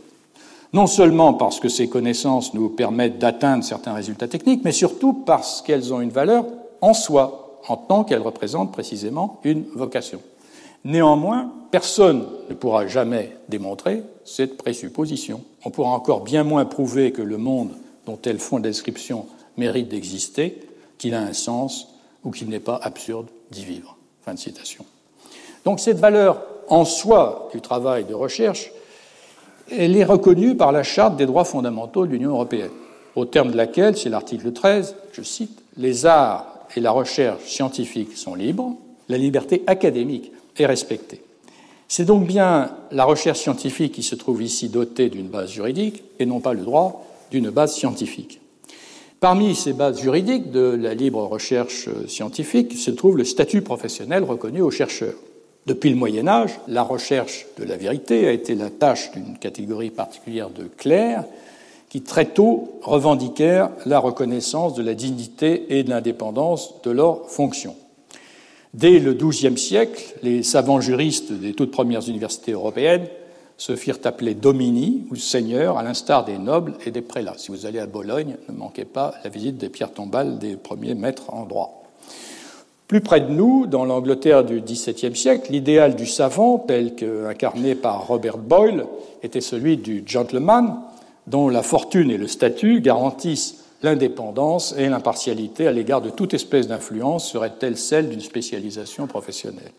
Non 0.73 0.87
seulement 0.87 1.35
parce 1.35 1.59
que 1.59 1.69
ces 1.69 1.87
connaissances 1.87 2.55
nous 2.55 2.69
permettent 2.69 3.19
d'atteindre 3.19 3.63
certains 3.63 3.93
résultats 3.93 4.27
techniques, 4.27 4.63
mais 4.63 4.71
surtout 4.71 5.13
parce 5.13 5.61
qu'elles 5.61 5.93
ont 5.93 6.01
une 6.01 6.09
valeur 6.09 6.43
en 6.81 6.95
soi, 6.95 7.59
en 7.67 7.77
tant 7.77 8.03
qu'elles 8.03 8.23
représentent 8.23 8.71
précisément 8.71 9.39
une 9.43 9.65
vocation. 9.75 10.21
Néanmoins, 10.83 11.51
personne 11.69 12.25
ne 12.49 12.55
pourra 12.55 12.87
jamais 12.87 13.35
démontrer 13.49 14.03
cette 14.25 14.57
présupposition. 14.57 15.41
On 15.63 15.69
pourra 15.69 15.91
encore 15.91 16.21
bien 16.21 16.43
moins 16.43 16.65
prouver 16.65 17.11
que 17.11 17.21
le 17.21 17.37
monde 17.37 17.71
dont 18.05 18.19
elles 18.25 18.39
font 18.39 18.59
description 18.59 19.27
mérite 19.57 19.89
d'exister, 19.89 20.59
qu'il 20.97 21.13
a 21.13 21.21
un 21.21 21.33
sens 21.33 21.95
ou 22.23 22.31
qu'il 22.31 22.49
n'est 22.49 22.59
pas 22.59 22.79
absurde 22.81 23.27
d'y 23.51 23.63
vivre. 23.63 23.97
Fin 24.23 24.33
de 24.33 24.39
citation. 24.39 24.85
Donc 25.65 25.79
cette 25.79 25.99
valeur 25.99 26.43
en 26.67 26.85
soi 26.85 27.49
du 27.53 27.61
travail 27.61 28.05
de 28.05 28.13
recherche, 28.13 28.71
elle 29.69 29.95
est 29.95 30.03
reconnue 30.03 30.55
par 30.55 30.71
la 30.71 30.83
Charte 30.83 31.15
des 31.15 31.25
droits 31.25 31.45
fondamentaux 31.45 32.05
de 32.05 32.11
l'Union 32.11 32.31
européenne, 32.31 32.71
au 33.15 33.25
terme 33.25 33.51
de 33.51 33.57
laquelle, 33.57 33.97
c'est 33.97 34.09
l'article 34.09 34.51
13, 34.51 34.95
je 35.11 35.21
cite, 35.21 35.61
les 35.77 36.05
arts 36.05 36.47
et 36.75 36.79
la 36.79 36.91
recherche 36.91 37.43
scientifique 37.45 38.17
sont 38.17 38.35
libres, 38.35 38.75
la 39.09 39.17
liberté 39.17 39.63
académique 39.67 40.31
est 40.57 40.65
respectée. 40.65 41.21
C'est 41.87 42.05
donc 42.05 42.25
bien 42.25 42.71
la 42.91 43.03
recherche 43.03 43.39
scientifique 43.39 43.93
qui 43.93 44.03
se 44.03 44.15
trouve 44.15 44.41
ici 44.41 44.69
dotée 44.69 45.09
d'une 45.09 45.27
base 45.27 45.51
juridique 45.51 46.03
et 46.19 46.25
non 46.25 46.39
pas 46.39 46.53
le 46.53 46.61
droit 46.61 47.05
d'une 47.31 47.49
base 47.49 47.73
scientifique. 47.73 48.39
Parmi 49.19 49.55
ces 49.55 49.73
bases 49.73 50.01
juridiques 50.01 50.51
de 50.51 50.61
la 50.61 50.93
libre 50.93 51.23
recherche 51.23 51.89
scientifique 52.07 52.77
se 52.77 52.91
trouve 52.91 53.17
le 53.17 53.23
statut 53.23 53.61
professionnel 53.61 54.23
reconnu 54.23 54.61
aux 54.61 54.71
chercheurs. 54.71 55.17
Depuis 55.67 55.91
le 55.91 55.95
Moyen 55.95 56.27
Âge, 56.27 56.59
la 56.67 56.81
recherche 56.81 57.45
de 57.57 57.63
la 57.63 57.77
vérité 57.77 58.27
a 58.27 58.31
été 58.31 58.55
la 58.55 58.71
tâche 58.71 59.11
d'une 59.11 59.37
catégorie 59.37 59.91
particulière 59.91 60.49
de 60.49 60.63
clercs 60.63 61.25
qui 61.89 62.01
très 62.01 62.25
tôt 62.25 62.79
revendiquèrent 62.81 63.69
la 63.85 63.99
reconnaissance 63.99 64.73
de 64.73 64.81
la 64.81 64.95
dignité 64.95 65.77
et 65.77 65.83
de 65.83 65.89
l'indépendance 65.89 66.81
de 66.83 66.89
leurs 66.89 67.29
fonctions. 67.29 67.75
Dès 68.73 68.99
le 68.99 69.13
XIIe 69.13 69.57
siècle, 69.57 70.15
les 70.23 70.43
savants 70.43 70.79
juristes 70.79 71.33
des 71.33 71.53
toutes 71.53 71.71
premières 71.71 72.07
universités 72.07 72.53
européennes 72.53 73.07
se 73.57 73.75
firent 73.75 73.99
appeler 74.05 74.33
domini 74.33 75.05
ou 75.11 75.15
seigneurs, 75.15 75.77
à 75.77 75.83
l'instar 75.83 76.23
des 76.23 76.37
nobles 76.37 76.73
et 76.85 76.91
des 76.91 77.01
prélats. 77.01 77.35
Si 77.37 77.51
vous 77.51 77.65
allez 77.65 77.79
à 77.79 77.85
Bologne, 77.85 78.37
ne 78.47 78.55
manquez 78.55 78.85
pas 78.85 79.13
la 79.23 79.29
visite 79.29 79.57
des 79.57 79.69
pierres 79.69 79.91
tombales 79.91 80.39
des 80.39 80.55
premiers 80.55 80.95
maîtres 80.95 81.33
en 81.33 81.45
droit. 81.45 81.83
Plus 82.87 83.01
près 83.01 83.21
de 83.21 83.29
nous, 83.29 83.67
dans 83.67 83.85
l'Angleterre 83.85 84.43
du 84.43 84.61
XVIIe 84.61 85.15
siècle, 85.15 85.51
l'idéal 85.51 85.95
du 85.95 86.05
savant, 86.05 86.57
tel 86.57 86.95
qu'incarné 86.95 87.75
par 87.75 88.07
Robert 88.07 88.37
Boyle, 88.37 88.85
était 89.21 89.41
celui 89.41 89.77
du 89.77 90.03
gentleman, 90.05 90.77
dont 91.27 91.49
la 91.49 91.61
fortune 91.61 92.09
et 92.09 92.17
le 92.17 92.27
statut 92.27 92.81
garantissent 92.81 93.60
l'indépendance 93.83 94.75
et 94.77 94.87
l'impartialité 94.87 95.67
à 95.67 95.71
l'égard 95.71 96.01
de 96.01 96.09
toute 96.09 96.33
espèce 96.33 96.67
d'influence 96.67 97.29
serait-elle 97.29 97.77
celle 97.77 98.09
d'une 98.09 98.21
spécialisation 98.21 99.07
professionnelle? 99.07 99.71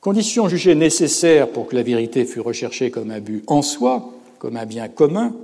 Condition 0.00 0.48
jugée 0.48 0.74
nécessaire 0.74 1.48
pour 1.48 1.66
que 1.66 1.74
la 1.74 1.82
vérité 1.82 2.24
fût 2.24 2.40
recherchée 2.40 2.90
comme 2.90 3.10
un 3.10 3.20
but 3.20 3.42
en 3.46 3.62
soi, 3.62 4.12
comme 4.38 4.56
un 4.56 4.66
bien 4.66 4.88
commun, 4.88 5.34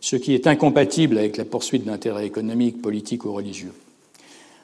ce 0.00 0.16
qui 0.16 0.34
est 0.34 0.46
incompatible 0.46 1.18
avec 1.18 1.36
la 1.36 1.44
poursuite 1.44 1.84
d'intérêts 1.84 2.26
économiques, 2.26 2.82
politiques 2.82 3.24
ou 3.24 3.32
religieux. 3.32 3.72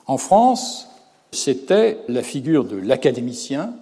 En 0.06 0.18
France, 0.18 0.88
c'était 1.32 1.98
la 2.08 2.22
figure 2.22 2.64
de 2.64 2.76
l'académicien 2.76 3.72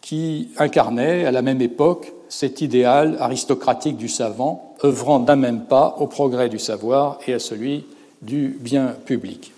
qui 0.00 0.48
incarnait 0.58 1.24
à 1.24 1.30
la 1.30 1.42
même 1.42 1.60
époque 1.60 2.12
cet 2.28 2.60
idéal 2.60 3.16
aristocratique 3.20 3.96
du 3.96 4.08
savant, 4.08 4.74
œuvrant 4.84 5.20
d'un 5.20 5.36
même 5.36 5.64
pas 5.64 5.96
au 5.98 6.06
progrès 6.06 6.48
du 6.48 6.58
savoir 6.58 7.18
et 7.26 7.34
à 7.34 7.38
celui 7.38 7.84
du 8.22 8.56
bien 8.60 8.94
public. 9.04 9.52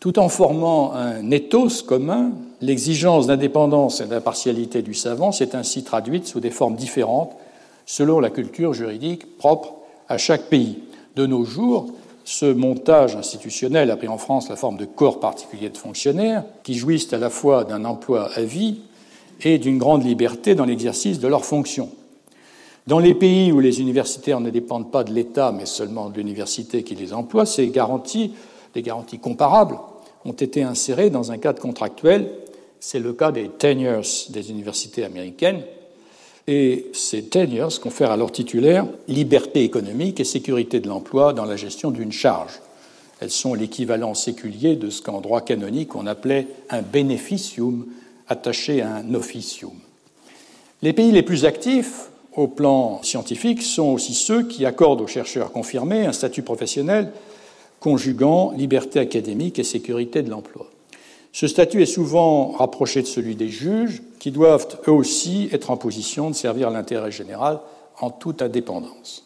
Tout 0.00 0.18
en 0.18 0.28
formant 0.28 0.94
un 0.94 1.30
ethos 1.30 1.82
commun, 1.86 2.32
l'exigence 2.62 3.26
d'indépendance 3.26 4.00
et 4.00 4.06
d'impartialité 4.06 4.80
du 4.80 4.94
savant 4.94 5.30
s'est 5.30 5.54
ainsi 5.54 5.84
traduite 5.84 6.26
sous 6.26 6.40
des 6.40 6.50
formes 6.50 6.76
différentes 6.76 7.36
selon 7.84 8.20
la 8.20 8.30
culture 8.30 8.72
juridique 8.72 9.36
propre 9.36 9.74
à 10.08 10.16
chaque 10.16 10.44
pays. 10.44 10.78
De 11.16 11.26
nos 11.26 11.44
jours, 11.44 11.92
ce 12.24 12.46
montage 12.46 13.16
institutionnel 13.16 13.90
a 13.90 13.96
pris 13.96 14.08
en 14.08 14.16
France 14.16 14.48
la 14.48 14.56
forme 14.56 14.76
de 14.76 14.84
corps 14.84 15.20
particuliers 15.20 15.70
de 15.70 15.76
fonctionnaires 15.76 16.44
qui 16.62 16.74
jouissent 16.74 17.12
à 17.12 17.18
la 17.18 17.30
fois 17.30 17.64
d'un 17.64 17.84
emploi 17.84 18.30
à 18.34 18.42
vie 18.42 18.80
et 19.42 19.58
d'une 19.58 19.78
grande 19.78 20.04
liberté 20.04 20.54
dans 20.54 20.64
l'exercice 20.64 21.18
de 21.18 21.28
leurs 21.28 21.44
fonctions. 21.44 21.90
Dans 22.90 22.98
les 22.98 23.14
pays 23.14 23.52
où 23.52 23.60
les 23.60 23.80
universitaires 23.80 24.40
ne 24.40 24.50
dépendent 24.50 24.90
pas 24.90 25.04
de 25.04 25.12
l'État, 25.12 25.52
mais 25.56 25.64
seulement 25.64 26.10
de 26.10 26.16
l'université 26.16 26.82
qui 26.82 26.96
les 26.96 27.12
emploie, 27.12 27.46
ces 27.46 27.68
garanties, 27.68 28.34
des 28.74 28.82
garanties 28.82 29.20
comparables, 29.20 29.78
ont 30.24 30.32
été 30.32 30.64
insérées 30.64 31.08
dans 31.08 31.30
un 31.30 31.38
cadre 31.38 31.62
contractuel. 31.62 32.28
C'est 32.80 32.98
le 32.98 33.12
cas 33.12 33.30
des 33.30 33.48
tenures 33.48 34.02
des 34.30 34.50
universités 34.50 35.04
américaines, 35.04 35.62
et 36.48 36.90
ces 36.92 37.26
tenures 37.26 37.80
confèrent 37.80 38.10
à 38.10 38.16
leurs 38.16 38.32
titulaires 38.32 38.88
liberté 39.06 39.62
économique 39.62 40.18
et 40.18 40.24
sécurité 40.24 40.80
de 40.80 40.88
l'emploi 40.88 41.32
dans 41.32 41.44
la 41.44 41.54
gestion 41.54 41.92
d'une 41.92 42.10
charge. 42.10 42.60
Elles 43.20 43.30
sont 43.30 43.54
l'équivalent 43.54 44.14
séculier 44.14 44.74
de 44.74 44.90
ce 44.90 45.00
qu'en 45.00 45.20
droit 45.20 45.42
canonique 45.42 45.94
on 45.94 46.08
appelait 46.08 46.48
un 46.70 46.82
beneficium 46.82 47.86
attaché 48.26 48.82
à 48.82 48.96
un 48.96 49.14
officium. 49.14 49.74
Les 50.82 50.92
pays 50.92 51.12
les 51.12 51.22
plus 51.22 51.44
actifs 51.44 52.09
au 52.36 52.46
plan 52.46 53.02
scientifique 53.02 53.62
sont 53.62 53.88
aussi 53.88 54.14
ceux 54.14 54.46
qui 54.46 54.64
accordent 54.64 55.00
aux 55.00 55.06
chercheurs 55.06 55.52
confirmés 55.52 56.06
un 56.06 56.12
statut 56.12 56.42
professionnel 56.42 57.12
conjuguant 57.80 58.52
liberté 58.52 58.98
académique 59.00 59.58
et 59.58 59.64
sécurité 59.64 60.22
de 60.22 60.30
l'emploi. 60.30 60.70
Ce 61.32 61.46
statut 61.46 61.82
est 61.82 61.86
souvent 61.86 62.50
rapproché 62.50 63.02
de 63.02 63.06
celui 63.06 63.36
des 63.36 63.48
juges, 63.48 64.02
qui 64.18 64.30
doivent 64.30 64.66
eux 64.88 64.92
aussi 64.92 65.48
être 65.52 65.70
en 65.70 65.76
position 65.76 66.28
de 66.28 66.34
servir 66.34 66.70
l'intérêt 66.70 67.12
général 67.12 67.60
en 68.00 68.10
toute 68.10 68.42
indépendance. 68.42 69.24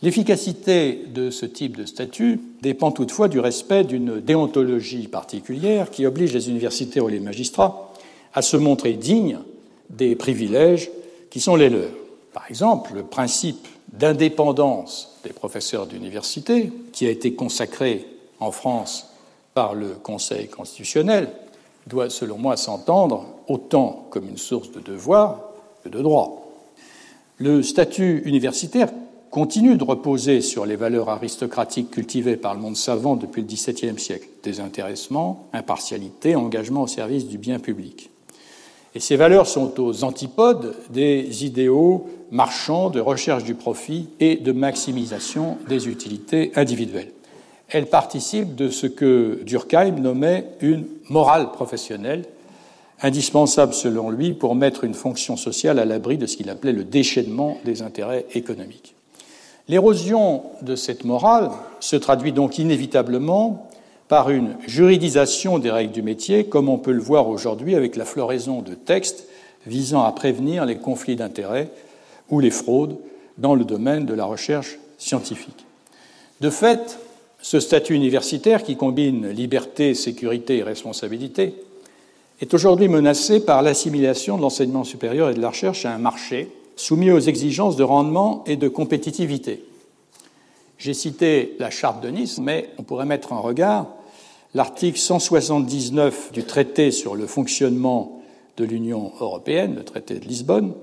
L'efficacité 0.00 0.98
de 1.14 1.30
ce 1.30 1.46
type 1.46 1.76
de 1.76 1.84
statut 1.84 2.40
dépend 2.60 2.90
toutefois 2.90 3.28
du 3.28 3.38
respect 3.38 3.84
d'une 3.84 4.20
déontologie 4.20 5.06
particulière 5.06 5.90
qui 5.90 6.06
oblige 6.06 6.34
les 6.34 6.48
universités 6.48 7.00
ou 7.00 7.08
les 7.08 7.20
magistrats 7.20 7.92
à 8.34 8.42
se 8.42 8.56
montrer 8.56 8.94
dignes 8.94 9.38
des 9.90 10.16
privilèges 10.16 10.90
qui 11.32 11.40
sont 11.40 11.56
les 11.56 11.70
leurs. 11.70 11.88
Par 12.34 12.44
exemple, 12.50 12.92
le 12.94 13.04
principe 13.04 13.66
d'indépendance 13.90 15.16
des 15.24 15.32
professeurs 15.32 15.86
d'université, 15.86 16.70
qui 16.92 17.06
a 17.06 17.10
été 17.10 17.32
consacré 17.32 18.06
en 18.38 18.52
France 18.52 19.08
par 19.54 19.74
le 19.74 19.94
Conseil 19.94 20.48
constitutionnel 20.48 21.30
doit, 21.86 22.10
selon 22.10 22.36
moi, 22.36 22.58
s'entendre 22.58 23.24
autant 23.48 24.08
comme 24.10 24.28
une 24.28 24.36
source 24.36 24.72
de 24.72 24.80
devoir 24.80 25.40
que 25.82 25.88
de 25.88 26.02
droit. 26.02 26.52
Le 27.38 27.62
statut 27.62 28.22
universitaire 28.26 28.90
continue 29.30 29.76
de 29.76 29.84
reposer 29.84 30.42
sur 30.42 30.66
les 30.66 30.76
valeurs 30.76 31.08
aristocratiques 31.08 31.90
cultivées 31.90 32.36
par 32.36 32.54
le 32.54 32.60
monde 32.60 32.76
savant 32.76 33.16
depuis 33.16 33.40
le 33.40 33.48
XVIIe 33.48 33.98
siècle 33.98 34.28
désintéressement, 34.42 35.48
impartialité, 35.54 36.36
engagement 36.36 36.82
au 36.82 36.86
service 36.86 37.26
du 37.26 37.38
bien 37.38 37.58
public. 37.58 38.11
Et 38.94 39.00
ces 39.00 39.16
valeurs 39.16 39.46
sont 39.46 39.80
aux 39.80 40.04
antipodes 40.04 40.74
des 40.90 41.44
idéaux 41.46 42.06
marchands 42.30 42.90
de 42.90 43.00
recherche 43.00 43.44
du 43.44 43.54
profit 43.54 44.08
et 44.20 44.36
de 44.36 44.52
maximisation 44.52 45.56
des 45.68 45.88
utilités 45.88 46.52
individuelles 46.56 47.12
elle 47.72 47.86
participe 47.86 48.54
de 48.54 48.68
ce 48.68 48.86
que 48.86 49.40
Durkheim 49.44 49.98
nommait 49.98 50.46
une 50.60 50.84
morale 51.08 51.52
professionnelle, 51.52 52.26
indispensable 53.00 53.72
selon 53.72 54.10
lui 54.10 54.34
pour 54.34 54.54
mettre 54.54 54.84
une 54.84 54.94
fonction 54.94 55.36
sociale 55.36 55.78
à 55.78 55.86
l'abri 55.86 56.18
de 56.18 56.26
ce 56.26 56.36
qu'il 56.36 56.50
appelait 56.50 56.72
le 56.72 56.84
déchaînement 56.84 57.56
des 57.64 57.80
intérêts 57.82 58.26
économiques. 58.34 58.94
L'érosion 59.68 60.42
de 60.60 60.76
cette 60.76 61.04
morale 61.04 61.50
se 61.80 61.96
traduit 61.96 62.32
donc 62.32 62.58
inévitablement 62.58 63.70
par 64.12 64.28
une 64.28 64.56
juridisation 64.66 65.58
des 65.58 65.70
règles 65.70 65.94
du 65.94 66.02
métier, 66.02 66.44
comme 66.44 66.68
on 66.68 66.76
peut 66.76 66.92
le 66.92 67.00
voir 67.00 67.30
aujourd'hui 67.30 67.74
avec 67.74 67.96
la 67.96 68.04
floraison 68.04 68.60
de 68.60 68.74
textes 68.74 69.26
visant 69.66 70.02
à 70.02 70.12
prévenir 70.12 70.66
les 70.66 70.76
conflits 70.76 71.16
d'intérêts 71.16 71.70
ou 72.28 72.38
les 72.38 72.50
fraudes 72.50 72.98
dans 73.38 73.54
le 73.54 73.64
domaine 73.64 74.04
de 74.04 74.12
la 74.12 74.26
recherche 74.26 74.78
scientifique. 74.98 75.64
De 76.42 76.50
fait, 76.50 76.98
ce 77.40 77.58
statut 77.58 77.94
universitaire 77.94 78.64
qui 78.64 78.76
combine 78.76 79.30
liberté, 79.30 79.94
sécurité 79.94 80.58
et 80.58 80.62
responsabilité 80.62 81.54
est 82.42 82.52
aujourd'hui 82.52 82.88
menacé 82.88 83.42
par 83.42 83.62
l'assimilation 83.62 84.36
de 84.36 84.42
l'enseignement 84.42 84.84
supérieur 84.84 85.30
et 85.30 85.34
de 85.34 85.40
la 85.40 85.48
recherche 85.48 85.86
à 85.86 85.94
un 85.94 85.96
marché 85.96 86.50
soumis 86.76 87.10
aux 87.10 87.18
exigences 87.18 87.76
de 87.76 87.82
rendement 87.82 88.44
et 88.46 88.56
de 88.56 88.68
compétitivité. 88.68 89.64
J'ai 90.76 90.92
cité 90.92 91.56
la 91.58 91.70
charte 91.70 92.02
de 92.02 92.10
Nice, 92.10 92.38
mais 92.42 92.68
on 92.76 92.82
pourrait 92.82 93.06
mettre 93.06 93.32
en 93.32 93.40
regard 93.40 93.86
l'article 94.54 94.98
179 94.98 96.32
du 96.32 96.44
traité 96.44 96.90
sur 96.90 97.14
le 97.14 97.26
fonctionnement 97.26 98.22
de 98.56 98.64
l'Union 98.64 99.12
européenne, 99.20 99.74
le 99.76 99.84
traité 99.84 100.14
de 100.18 100.26
Lisbonne, 100.26 100.74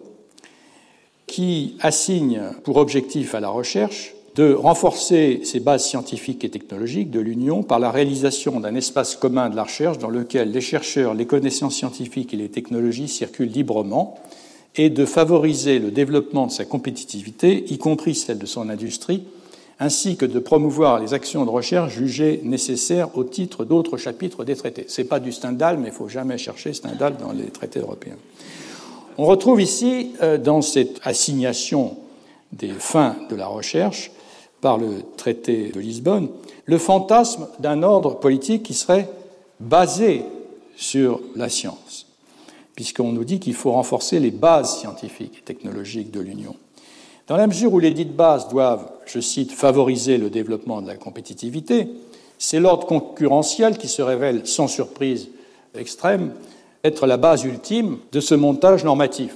qui 1.28 1.76
assigne 1.80 2.42
pour 2.64 2.78
objectif 2.78 3.36
à 3.36 3.40
la 3.40 3.50
recherche 3.50 4.16
de 4.36 4.54
renforcer 4.54 5.42
ses 5.44 5.60
bases 5.60 5.86
scientifiques 5.86 6.44
et 6.44 6.50
technologiques 6.50 7.12
de 7.12 7.20
l'Union 7.20 7.62
par 7.62 7.80
la 7.80 7.92
réalisation 7.92 8.60
d'un 8.60 8.76
espace 8.76 9.16
commun 9.16 9.50
de 9.50 9.56
la 9.56 9.64
recherche 9.64 9.98
dans 9.98 10.10
lequel 10.10 10.52
les 10.52 10.62
chercheurs, 10.62 11.14
les 11.14 11.26
connaissances 11.26 11.76
scientifiques 11.76 12.34
et 12.34 12.38
les 12.38 12.50
technologies 12.50 13.08
circulent 13.08 13.52
librement 13.52 14.18
et 14.76 14.90
de 14.90 15.06
favoriser 15.06 15.80
le 15.80 15.92
développement 15.92 16.48
de 16.48 16.52
sa 16.52 16.64
compétitivité, 16.64 17.66
y 17.72 17.78
compris 17.78 18.16
celle 18.16 18.38
de 18.38 18.46
son 18.46 18.70
industrie, 18.70 19.24
ainsi 19.80 20.18
que 20.18 20.26
de 20.26 20.40
promouvoir 20.40 21.00
les 21.00 21.14
actions 21.14 21.46
de 21.46 21.50
recherche 21.50 21.94
jugées 21.94 22.42
nécessaires 22.44 23.18
au 23.18 23.24
titre 23.24 23.64
d'autres 23.64 23.98
chapitres 23.98 24.44
des 24.44 24.56
traités. 24.56 24.86
Ce 24.88 25.02
n'est 25.02 25.08
pas 25.08 25.20
du 25.20 25.32
Stendhal, 25.32 25.78
mais 25.78 25.88
il 25.88 25.92
ne 25.92 25.96
faut 25.96 26.10
jamais 26.10 26.38
chercher 26.38 26.74
Stendhal 26.74 27.16
dans 27.18 27.32
les 27.32 27.46
traités 27.46 27.80
européens. 27.80 28.18
On 29.18 29.26
retrouve 29.26 29.62
ici, 29.62 30.12
euh, 30.22 30.38
dans 30.38 30.62
cette 30.62 31.00
assignation 31.04 31.98
des 32.52 32.70
fins 32.70 33.16
de 33.30 33.36
la 33.36 33.48
recherche 33.48 34.12
par 34.62 34.78
le 34.78 35.02
traité 35.16 35.70
de 35.70 35.80
Lisbonne, 35.80 36.30
le 36.66 36.78
fantasme 36.78 37.48
d'un 37.60 37.84
ordre 37.84 38.20
politique 38.20 38.64
qui 38.64 38.74
serait 38.74 39.10
basé 39.60 40.24
sur 40.76 41.22
la 41.36 41.50
science, 41.50 42.08
puisqu'on 42.76 43.12
nous 43.12 43.24
dit 43.24 43.40
qu'il 43.40 43.54
faut 43.54 43.72
renforcer 43.72 44.20
les 44.20 44.32
bases 44.32 44.80
scientifiques 44.80 45.40
et 45.40 45.44
technologiques 45.44 46.12
de 46.12 46.20
l'Union. 46.20 46.56
Dans 47.30 47.38
la 47.38 47.46
mesure 47.46 47.72
où 47.72 47.80
les 47.80 47.92
dites 47.92 48.16
bases 48.16 48.48
doivent, 48.48 48.90
je 49.06 49.20
cite, 49.20 49.52
favoriser 49.52 50.18
le 50.18 50.32
développement 50.32 50.82
de 50.82 50.88
la 50.88 50.96
compétitivité, 50.96 51.88
c'est 52.40 52.60
l'ordre 52.60 52.88
concurrentiel 52.88 53.78
qui 53.78 53.88
se 53.88 54.02
révèle 54.02 54.48
sans 54.48 54.68
surprise 54.68 55.30
extrême 55.76 56.34
être 56.84 57.06
la 57.06 57.18
base 57.18 57.44
ultime 57.44 58.00
de 58.12 58.20
ce 58.20 58.34
montage 58.34 58.84
normatif. 58.84 59.36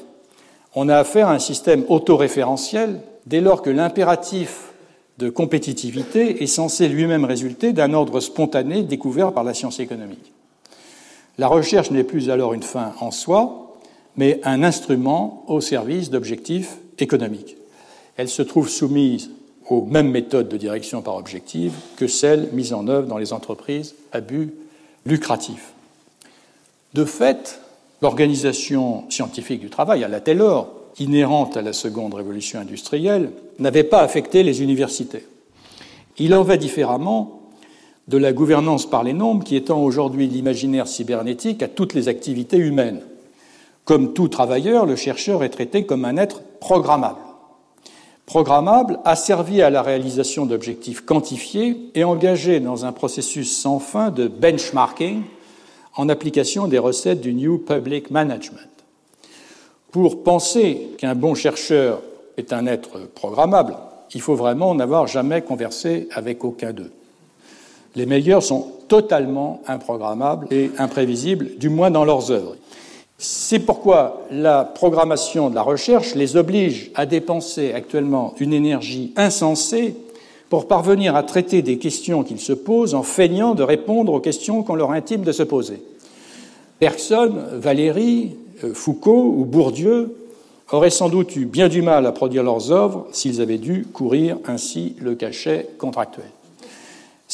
On 0.74 0.90
a 0.90 0.98
affaire 0.98 1.28
à 1.28 1.34
un 1.34 1.40
système 1.40 1.86
autoréférentiel 1.88 3.00
dès 3.28 3.42
lors 3.42 3.62
que 3.62 3.70
l'impératif 3.70 4.74
de 5.20 5.30
compétitivité 5.30 6.42
est 6.42 6.48
censé 6.48 6.88
lui-même 6.88 7.26
résulter 7.26 7.74
d'un 7.74 7.94
ordre 7.94 8.22
spontané 8.22 8.82
découvert 8.82 9.34
par 9.34 9.44
la 9.44 9.54
science 9.54 9.80
économique. 9.80 10.34
La 11.38 11.48
recherche 11.48 11.92
n'est 11.92 12.04
plus 12.04 12.32
alors 12.32 12.56
une 12.56 12.64
fin 12.64 12.94
en 13.02 13.12
soi, 13.12 13.76
mais 14.18 14.40
un 14.44 14.64
instrument 14.64 15.44
au 15.48 15.62
service 15.62 16.10
d'objectifs 16.10 16.78
économiques 16.98 17.58
elle 18.18 18.30
se 18.30 18.42
trouve 18.42 18.70
soumise 18.70 19.32
aux 19.70 19.86
mêmes 19.86 20.12
méthodes 20.12 20.50
de 20.50 20.58
direction 20.58 21.02
par 21.02 21.16
objectif 21.16 21.74
que 21.96 22.08
celles 22.08 22.50
mises 22.52 22.74
en 22.74 22.88
œuvre 22.88 23.08
dans 23.08 23.18
les 23.18 23.34
entreprises 23.34 23.96
à 24.12 24.22
but 24.22 24.54
lucratif. 25.06 25.74
De 26.94 27.06
fait, 27.06 27.60
l'organisation 28.02 29.10
scientifique 29.10 29.62
du 29.62 29.70
travail, 29.70 30.04
à 30.04 30.08
la 30.08 30.20
Taylor, 30.20 30.70
inhérente 31.00 31.58
à 31.58 31.62
la 31.62 31.74
seconde 31.74 32.14
révolution 32.14 32.60
industrielle, 32.60 33.32
n'avait 33.58 33.84
pas 33.84 34.02
affecté 34.02 34.44
les 34.44 34.62
universités. 34.62 35.26
Il 36.20 36.36
en 36.36 36.44
va 36.44 36.58
différemment 36.58 37.42
de 38.08 38.18
la 38.18 38.34
gouvernance 38.34 38.88
par 38.88 39.04
les 39.04 39.14
nombres 39.14 39.44
qui 39.44 39.56
étend 39.56 39.82
aujourd'hui 39.82 40.28
l'imaginaire 40.28 40.88
cybernétique 40.88 41.64
à 41.64 41.68
toutes 41.68 41.94
les 41.94 42.10
activités 42.10 42.58
humaines. 42.58 43.02
Comme 43.86 44.14
tout 44.14 44.28
travailleur, 44.28 44.86
le 44.86 44.96
chercheur 44.96 45.44
est 45.44 45.50
traité 45.50 45.86
comme 45.86 46.06
un 46.06 46.18
être 46.18 46.42
programmable 46.60 47.18
programmable 48.26 49.00
a 49.06 49.16
servi 49.16 49.62
à 49.62 49.70
la 49.70 49.82
réalisation 49.82 50.46
d'objectifs 50.46 51.02
quantifiés 51.02 51.78
et 51.96 52.04
engagé 52.04 52.60
dans 52.60 52.86
un 52.86 52.92
processus 52.92 53.56
sans 53.56 53.80
fin 53.80 54.10
de 54.12 54.28
benchmarking 54.28 55.24
en 55.96 56.10
application 56.10 56.68
des 56.68 56.80
recettes 56.80 57.22
du 57.22 57.34
New 57.34 57.58
Public 57.58 58.12
Management. 58.12 58.70
Pour 59.92 60.24
penser 60.24 60.90
qu'un 60.98 61.16
bon 61.16 61.36
chercheur 61.36 62.02
est 62.38 62.52
un 62.52 62.66
être 62.66 63.00
programmable, 63.14 63.76
il 64.16 64.22
faut 64.22 64.36
vraiment 64.36 64.74
n'avoir 64.74 65.08
jamais 65.08 65.42
conversé 65.42 66.08
avec 66.12 66.44
aucun 66.44 66.72
d'eux. 66.72 66.92
Les 67.96 68.06
meilleurs 68.08 68.42
sont 68.42 68.72
totalement 68.88 69.62
improgrammables 69.68 70.48
et 70.52 70.72
imprévisibles, 70.80 71.58
du 71.58 71.70
moins 71.70 71.92
dans 71.92 72.06
leurs 72.06 72.32
œuvres. 72.32 72.56
C'est 73.26 73.60
pourquoi 73.60 74.26
la 74.32 74.66
programmation 74.66 75.50
de 75.50 75.56
la 75.56 75.62
recherche 75.62 76.14
les 76.14 76.36
oblige 76.36 76.92
à 76.94 77.06
dépenser 77.06 77.72
actuellement 77.72 78.34
une 78.38 78.52
énergie 78.52 79.14
insensée 79.16 79.96
pour 80.50 80.68
parvenir 80.68 81.16
à 81.16 81.24
traiter 81.24 81.62
des 81.62 81.78
questions 81.78 82.24
qu'ils 82.24 82.42
se 82.42 82.52
posent 82.52 82.94
en 82.94 83.02
feignant 83.02 83.56
de 83.56 83.64
répondre 83.64 84.12
aux 84.12 84.20
questions 84.20 84.62
qu'on 84.62 84.76
leur 84.76 84.92
intime 84.92 85.22
de 85.22 85.32
se 85.32 85.44
poser. 85.44 85.82
Personne, 86.80 87.46
Valéry, 87.54 88.36
euh, 88.66 88.74
Foucault 88.74 89.34
ou 89.38 89.46
Bourdieu 89.46 90.18
auraient 90.74 90.90
sans 90.90 91.08
doute 91.08 91.34
eu 91.38 91.46
bien 91.46 91.70
du 91.70 91.82
mal 91.82 92.06
à 92.06 92.12
produire 92.12 92.44
leurs 92.44 92.74
œuvres 92.74 93.08
s'ils 93.14 93.40
avaient 93.40 93.58
dû 93.58 93.86
courir 93.94 94.38
ainsi 94.48 94.98
le 95.00 95.16
cachet 95.16 95.70
contractuel. 95.78 96.26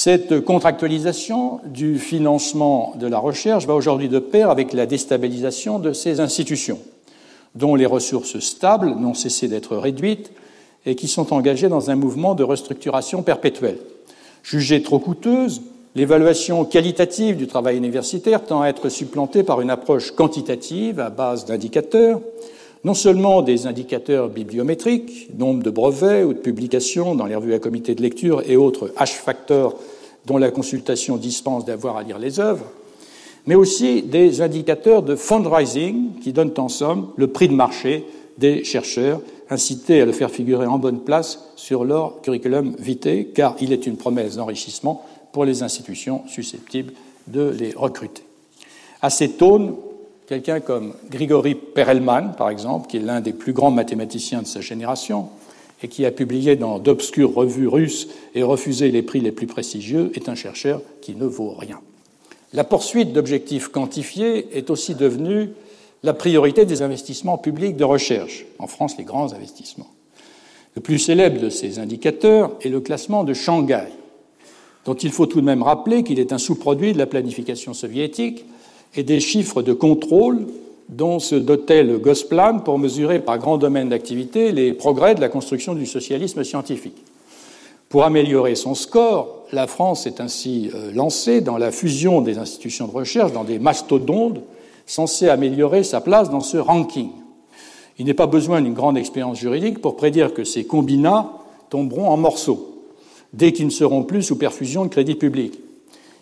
Cette 0.02 0.40
contractualisation 0.40 1.60
du 1.66 2.00
financement 2.00 2.94
de 2.98 3.06
la 3.06 3.20
recherche 3.20 3.68
va 3.68 3.76
aujourd'hui 3.76 4.08
de 4.08 4.20
pair 4.20 4.50
avec 4.50 4.72
la 4.72 4.86
déstabilisation 4.86 5.78
de 5.78 5.92
ces 5.92 6.22
institutions, 6.22 6.80
dont 7.54 7.76
les 7.76 7.86
ressources 7.86 8.40
stables 8.40 8.96
n'ont 8.98 9.14
cessé 9.14 9.50
d'être 9.50 9.76
réduites 9.76 10.32
et 10.86 10.96
qui 10.96 11.10
sont 11.10 11.34
engagées 11.34 11.68
dans 11.68 11.90
un 11.90 11.98
mouvement 11.98 12.34
de 12.34 12.46
restructuration 12.46 13.24
perpétuelle. 13.24 13.80
Jugée 14.42 14.82
trop 14.84 15.00
coûteuse, 15.00 15.64
l'évaluation 15.96 16.64
qualitative 16.64 17.36
du 17.36 17.48
travail 17.48 17.76
universitaire 17.76 18.46
tend 18.46 18.62
à 18.62 18.70
être 18.70 18.88
supplantée 18.88 19.44
par 19.44 19.60
une 19.60 19.70
approche 19.70 20.12
quantitative 20.12 21.02
à 21.02 21.10
base 21.10 21.44
d'indicateurs, 21.44 22.22
non 22.86 22.94
seulement 22.94 23.42
des 23.42 23.68
indicateurs 23.68 24.30
bibliométriques, 24.30 25.28
nombre 25.38 25.62
de 25.62 25.70
brevets 25.70 26.24
ou 26.24 26.32
de 26.32 26.40
publications 26.40 27.16
dans 27.16 27.26
les 27.26 27.36
revues 27.36 27.54
à 27.54 27.60
comité 27.60 27.96
de 27.96 28.02
lecture 28.02 28.44
et 28.48 28.56
autres 28.56 28.94
H-factors 28.98 29.76
dont 30.30 30.38
la 30.38 30.52
consultation 30.52 31.18
dispense 31.18 31.66
d'avoir 31.66 31.98
à 31.98 32.04
lire 32.04 32.20
les 32.20 32.40
œuvres, 32.40 32.66
mais 33.48 33.56
aussi 33.56 34.04
des 34.04 34.42
indicateurs 34.42 35.02
de 35.02 35.16
fundraising 35.16 36.20
qui 36.22 36.34
donnent 36.34 36.54
en 36.58 36.70
somme 36.70 37.10
le 37.18 37.28
prix 37.28 37.48
de 37.48 37.56
marché 37.56 38.06
des 38.38 38.64
chercheurs, 38.64 39.22
incités 39.50 40.02
à 40.02 40.06
le 40.06 40.12
faire 40.12 40.30
figurer 40.30 40.68
en 40.68 40.78
bonne 40.78 41.00
place 41.00 41.40
sur 41.56 41.84
leur 41.84 42.22
curriculum 42.22 42.76
vitae, 42.78 43.26
car 43.34 43.56
il 43.60 43.74
est 43.74 43.88
une 43.88 43.98
promesse 43.98 44.36
d'enrichissement 44.36 45.04
pour 45.32 45.46
les 45.46 45.64
institutions 45.64 46.22
susceptibles 46.28 46.94
de 47.26 47.50
les 47.50 47.72
recruter. 47.76 48.22
À 49.02 49.10
cette 49.10 49.42
aune, 49.42 49.74
quelqu'un 50.28 50.60
comme 50.60 50.94
Grigory 51.10 51.56
Perelman, 51.56 52.36
par 52.38 52.52
exemple, 52.52 52.88
qui 52.88 52.98
est 52.98 53.02
l'un 53.02 53.20
des 53.20 53.34
plus 53.34 53.54
grands 53.54 53.72
mathématiciens 53.72 54.44
de 54.44 54.48
sa 54.48 54.62
génération, 54.62 55.30
et 55.82 55.88
qui 55.88 56.06
a 56.06 56.12
publié 56.12 56.56
dans 56.56 56.80
d'obscures 56.80 57.34
revues 57.34 57.68
russes 57.68 58.08
et 58.36 58.44
refusé 58.44 58.92
les 58.92 59.02
prix 59.02 59.22
les 59.22 59.32
plus 59.32 59.48
prestigieux, 59.48 60.12
est 60.16 60.30
un 60.30 60.36
chercheur 60.36 60.82
qui 61.02 61.16
ne 61.16 61.26
vaut 61.26 61.56
rien. 61.58 61.80
La 62.54 62.64
poursuite 62.64 63.14
d'objectifs 63.14 63.68
quantifiés 63.68 64.58
est 64.58 64.70
aussi 64.70 64.96
devenue 64.96 65.50
la 66.04 66.14
priorité 66.14 66.66
des 66.66 66.82
investissements 66.82 67.38
publics 67.38 67.76
de 67.76 67.84
recherche, 67.84 68.46
en 68.58 68.68
France 68.68 68.96
les 68.98 69.04
grands 69.04 69.34
investissements. 69.34 69.90
Le 70.76 70.82
plus 70.82 71.00
célèbre 71.00 71.42
de 71.42 71.50
ces 71.50 71.80
indicateurs 71.80 72.52
est 72.62 72.70
le 72.70 72.80
classement 72.80 73.24
de 73.24 73.34
Shanghai, 73.34 73.88
dont 74.86 74.94
il 74.96 75.12
faut 75.12 75.26
tout 75.26 75.42
de 75.42 75.46
même 75.46 75.64
rappeler 75.64 76.04
qu'il 76.04 76.20
est 76.20 76.34
un 76.34 76.38
sous-produit 76.38 76.94
de 76.94 76.98
la 76.98 77.06
planification 77.06 77.74
soviétique 77.74 78.46
et 78.96 79.04
des 79.04 79.20
chiffres 79.20 79.62
de 79.62 79.74
contrôle 79.74 80.48
dont 80.90 81.20
se 81.20 81.36
dotait 81.36 81.84
le 81.84 82.00
Gosplan 82.00 82.60
pour 82.60 82.80
mesurer 82.80 83.20
par 83.20 83.38
grand 83.38 83.58
domaine 83.58 83.90
d'activité 83.90 84.52
les 84.52 84.74
progrès 84.74 85.16
de 85.16 85.22
la 85.22 85.30
construction 85.30 85.76
du 85.76 85.86
socialisme 85.86 86.44
scientifique. 86.44 87.06
Pour 87.90 88.04
améliorer 88.04 88.56
son 88.56 88.76
score, 88.76 89.46
la 89.52 89.68
France 89.68 90.08
est 90.08 90.20
ainsi 90.20 90.70
euh, 90.74 90.92
lancée 90.94 91.42
dans 91.42 91.58
la 91.58 91.72
fusion 91.72 92.22
des 92.22 92.38
institutions 92.38 92.88
de 92.88 92.92
recherche 92.92 93.32
dans 93.32 93.44
des 93.44 93.60
mastodontes 93.60 94.40
censés 94.86 95.30
améliorer 95.30 95.84
sa 95.84 96.02
place 96.02 96.30
dans 96.30 96.40
ce 96.40 96.58
ranking. 96.58 97.10
Il 98.00 98.06
n'est 98.06 98.14
pas 98.14 98.28
besoin 98.28 98.62
d'une 98.62 98.74
grande 98.74 98.98
expérience 98.98 99.38
juridique 99.38 99.82
pour 99.82 99.96
prédire 99.96 100.34
que 100.34 100.44
ces 100.44 100.66
combinats 100.66 101.32
tomberont 101.70 102.10
en 102.10 102.18
morceaux 102.18 102.76
dès 103.34 103.54
qu'ils 103.54 103.66
ne 103.66 103.72
seront 103.72 104.04
plus 104.04 104.24
sous 104.24 104.38
perfusion 104.38 104.86
de 104.86 104.90
crédit 104.90 105.16
public. 105.16 105.60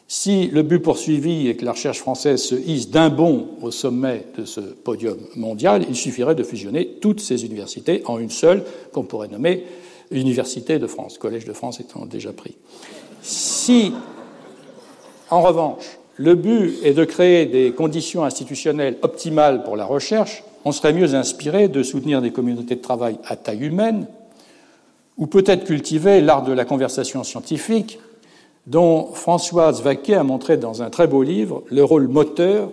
Si 0.10 0.48
le 0.48 0.64
but 0.64 0.80
poursuivi 0.80 1.50
est 1.50 1.56
que 1.56 1.66
la 1.66 1.74
recherche 1.74 2.00
française 2.00 2.42
se 2.42 2.56
hisse 2.56 2.90
d'un 2.90 3.10
bond 3.10 3.50
au 3.62 3.72
sommet 3.72 4.26
de 4.38 4.46
ce 4.46 4.62
podium 4.62 5.18
mondial, 5.36 5.86
il 5.90 5.98
suffirait 5.98 6.36
de 6.36 6.44
fusionner 6.44 6.88
toutes 7.02 7.20
ces 7.20 7.46
universités 7.46 8.04
en 8.06 8.18
une 8.18 8.30
seule, 8.30 8.64
qu'on 8.94 9.04
pourrait 9.04 9.28
nommer 9.28 9.66
Université 10.12 10.80
de 10.80 10.88
France, 10.88 11.18
Collège 11.18 11.44
de 11.44 11.52
France 11.52 11.82
étant 11.82 12.06
déjà 12.06 12.32
pris. 12.32 12.56
Si, 13.22 13.92
en 15.30 15.42
revanche, 15.42 16.00
le 16.16 16.36
but 16.36 16.76
est 16.84 16.94
de 16.94 17.04
créer 17.04 17.46
des 17.46 17.72
conditions 17.72 18.24
institutionnelles 18.24 18.98
optimales 19.02 19.64
pour 19.64 19.76
la 19.76 19.84
recherche, 19.84 20.44
on 20.64 20.72
serait 20.72 20.94
mieux 20.94 21.16
inspiré 21.16 21.68
de 21.68 21.84
soutenir 21.84 22.22
des 22.22 22.32
communautés 22.32 22.76
de 22.76 22.82
travail 22.82 23.18
à 23.26 23.36
taille 23.36 23.66
humaine, 23.66 24.08
ou 25.18 25.28
peut-être 25.28 25.66
cultiver 25.66 26.22
l'art 26.22 26.44
de 26.44 26.54
la 26.54 26.64
conversation 26.64 27.24
scientifique, 27.26 28.00
dont 28.68 29.08
Françoise 29.14 29.82
Vaquet 29.82 30.16
a 30.16 30.24
montré 30.24 30.58
dans 30.58 30.84
un 30.84 30.90
très 30.90 31.08
beau 31.08 31.24
livre 31.24 31.64
le 31.72 31.84
rôle 31.84 32.08
moteur 32.08 32.70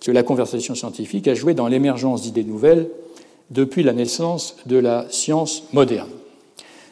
que 0.00 0.10
la 0.10 0.22
conversation 0.22 0.74
scientifique 0.74 1.28
a 1.28 1.34
joué 1.34 1.54
dans 1.54 1.68
l'émergence 1.68 2.22
d'idées 2.22 2.44
nouvelles 2.44 2.90
depuis 3.50 3.84
la 3.84 3.92
naissance 3.92 4.56
de 4.66 4.76
la 4.76 5.06
science 5.08 5.62
moderne. 5.72 6.10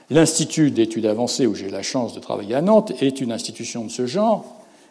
L'Institut 0.09 0.71
d'études 0.71 1.07
avancées, 1.07 1.47
où 1.47 1.55
j'ai 1.55 1.69
la 1.69 1.83
chance 1.83 2.15
de 2.15 2.21
travailler 2.21 2.55
à 2.55 2.63
Nantes, 2.63 2.93
est 3.01 3.21
une 3.21 3.33
institution 3.33 3.85
de 3.85 3.91
ce 3.91 4.07
genre 4.07 4.45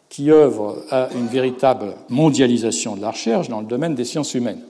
qui 0.09 0.29
œuvre 0.29 0.83
à 0.91 1.09
une 1.15 1.27
véritable 1.27 1.95
mondialisation 2.09 2.95
de 2.95 3.01
la 3.01 3.11
recherche 3.11 3.47
dans 3.47 3.61
le 3.61 3.65
domaine 3.65 3.95
des 3.95 4.05
sciences 4.05 4.33
humaines. 4.33 4.61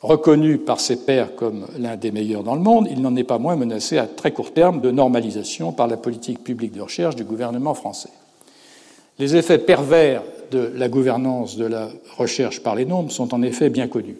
Reconnu 0.00 0.58
par 0.58 0.78
ses 0.78 1.04
pairs 1.04 1.34
comme 1.34 1.66
l'un 1.76 1.96
des 1.96 2.12
meilleurs 2.12 2.44
dans 2.44 2.54
le 2.54 2.60
monde, 2.60 2.86
il 2.90 3.00
n'en 3.00 3.16
est 3.16 3.24
pas 3.24 3.38
moins 3.38 3.56
menacé 3.56 3.98
à 3.98 4.06
très 4.06 4.30
court 4.30 4.52
terme 4.52 4.80
de 4.80 4.92
normalisation 4.92 5.72
par 5.72 5.88
la 5.88 5.96
politique 5.96 6.44
publique 6.44 6.72
de 6.72 6.82
recherche 6.82 7.16
du 7.16 7.24
gouvernement 7.24 7.74
français. 7.74 8.10
Les 9.18 9.34
effets 9.34 9.58
pervers 9.58 10.22
de 10.52 10.70
la 10.76 10.88
gouvernance 10.88 11.56
de 11.56 11.64
la 11.64 11.90
recherche 12.16 12.62
par 12.62 12.76
les 12.76 12.84
nombres 12.84 13.10
sont 13.10 13.34
en 13.34 13.42
effet 13.42 13.68
bien 13.68 13.88
connus. 13.88 14.16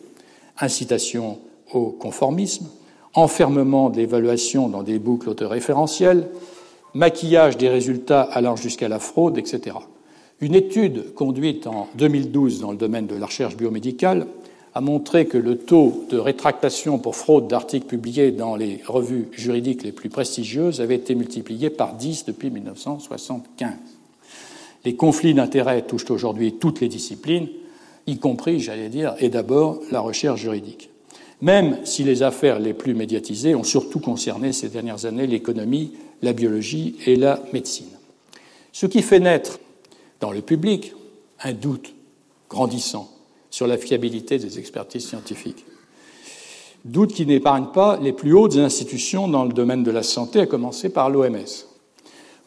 Incitation 0.61 1.38
au 1.72 1.86
conformisme, 1.90 2.66
enfermement 3.14 3.90
de 3.90 3.99
l'évaluation 3.99 4.68
dans 4.68 4.82
des 4.82 4.99
boucles 4.99 5.28
autoréférentielles, 5.28 6.28
maquillage 6.94 7.57
des 7.57 7.68
résultats 7.68 8.22
allant 8.22 8.57
jusqu'à 8.57 8.88
la 8.88 8.99
fraude, 8.99 9.38
etc. 9.38 9.76
Une 10.40 10.57
étude 10.57 11.14
conduite 11.14 11.68
en 11.68 11.88
2012 11.96 12.61
dans 12.61 12.72
le 12.72 12.76
domaine 12.76 13.07
de 13.07 13.14
la 13.14 13.26
recherche 13.26 13.57
biomédicale 13.57 14.26
a 14.74 14.80
montré 14.80 15.26
que 15.26 15.38
le 15.38 15.59
taux 15.59 16.07
de 16.11 16.18
rétractation 16.18 16.99
pour 16.99 17.14
fraude 17.14 17.46
d'articles 17.46 17.86
publiés 17.86 18.32
dans 18.32 18.57
les 18.57 18.80
revues 18.86 19.28
juridiques 19.32 19.84
les 19.84 19.92
plus 19.92 20.09
prestigieuses 20.09 20.80
avait 20.80 20.96
été 20.96 21.14
multiplié 21.14 21.70
par 21.70 21.94
10 21.94 22.24
depuis 22.26 22.51
1975. 22.51 23.97
Les 24.84 24.94
conflits 24.94 25.34
d'intérêts 25.34 25.82
touchent 25.82 26.10
aujourd'hui 26.10 26.54
toutes 26.54 26.80
les 26.80 26.88
disciplines, 26.88 27.48
y 28.06 28.18
compris, 28.18 28.60
j'allais 28.60 28.88
dire, 28.88 29.14
et 29.18 29.28
d'abord 29.28 29.80
la 29.90 30.00
recherche 30.00 30.40
juridique. 30.40 30.90
Même 31.40 31.78
si 31.84 32.04
les 32.04 32.22
affaires 32.22 32.58
les 32.58 32.74
plus 32.74 32.94
médiatisées 32.94 33.54
ont 33.54 33.64
surtout 33.64 34.00
concerné 34.00 34.52
ces 34.52 34.68
dernières 34.68 35.04
années 35.04 35.26
l'économie, 35.26 35.92
la 36.22 36.32
biologie 36.32 36.96
et 37.06 37.16
la 37.16 37.42
médecine. 37.52 37.86
Ce 38.72 38.86
qui 38.86 39.02
fait 39.02 39.20
naître 39.20 39.60
dans 40.20 40.32
le 40.32 40.40
public 40.40 40.94
un 41.42 41.52
doute 41.52 41.94
grandissant 42.50 43.10
sur 43.50 43.66
la 43.66 43.78
fiabilité 43.78 44.38
des 44.38 44.58
expertises 44.58 45.06
scientifiques. 45.06 45.64
Doute 46.84 47.12
qui 47.12 47.26
n'épargne 47.26 47.66
pas 47.72 47.98
les 48.00 48.12
plus 48.12 48.32
hautes 48.32 48.56
institutions 48.56 49.28
dans 49.28 49.44
le 49.44 49.52
domaine 49.52 49.82
de 49.82 49.90
la 49.90 50.02
santé, 50.02 50.40
à 50.40 50.46
commencer 50.46 50.88
par 50.88 51.10
l'OMS. 51.10 51.67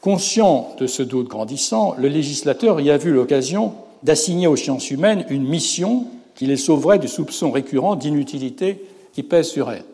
Conscient 0.02 0.76
de 0.80 0.88
ce 0.88 1.04
doute 1.04 1.28
grandissant, 1.28 1.95
le 1.97 2.08
législateur 2.08 2.82
y 2.82 2.89
a 2.89 2.97
vu 2.97 3.12
l'occasion 3.12 3.74
d'assigner 4.02 4.47
aux 4.47 4.56
sciences 4.56 4.89
humaines 4.89 5.26
une 5.30 5.47
mission 5.47 6.08
qui 6.34 6.47
les 6.47 6.58
sauverait 6.58 6.97
du 6.97 7.08
soupçon 7.08 7.52
récurrent 7.52 7.95
d'inutilité 7.95 8.84
qui 9.14 9.22
pèse 9.22 9.47
sur 9.47 9.72
elles. 9.72 9.86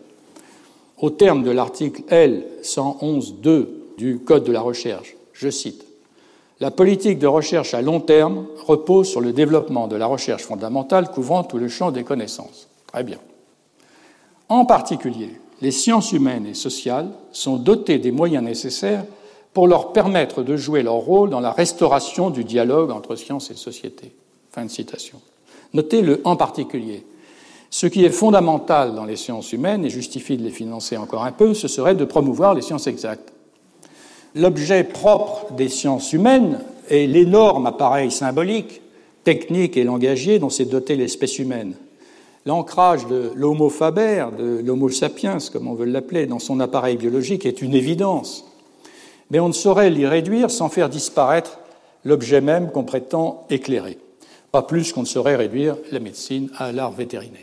Au 0.97 1.09
terme 1.09 1.43
de 1.43 1.51
l'article 1.51 2.03
L 2.09 2.45
111.2 2.63 3.65
du 3.97 4.19
Code 4.19 4.45
de 4.45 4.51
la 4.53 4.61
recherche, 4.61 5.15
je 5.33 5.49
cite 5.49 5.87
la 6.59 6.71
politique 6.71 7.19
de 7.19 7.27
recherche 7.27 7.75
à 7.75 7.81
long 7.81 7.99
terme 7.99 8.47
repose 8.65 9.07
sur 9.07 9.21
le 9.21 9.31
développement 9.31 9.87
de 9.87 9.95
la 9.95 10.07
recherche 10.07 10.43
fondamentale 10.43 11.11
couvrant 11.11 11.43
tout 11.43 11.59
le 11.59 11.67
champ 11.67 11.91
des 11.91 12.03
connaissances. 12.03 12.67
Très 12.87 13.03
bien. 13.03 13.19
En 14.49 14.65
particulier, 14.65 15.39
les 15.61 15.71
sciences 15.71 16.13
humaines 16.13 16.47
et 16.47 16.55
sociales 16.55 17.09
sont 17.31 17.57
dotées 17.57 17.99
des 17.99 18.11
moyens 18.11 18.43
nécessaires 18.43 19.03
pour 19.57 19.67
leur 19.67 19.91
permettre 19.91 20.43
de 20.43 20.55
jouer 20.55 20.83
leur 20.83 20.97
rôle 20.97 21.31
dans 21.31 21.39
la 21.39 21.49
restauration 21.49 22.29
du 22.29 22.43
dialogue 22.43 22.91
entre 22.91 23.15
science 23.15 23.49
et 23.49 23.55
société. 23.55 24.13
Fin 24.51 24.65
de 24.65 24.69
citation. 24.69 25.19
Notez 25.73 26.03
le 26.03 26.21
en 26.25 26.35
particulier. 26.35 27.03
Ce 27.71 27.87
qui 27.87 28.05
est 28.05 28.11
fondamental 28.11 28.93
dans 28.93 29.05
les 29.05 29.15
sciences 29.15 29.51
humaines 29.53 29.83
et 29.83 29.89
justifie 29.89 30.37
de 30.37 30.43
les 30.43 30.51
financer 30.51 30.95
encore 30.95 31.23
un 31.23 31.31
peu, 31.31 31.55
ce 31.55 31.67
serait 31.67 31.95
de 31.95 32.05
promouvoir 32.05 32.53
les 32.53 32.61
sciences 32.61 32.85
exactes 32.85 33.33
l'objet 34.37 34.83
propre 34.83 35.51
des 35.53 35.69
sciences 35.69 36.13
humaines 36.13 36.59
est 36.89 37.07
l'énorme 37.07 37.65
appareil 37.65 38.11
symbolique, 38.11 38.81
technique 39.23 39.75
et 39.75 39.83
langagier 39.83 40.39
dont 40.39 40.49
s'est 40.49 40.65
dotée 40.65 40.95
l'espèce 40.95 41.39
humaine. 41.39 41.73
L'ancrage 42.45 43.07
de 43.07 43.31
l'homo 43.35 43.69
faber, 43.69 44.27
de 44.37 44.61
l'homo 44.63 44.89
sapiens, 44.89 45.39
comme 45.51 45.67
on 45.67 45.73
veut 45.73 45.85
l'appeler, 45.85 46.27
dans 46.27 46.39
son 46.39 46.59
appareil 46.59 46.95
biologique 46.95 47.45
est 47.45 47.61
une 47.61 47.73
évidence. 47.73 48.46
Mais 49.31 49.39
on 49.39 49.47
ne 49.47 49.53
saurait 49.53 49.89
l'y 49.89 50.05
réduire 50.05 50.51
sans 50.51 50.69
faire 50.69 50.89
disparaître 50.89 51.59
l'objet 52.05 52.41
même 52.41 52.71
qu'on 52.71 52.83
prétend 52.83 53.45
éclairer. 53.49 53.97
Pas 54.51 54.61
plus 54.61 54.93
qu'on 54.93 55.01
ne 55.01 55.05
saurait 55.05 55.35
réduire 55.35 55.75
la 55.91 55.99
médecine 55.99 56.49
à 56.57 56.71
l'art 56.71 56.91
vétérinaire. 56.91 57.41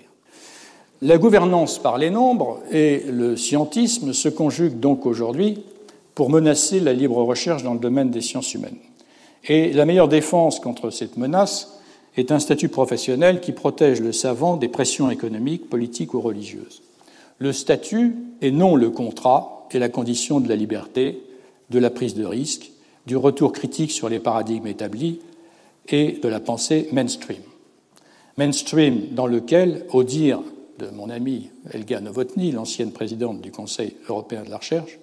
La 1.02 1.18
gouvernance 1.18 1.78
par 1.78 1.98
les 1.98 2.10
nombres 2.10 2.60
et 2.70 3.02
le 3.10 3.36
scientisme 3.36 4.12
se 4.12 4.28
conjuguent 4.28 4.80
donc 4.80 5.04
aujourd'hui 5.04 5.62
pour 6.14 6.30
menacer 6.30 6.80
la 6.80 6.92
libre 6.92 7.22
recherche 7.22 7.62
dans 7.62 7.74
le 7.74 7.80
domaine 7.80 8.10
des 8.10 8.22
sciences 8.22 8.54
humaines. 8.54 8.78
Et 9.46 9.72
la 9.72 9.84
meilleure 9.84 10.08
défense 10.08 10.60
contre 10.60 10.90
cette 10.90 11.18
menace 11.18 11.78
est 12.16 12.32
un 12.32 12.38
statut 12.38 12.68
professionnel 12.68 13.40
qui 13.40 13.52
protège 13.52 14.00
le 14.00 14.12
savant 14.12 14.56
des 14.56 14.68
pressions 14.68 15.10
économiques, 15.10 15.68
politiques 15.68 16.14
ou 16.14 16.20
religieuses. 16.20 16.82
Le 17.38 17.52
statut, 17.52 18.16
et 18.40 18.52
non 18.52 18.76
le 18.76 18.90
contrat, 18.90 19.66
est 19.72 19.78
la 19.78 19.88
condition 19.88 20.40
de 20.40 20.48
la 20.48 20.56
liberté, 20.56 21.20
de 21.70 21.78
la 21.78 21.90
prise 21.90 22.14
de 22.14 22.24
risque, 22.24 22.70
du 23.06 23.16
retour 23.16 23.52
critique 23.52 23.90
sur 23.90 24.08
les 24.08 24.18
paradigmes 24.18 24.66
établis 24.66 25.20
et 25.88 26.12
de 26.22 26.28
la 26.28 26.40
pensée 26.40 26.88
mainstream. 26.92 27.42
Mainstream 28.36 29.08
dans 29.12 29.26
lequel, 29.26 29.86
au 29.92 30.02
dire 30.02 30.40
de 30.78 30.88
mon 30.90 31.10
amie 31.10 31.50
Elga 31.72 32.00
Novotny, 32.00 32.52
l'ancienne 32.52 32.92
présidente 32.92 33.40
du 33.40 33.50
Conseil 33.50 33.94
européen 34.08 34.42
de 34.42 34.50
la 34.50 34.56
recherche, 34.56 34.98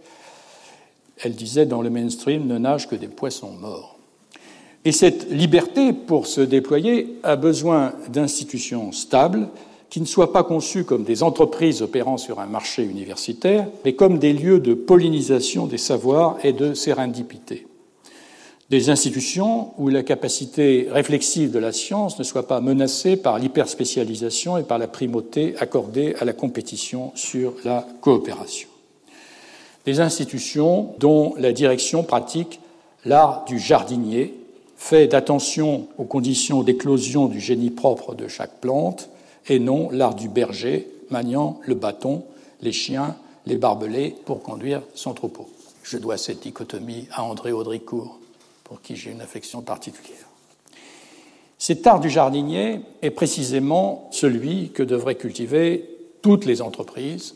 elle 1.24 1.36
disait 1.36 1.66
dans 1.66 1.82
le 1.82 1.90
mainstream 1.90 2.48
ne 2.48 2.58
nagent 2.58 2.88
que 2.88 2.96
des 2.96 3.08
poissons 3.08 3.52
morts. 3.52 3.98
Et 4.84 4.92
cette 4.92 5.30
liberté, 5.30 5.94
pour 5.94 6.26
se 6.26 6.42
déployer, 6.42 7.20
a 7.22 7.36
besoin 7.36 7.94
d'institutions 8.10 8.92
stables 8.92 9.48
qui 9.92 10.02
ne 10.02 10.06
soient 10.06 10.34
pas 10.34 10.44
conçues 10.44 10.84
comme 10.84 11.04
des 11.04 11.22
entreprises 11.22 11.84
opérant 11.84 12.18
sur 12.18 12.40
un 12.40 12.48
marché 12.48 12.84
universitaire, 12.84 13.68
mais 13.86 13.94
comme 13.94 14.18
des 14.18 14.34
lieux 14.34 14.60
de 14.60 14.74
pollinisation 14.74 15.68
des 15.68 15.78
savoirs 15.78 16.38
et 16.44 16.54
de 16.54 16.74
sérendipité. 16.74 17.68
Des 18.72 18.90
institutions 18.90 19.74
où 19.78 19.90
la 19.90 20.02
capacité 20.02 20.88
réflexive 20.90 21.52
de 21.52 21.60
la 21.60 21.74
science 21.74 22.18
ne 22.18 22.24
soit 22.24 22.48
pas 22.48 22.62
menacée 22.62 23.18
par 23.18 23.38
l'hyperspécialisation 23.38 24.58
et 24.58 24.64
par 24.64 24.80
la 24.80 24.88
primauté 24.88 25.54
accordée 25.60 26.16
à 26.20 26.26
la 26.26 26.34
compétition 26.34 27.12
sur 27.14 27.54
la 27.64 27.86
coopération 28.02 28.72
des 29.86 30.00
institutions 30.00 30.94
dont 31.00 31.34
la 31.38 31.52
direction 31.52 32.04
pratique 32.04 32.60
l'art 33.06 33.46
du 33.46 33.60
jardinier, 33.60 34.34
fait 34.78 35.08
d'attention 35.08 35.88
aux 35.98 36.04
conditions 36.04 36.64
d'éclosion 36.64 37.28
du 37.28 37.40
génie 37.40 37.70
propre 37.70 38.16
de 38.16 38.28
chaque 38.28 38.60
plante, 38.62 39.10
et 39.48 39.60
non 39.60 39.90
l'art 39.92 40.16
du 40.16 40.30
berger, 40.30 40.88
maniant 41.10 41.60
le 41.66 41.76
bâton, 41.76 42.24
les 42.62 42.72
chiens, 42.72 43.18
les 43.46 43.58
barbelés 43.58 44.16
pour 44.26 44.44
conduire 44.44 44.82
son 44.94 45.14
troupeau. 45.14 45.50
Je 45.84 45.98
dois 45.98 46.18
cette 46.18 46.42
dichotomie 46.42 47.08
à 47.12 47.24
André 47.24 47.52
Audricourt, 47.52 48.20
pour 48.64 48.82
qui 48.82 48.96
j'ai 48.96 49.12
une 49.12 49.22
affection 49.22 49.62
particulière. 49.62 50.28
Cet 51.58 51.86
art 51.86 52.00
du 52.00 52.10
jardinier 52.10 52.82
est 53.02 53.12
précisément 53.12 54.10
celui 54.12 54.70
que 54.70 54.84
devraient 54.84 55.16
cultiver 55.16 55.90
toutes 56.22 56.46
les 56.46 56.62
entreprises, 56.62 57.36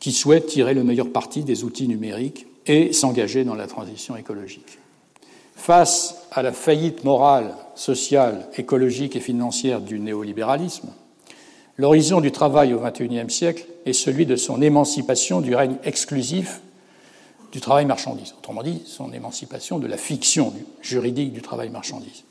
qui 0.00 0.12
souhaitent 0.12 0.46
tirer 0.46 0.74
le 0.74 0.82
meilleur 0.82 1.10
parti 1.10 1.44
des 1.44 1.62
outils 1.62 1.86
numériques 1.86 2.46
et 2.66 2.92
s'engager 2.92 3.44
dans 3.44 3.54
la 3.54 3.66
transition 3.66 4.16
écologique. 4.16 4.78
Face 5.62 6.16
à 6.32 6.42
la 6.42 6.50
faillite 6.50 7.04
morale, 7.04 7.54
sociale, 7.76 8.48
écologique 8.56 9.14
et 9.14 9.20
financière 9.20 9.80
du 9.80 10.00
néolibéralisme, 10.00 10.88
l'horizon 11.76 12.20
du 12.20 12.32
travail 12.32 12.74
au 12.74 12.80
XXIe 12.80 13.30
siècle 13.30 13.66
est 13.86 13.92
celui 13.92 14.26
de 14.26 14.34
son 14.34 14.60
émancipation 14.60 15.40
du 15.40 15.54
règne 15.54 15.76
exclusif 15.84 16.62
du 17.52 17.60
travail 17.60 17.86
marchandise, 17.86 18.34
autrement 18.36 18.64
dit 18.64 18.82
son 18.86 19.12
émancipation 19.12 19.78
de 19.78 19.86
la 19.86 19.96
fiction 19.96 20.52
juridique 20.80 21.32
du 21.32 21.42
travail 21.42 21.70
marchandise. 21.70 22.24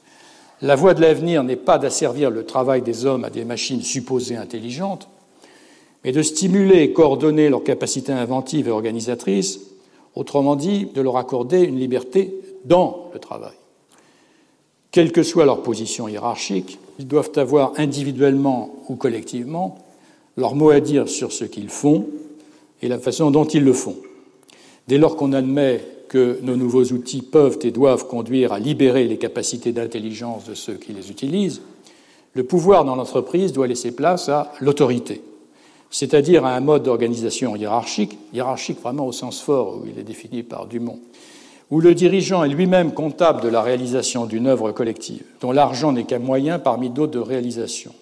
La 0.62 0.76
voie 0.76 0.94
de 0.94 1.00
l'avenir 1.00 1.46
n'est 1.46 1.56
pas 1.56 1.78
d'asservir 1.78 2.32
le 2.32 2.46
travail 2.46 2.82
des 2.82 3.06
hommes 3.06 3.24
à 3.24 3.30
des 3.30 3.46
machines 3.46 3.82
supposées 3.82 4.36
intelligentes, 4.36 5.08
mais 6.04 6.12
de 6.12 6.22
stimuler 6.22 6.82
et 6.82 6.92
coordonner 6.92 7.48
leurs 7.48 7.64
capacités 7.64 8.12
inventives 8.12 8.68
et 8.68 8.72
organisatrices, 8.72 9.62
autrement 10.16 10.58
dit, 10.58 10.88
de 10.94 11.00
leur 11.00 11.16
accorder 11.16 11.62
une 11.62 11.80
liberté 11.80 12.34
dans 12.66 13.10
le 13.14 13.20
travail. 13.20 13.54
Quelle 14.92 15.12
que 15.12 15.24
soit 15.24 15.46
leur 15.46 15.64
position 15.64 16.08
hiérarchique, 16.08 16.78
ils 17.00 17.08
doivent 17.08 17.32
avoir 17.36 17.74
individuellement 17.78 18.76
ou 18.90 18.96
collectivement 18.96 19.78
leur 20.38 20.56
mot 20.56 20.70
à 20.70 20.80
dire 20.80 21.08
sur 21.08 21.32
ce 21.32 21.46
qu'ils 21.46 21.70
font 21.70 22.08
et 22.82 22.88
la 22.88 23.00
façon 23.00 23.32
dont 23.32 23.46
ils 23.46 23.64
le 23.64 23.74
font. 23.74 23.96
Dès 24.88 24.98
lors 24.98 25.16
qu'on 25.16 25.34
admet 25.34 25.82
que 26.10 26.40
nos 26.42 26.58
nouveaux 26.58 26.84
outils 26.86 27.22
peuvent 27.22 27.60
et 27.62 27.72
doivent 27.72 28.08
conduire 28.08 28.52
à 28.52 28.60
libérer 28.60 29.06
les 29.06 29.18
capacités 29.18 29.72
d'intelligence 29.72 30.46
de 30.46 30.54
ceux 30.54 30.74
qui 30.74 30.92
les 30.92 31.10
utilisent, 31.10 31.62
le 32.34 32.44
pouvoir 32.44 32.86
dans 32.86 32.96
l'entreprise 32.96 33.54
doit 33.54 33.68
laisser 33.68 33.92
place 33.96 34.30
à 34.30 34.52
l'autorité, 34.60 35.22
c'est-à-dire 35.90 36.46
à 36.46 36.56
un 36.56 36.60
mode 36.60 36.84
d'organisation 36.84 37.56
hiérarchique, 37.56 38.18
hiérarchique 38.34 38.82
vraiment 38.82 39.08
au 39.08 39.12
sens 39.12 39.42
fort 39.42 39.78
où 39.78 39.88
il 39.88 40.00
est 40.00 40.04
défini 40.04 40.44
par 40.44 40.66
Dumont, 40.66 41.00
où 41.72 41.80
le 41.80 41.96
dirigeant 41.96 42.44
est 42.44 42.50
lui-même 42.50 42.94
comptable 42.94 43.42
de 43.42 43.48
la 43.48 43.62
réalisation 43.62 44.26
d'une 44.26 44.48
œuvre 44.48 44.74
collective, 44.74 45.24
dont 45.40 45.54
l'argent 45.54 45.94
n'est 45.94 46.04
qu'un 46.04 46.20
moyen 46.20 46.60
parmi 46.60 46.90
d'autres 46.90 47.14
de 47.14 47.20
réalisation. 47.20 47.94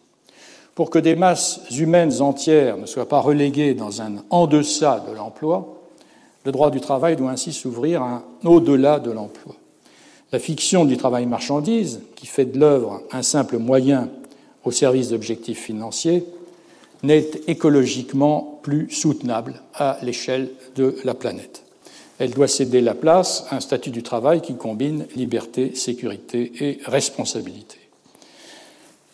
Pour 0.74 0.90
que 0.90 0.98
des 0.98 1.16
masses 1.16 1.62
humaines 1.78 2.22
entières 2.22 2.78
ne 2.78 2.88
soient 2.88 3.08
pas 3.08 3.20
reléguées 3.20 3.76
dans 3.76 4.02
un 4.02 4.24
en-deçà 4.32 5.06
de 5.08 5.16
l'emploi, 5.16 5.76
le 6.46 6.52
droit 6.52 6.72
du 6.72 6.82
travail 6.82 7.16
doit 7.16 7.30
ainsi 7.30 7.54
s'ouvrir 7.54 8.02
à 8.02 8.08
un 8.08 8.24
au-delà 8.44 9.00
de 9.00 9.12
l'emploi. 9.12 9.56
La 10.32 10.40
fiction 10.40 10.86
du 10.86 10.98
travail 10.98 11.26
marchandise, 11.26 12.02
qui 12.16 12.26
fait 12.26 12.46
de 12.46 12.60
l'œuvre 12.60 13.04
un 13.12 13.22
simple 13.22 13.58
moyen 13.58 14.10
au 14.64 14.72
service 14.72 15.10
d'objectifs 15.10 15.62
financiers, 15.62 16.26
n'est 17.04 17.30
écologiquement 17.48 18.60
plus 18.64 18.90
soutenable 18.90 19.62
à 19.76 19.98
l'échelle 20.02 20.50
de 20.76 20.96
la 21.04 21.14
planète. 21.14 21.69
Elle 22.20 22.32
doit 22.32 22.50
céder 22.50 22.82
la 22.82 22.94
place 22.94 23.46
à 23.50 23.56
un 23.56 23.60
statut 23.62 23.92
du 23.92 24.04
travail 24.04 24.42
qui 24.42 24.56
combine 24.56 25.08
liberté, 25.16 25.74
sécurité 25.74 26.52
et 26.60 26.80
responsabilité. 26.86 27.78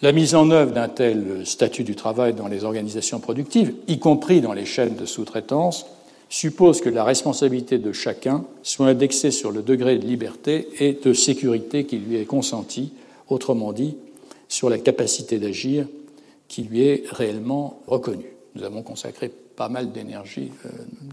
La 0.01 0.11
mise 0.11 0.35
en 0.35 0.49
œuvre 0.51 0.73
d'un 0.73 0.89
tel 0.89 1.45
statut 1.45 1.83
du 1.83 1.95
travail 1.95 2.33
dans 2.33 2.47
les 2.47 2.63
organisations 2.63 3.19
productives, 3.19 3.73
y 3.87 3.99
compris 3.99 4.41
dans 4.41 4.53
les 4.53 4.65
chaînes 4.65 4.95
de 4.95 5.05
sous-traitance, 5.05 5.85
suppose 6.29 6.81
que 6.81 6.89
la 6.89 7.03
responsabilité 7.03 7.77
de 7.77 7.91
chacun 7.91 8.43
soit 8.63 8.87
indexée 8.87 9.31
sur 9.31 9.51
le 9.51 9.61
degré 9.61 9.97
de 9.97 10.05
liberté 10.05 10.67
et 10.79 10.93
de 10.93 11.13
sécurité 11.13 11.85
qui 11.85 11.97
lui 11.97 12.17
est 12.17 12.25
consenti, 12.25 12.91
autrement 13.29 13.71
dit, 13.71 13.95
sur 14.49 14.69
la 14.69 14.79
capacité 14.79 15.37
d'agir 15.37 15.87
qui 16.47 16.63
lui 16.63 16.87
est 16.87 17.03
réellement 17.09 17.81
reconnue. 17.87 18.33
Nous 18.55 18.63
avons 18.63 18.81
consacré 18.81 19.31
pas 19.55 19.69
mal 19.69 19.91
d'énergie 19.91 20.51
euh, 20.65 20.69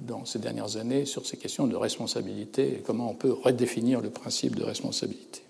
dans 0.07 0.25
ces 0.25 0.39
dernières 0.39 0.77
années 0.77 1.05
sur 1.05 1.27
ces 1.27 1.37
questions 1.37 1.67
de 1.67 1.77
responsabilité 1.77 2.75
et 2.75 2.83
comment 2.85 3.11
on 3.11 3.15
peut 3.15 3.33
redéfinir 3.33 4.01
le 4.01 4.11
principe 4.11 4.57
de 4.57 4.65
responsabilité. 4.65 5.43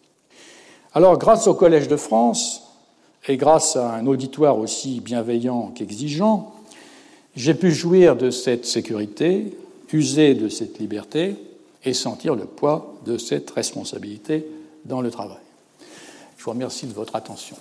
Alors, 0.94 1.18
grâce 1.18 1.46
au 1.46 1.54
Collège 1.54 1.88
de 1.88 1.96
France 1.96 2.62
et 3.26 3.36
grâce 3.36 3.76
à 3.76 3.94
un 3.94 4.06
auditoire 4.06 4.58
aussi 4.58 5.00
bienveillant 5.00 5.72
qu'exigeant, 5.74 6.54
j'ai 7.34 7.54
pu 7.54 7.72
jouir 7.72 8.14
de 8.16 8.30
cette 8.30 8.66
sécurité, 8.66 9.56
user 9.92 10.34
de 10.34 10.48
cette 10.48 10.78
liberté 10.78 11.36
et 11.84 11.94
sentir 11.94 12.34
le 12.34 12.44
poids 12.44 12.94
de 13.06 13.16
cette 13.16 13.50
responsabilité 13.50 14.46
dans 14.84 15.00
le 15.00 15.10
travail. 15.10 15.38
Je 16.36 16.44
vous 16.44 16.50
remercie 16.50 16.86
de 16.86 16.92
votre 16.92 17.16
attention. 17.16 17.56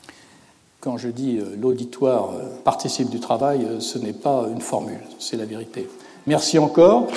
Quand 0.81 0.97
je 0.97 1.09
dis 1.09 1.37
euh, 1.37 1.55
l'auditoire 1.61 2.31
euh, 2.31 2.49
participe 2.63 3.11
du 3.11 3.19
travail, 3.19 3.63
euh, 3.65 3.79
ce 3.79 3.99
n'est 3.99 4.13
pas 4.13 4.47
une 4.51 4.61
formule, 4.61 4.99
c'est 5.19 5.37
la 5.37 5.45
vérité. 5.45 5.87
Merci 6.25 6.57
encore. 6.57 7.07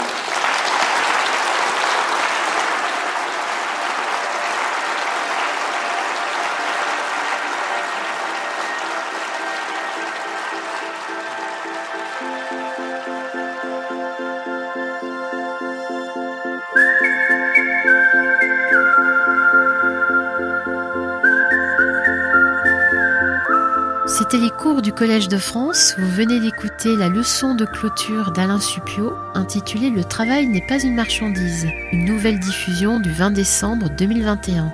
Collège 24.95 25.27
de 25.27 25.39
France. 25.39 25.97
Vous 25.99 26.09
venez 26.09 26.39
d'écouter 26.39 26.95
la 26.97 27.09
leçon 27.09 27.57
de 27.57 27.65
clôture 27.65 28.31
d'Alain 28.31 28.61
Supio 28.61 29.13
intitulée 29.35 29.91
Le 29.91 30.05
travail 30.05 30.47
n'est 30.47 30.65
pas 30.69 30.81
une 30.81 30.95
marchandise, 30.95 31.67
une 31.93 32.05
nouvelle 32.05 32.39
diffusion 32.39 33.01
du 33.01 33.11
20 33.11 33.33
décembre 33.33 33.91
2021. 33.91 34.71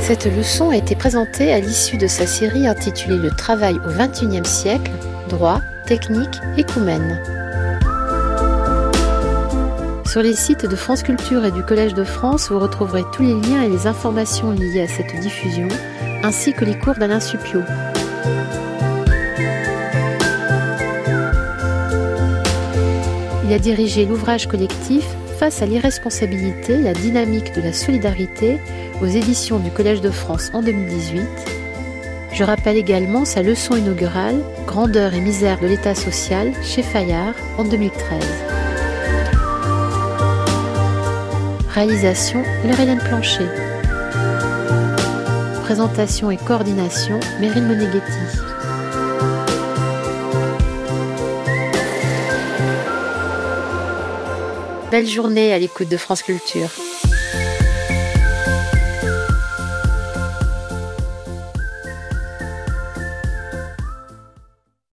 Cette 0.00 0.26
leçon 0.26 0.70
a 0.70 0.76
été 0.76 0.94
présentée 0.94 1.52
à 1.52 1.58
l'issue 1.58 1.96
de 1.96 2.06
sa 2.06 2.26
série 2.26 2.68
intitulée 2.68 3.18
Le 3.18 3.30
travail 3.30 3.74
au 3.74 3.90
XXIe 3.90 4.44
siècle, 4.44 4.92
droit, 5.28 5.60
technique, 5.86 6.40
écoumène. 6.56 7.43
Sur 10.14 10.22
les 10.22 10.36
sites 10.36 10.64
de 10.64 10.76
France 10.76 11.02
Culture 11.02 11.44
et 11.44 11.50
du 11.50 11.64
Collège 11.64 11.92
de 11.92 12.04
France, 12.04 12.48
vous 12.48 12.60
retrouverez 12.60 13.02
tous 13.12 13.24
les 13.24 13.34
liens 13.34 13.64
et 13.64 13.68
les 13.68 13.88
informations 13.88 14.52
liées 14.52 14.82
à 14.82 14.86
cette 14.86 15.12
diffusion, 15.18 15.66
ainsi 16.22 16.52
que 16.52 16.64
les 16.64 16.78
cours 16.78 16.94
d'Alain 16.94 17.18
Supio. 17.18 17.62
Il 23.44 23.52
a 23.52 23.58
dirigé 23.58 24.06
l'ouvrage 24.06 24.46
collectif 24.46 25.04
Face 25.40 25.62
à 25.62 25.66
l'irresponsabilité, 25.66 26.76
la 26.76 26.94
dynamique 26.94 27.52
de 27.52 27.62
la 27.62 27.72
solidarité 27.72 28.60
aux 29.02 29.06
éditions 29.06 29.58
du 29.58 29.72
Collège 29.72 30.00
de 30.00 30.10
France 30.10 30.52
en 30.54 30.62
2018. 30.62 31.26
Je 32.32 32.44
rappelle 32.44 32.76
également 32.76 33.24
sa 33.24 33.42
leçon 33.42 33.74
inaugurale 33.74 34.40
Grandeur 34.64 35.12
et 35.12 35.20
misère 35.20 35.58
de 35.58 35.66
l'État 35.66 35.96
social 35.96 36.52
chez 36.62 36.84
Fayard 36.84 37.34
en 37.58 37.64
2013. 37.64 38.43
Réalisation 41.74 42.44
Laure-Hélène 42.64 43.00
Plancher. 43.00 43.48
Présentation 45.64 46.30
et 46.30 46.36
coordination 46.36 47.18
Meryl 47.40 47.64
Moneghetti. 47.64 48.12
Belle 54.92 55.08
journée 55.08 55.52
à 55.52 55.58
l'écoute 55.58 55.88
de 55.88 55.96
France 55.96 56.22
Culture. 56.22 56.70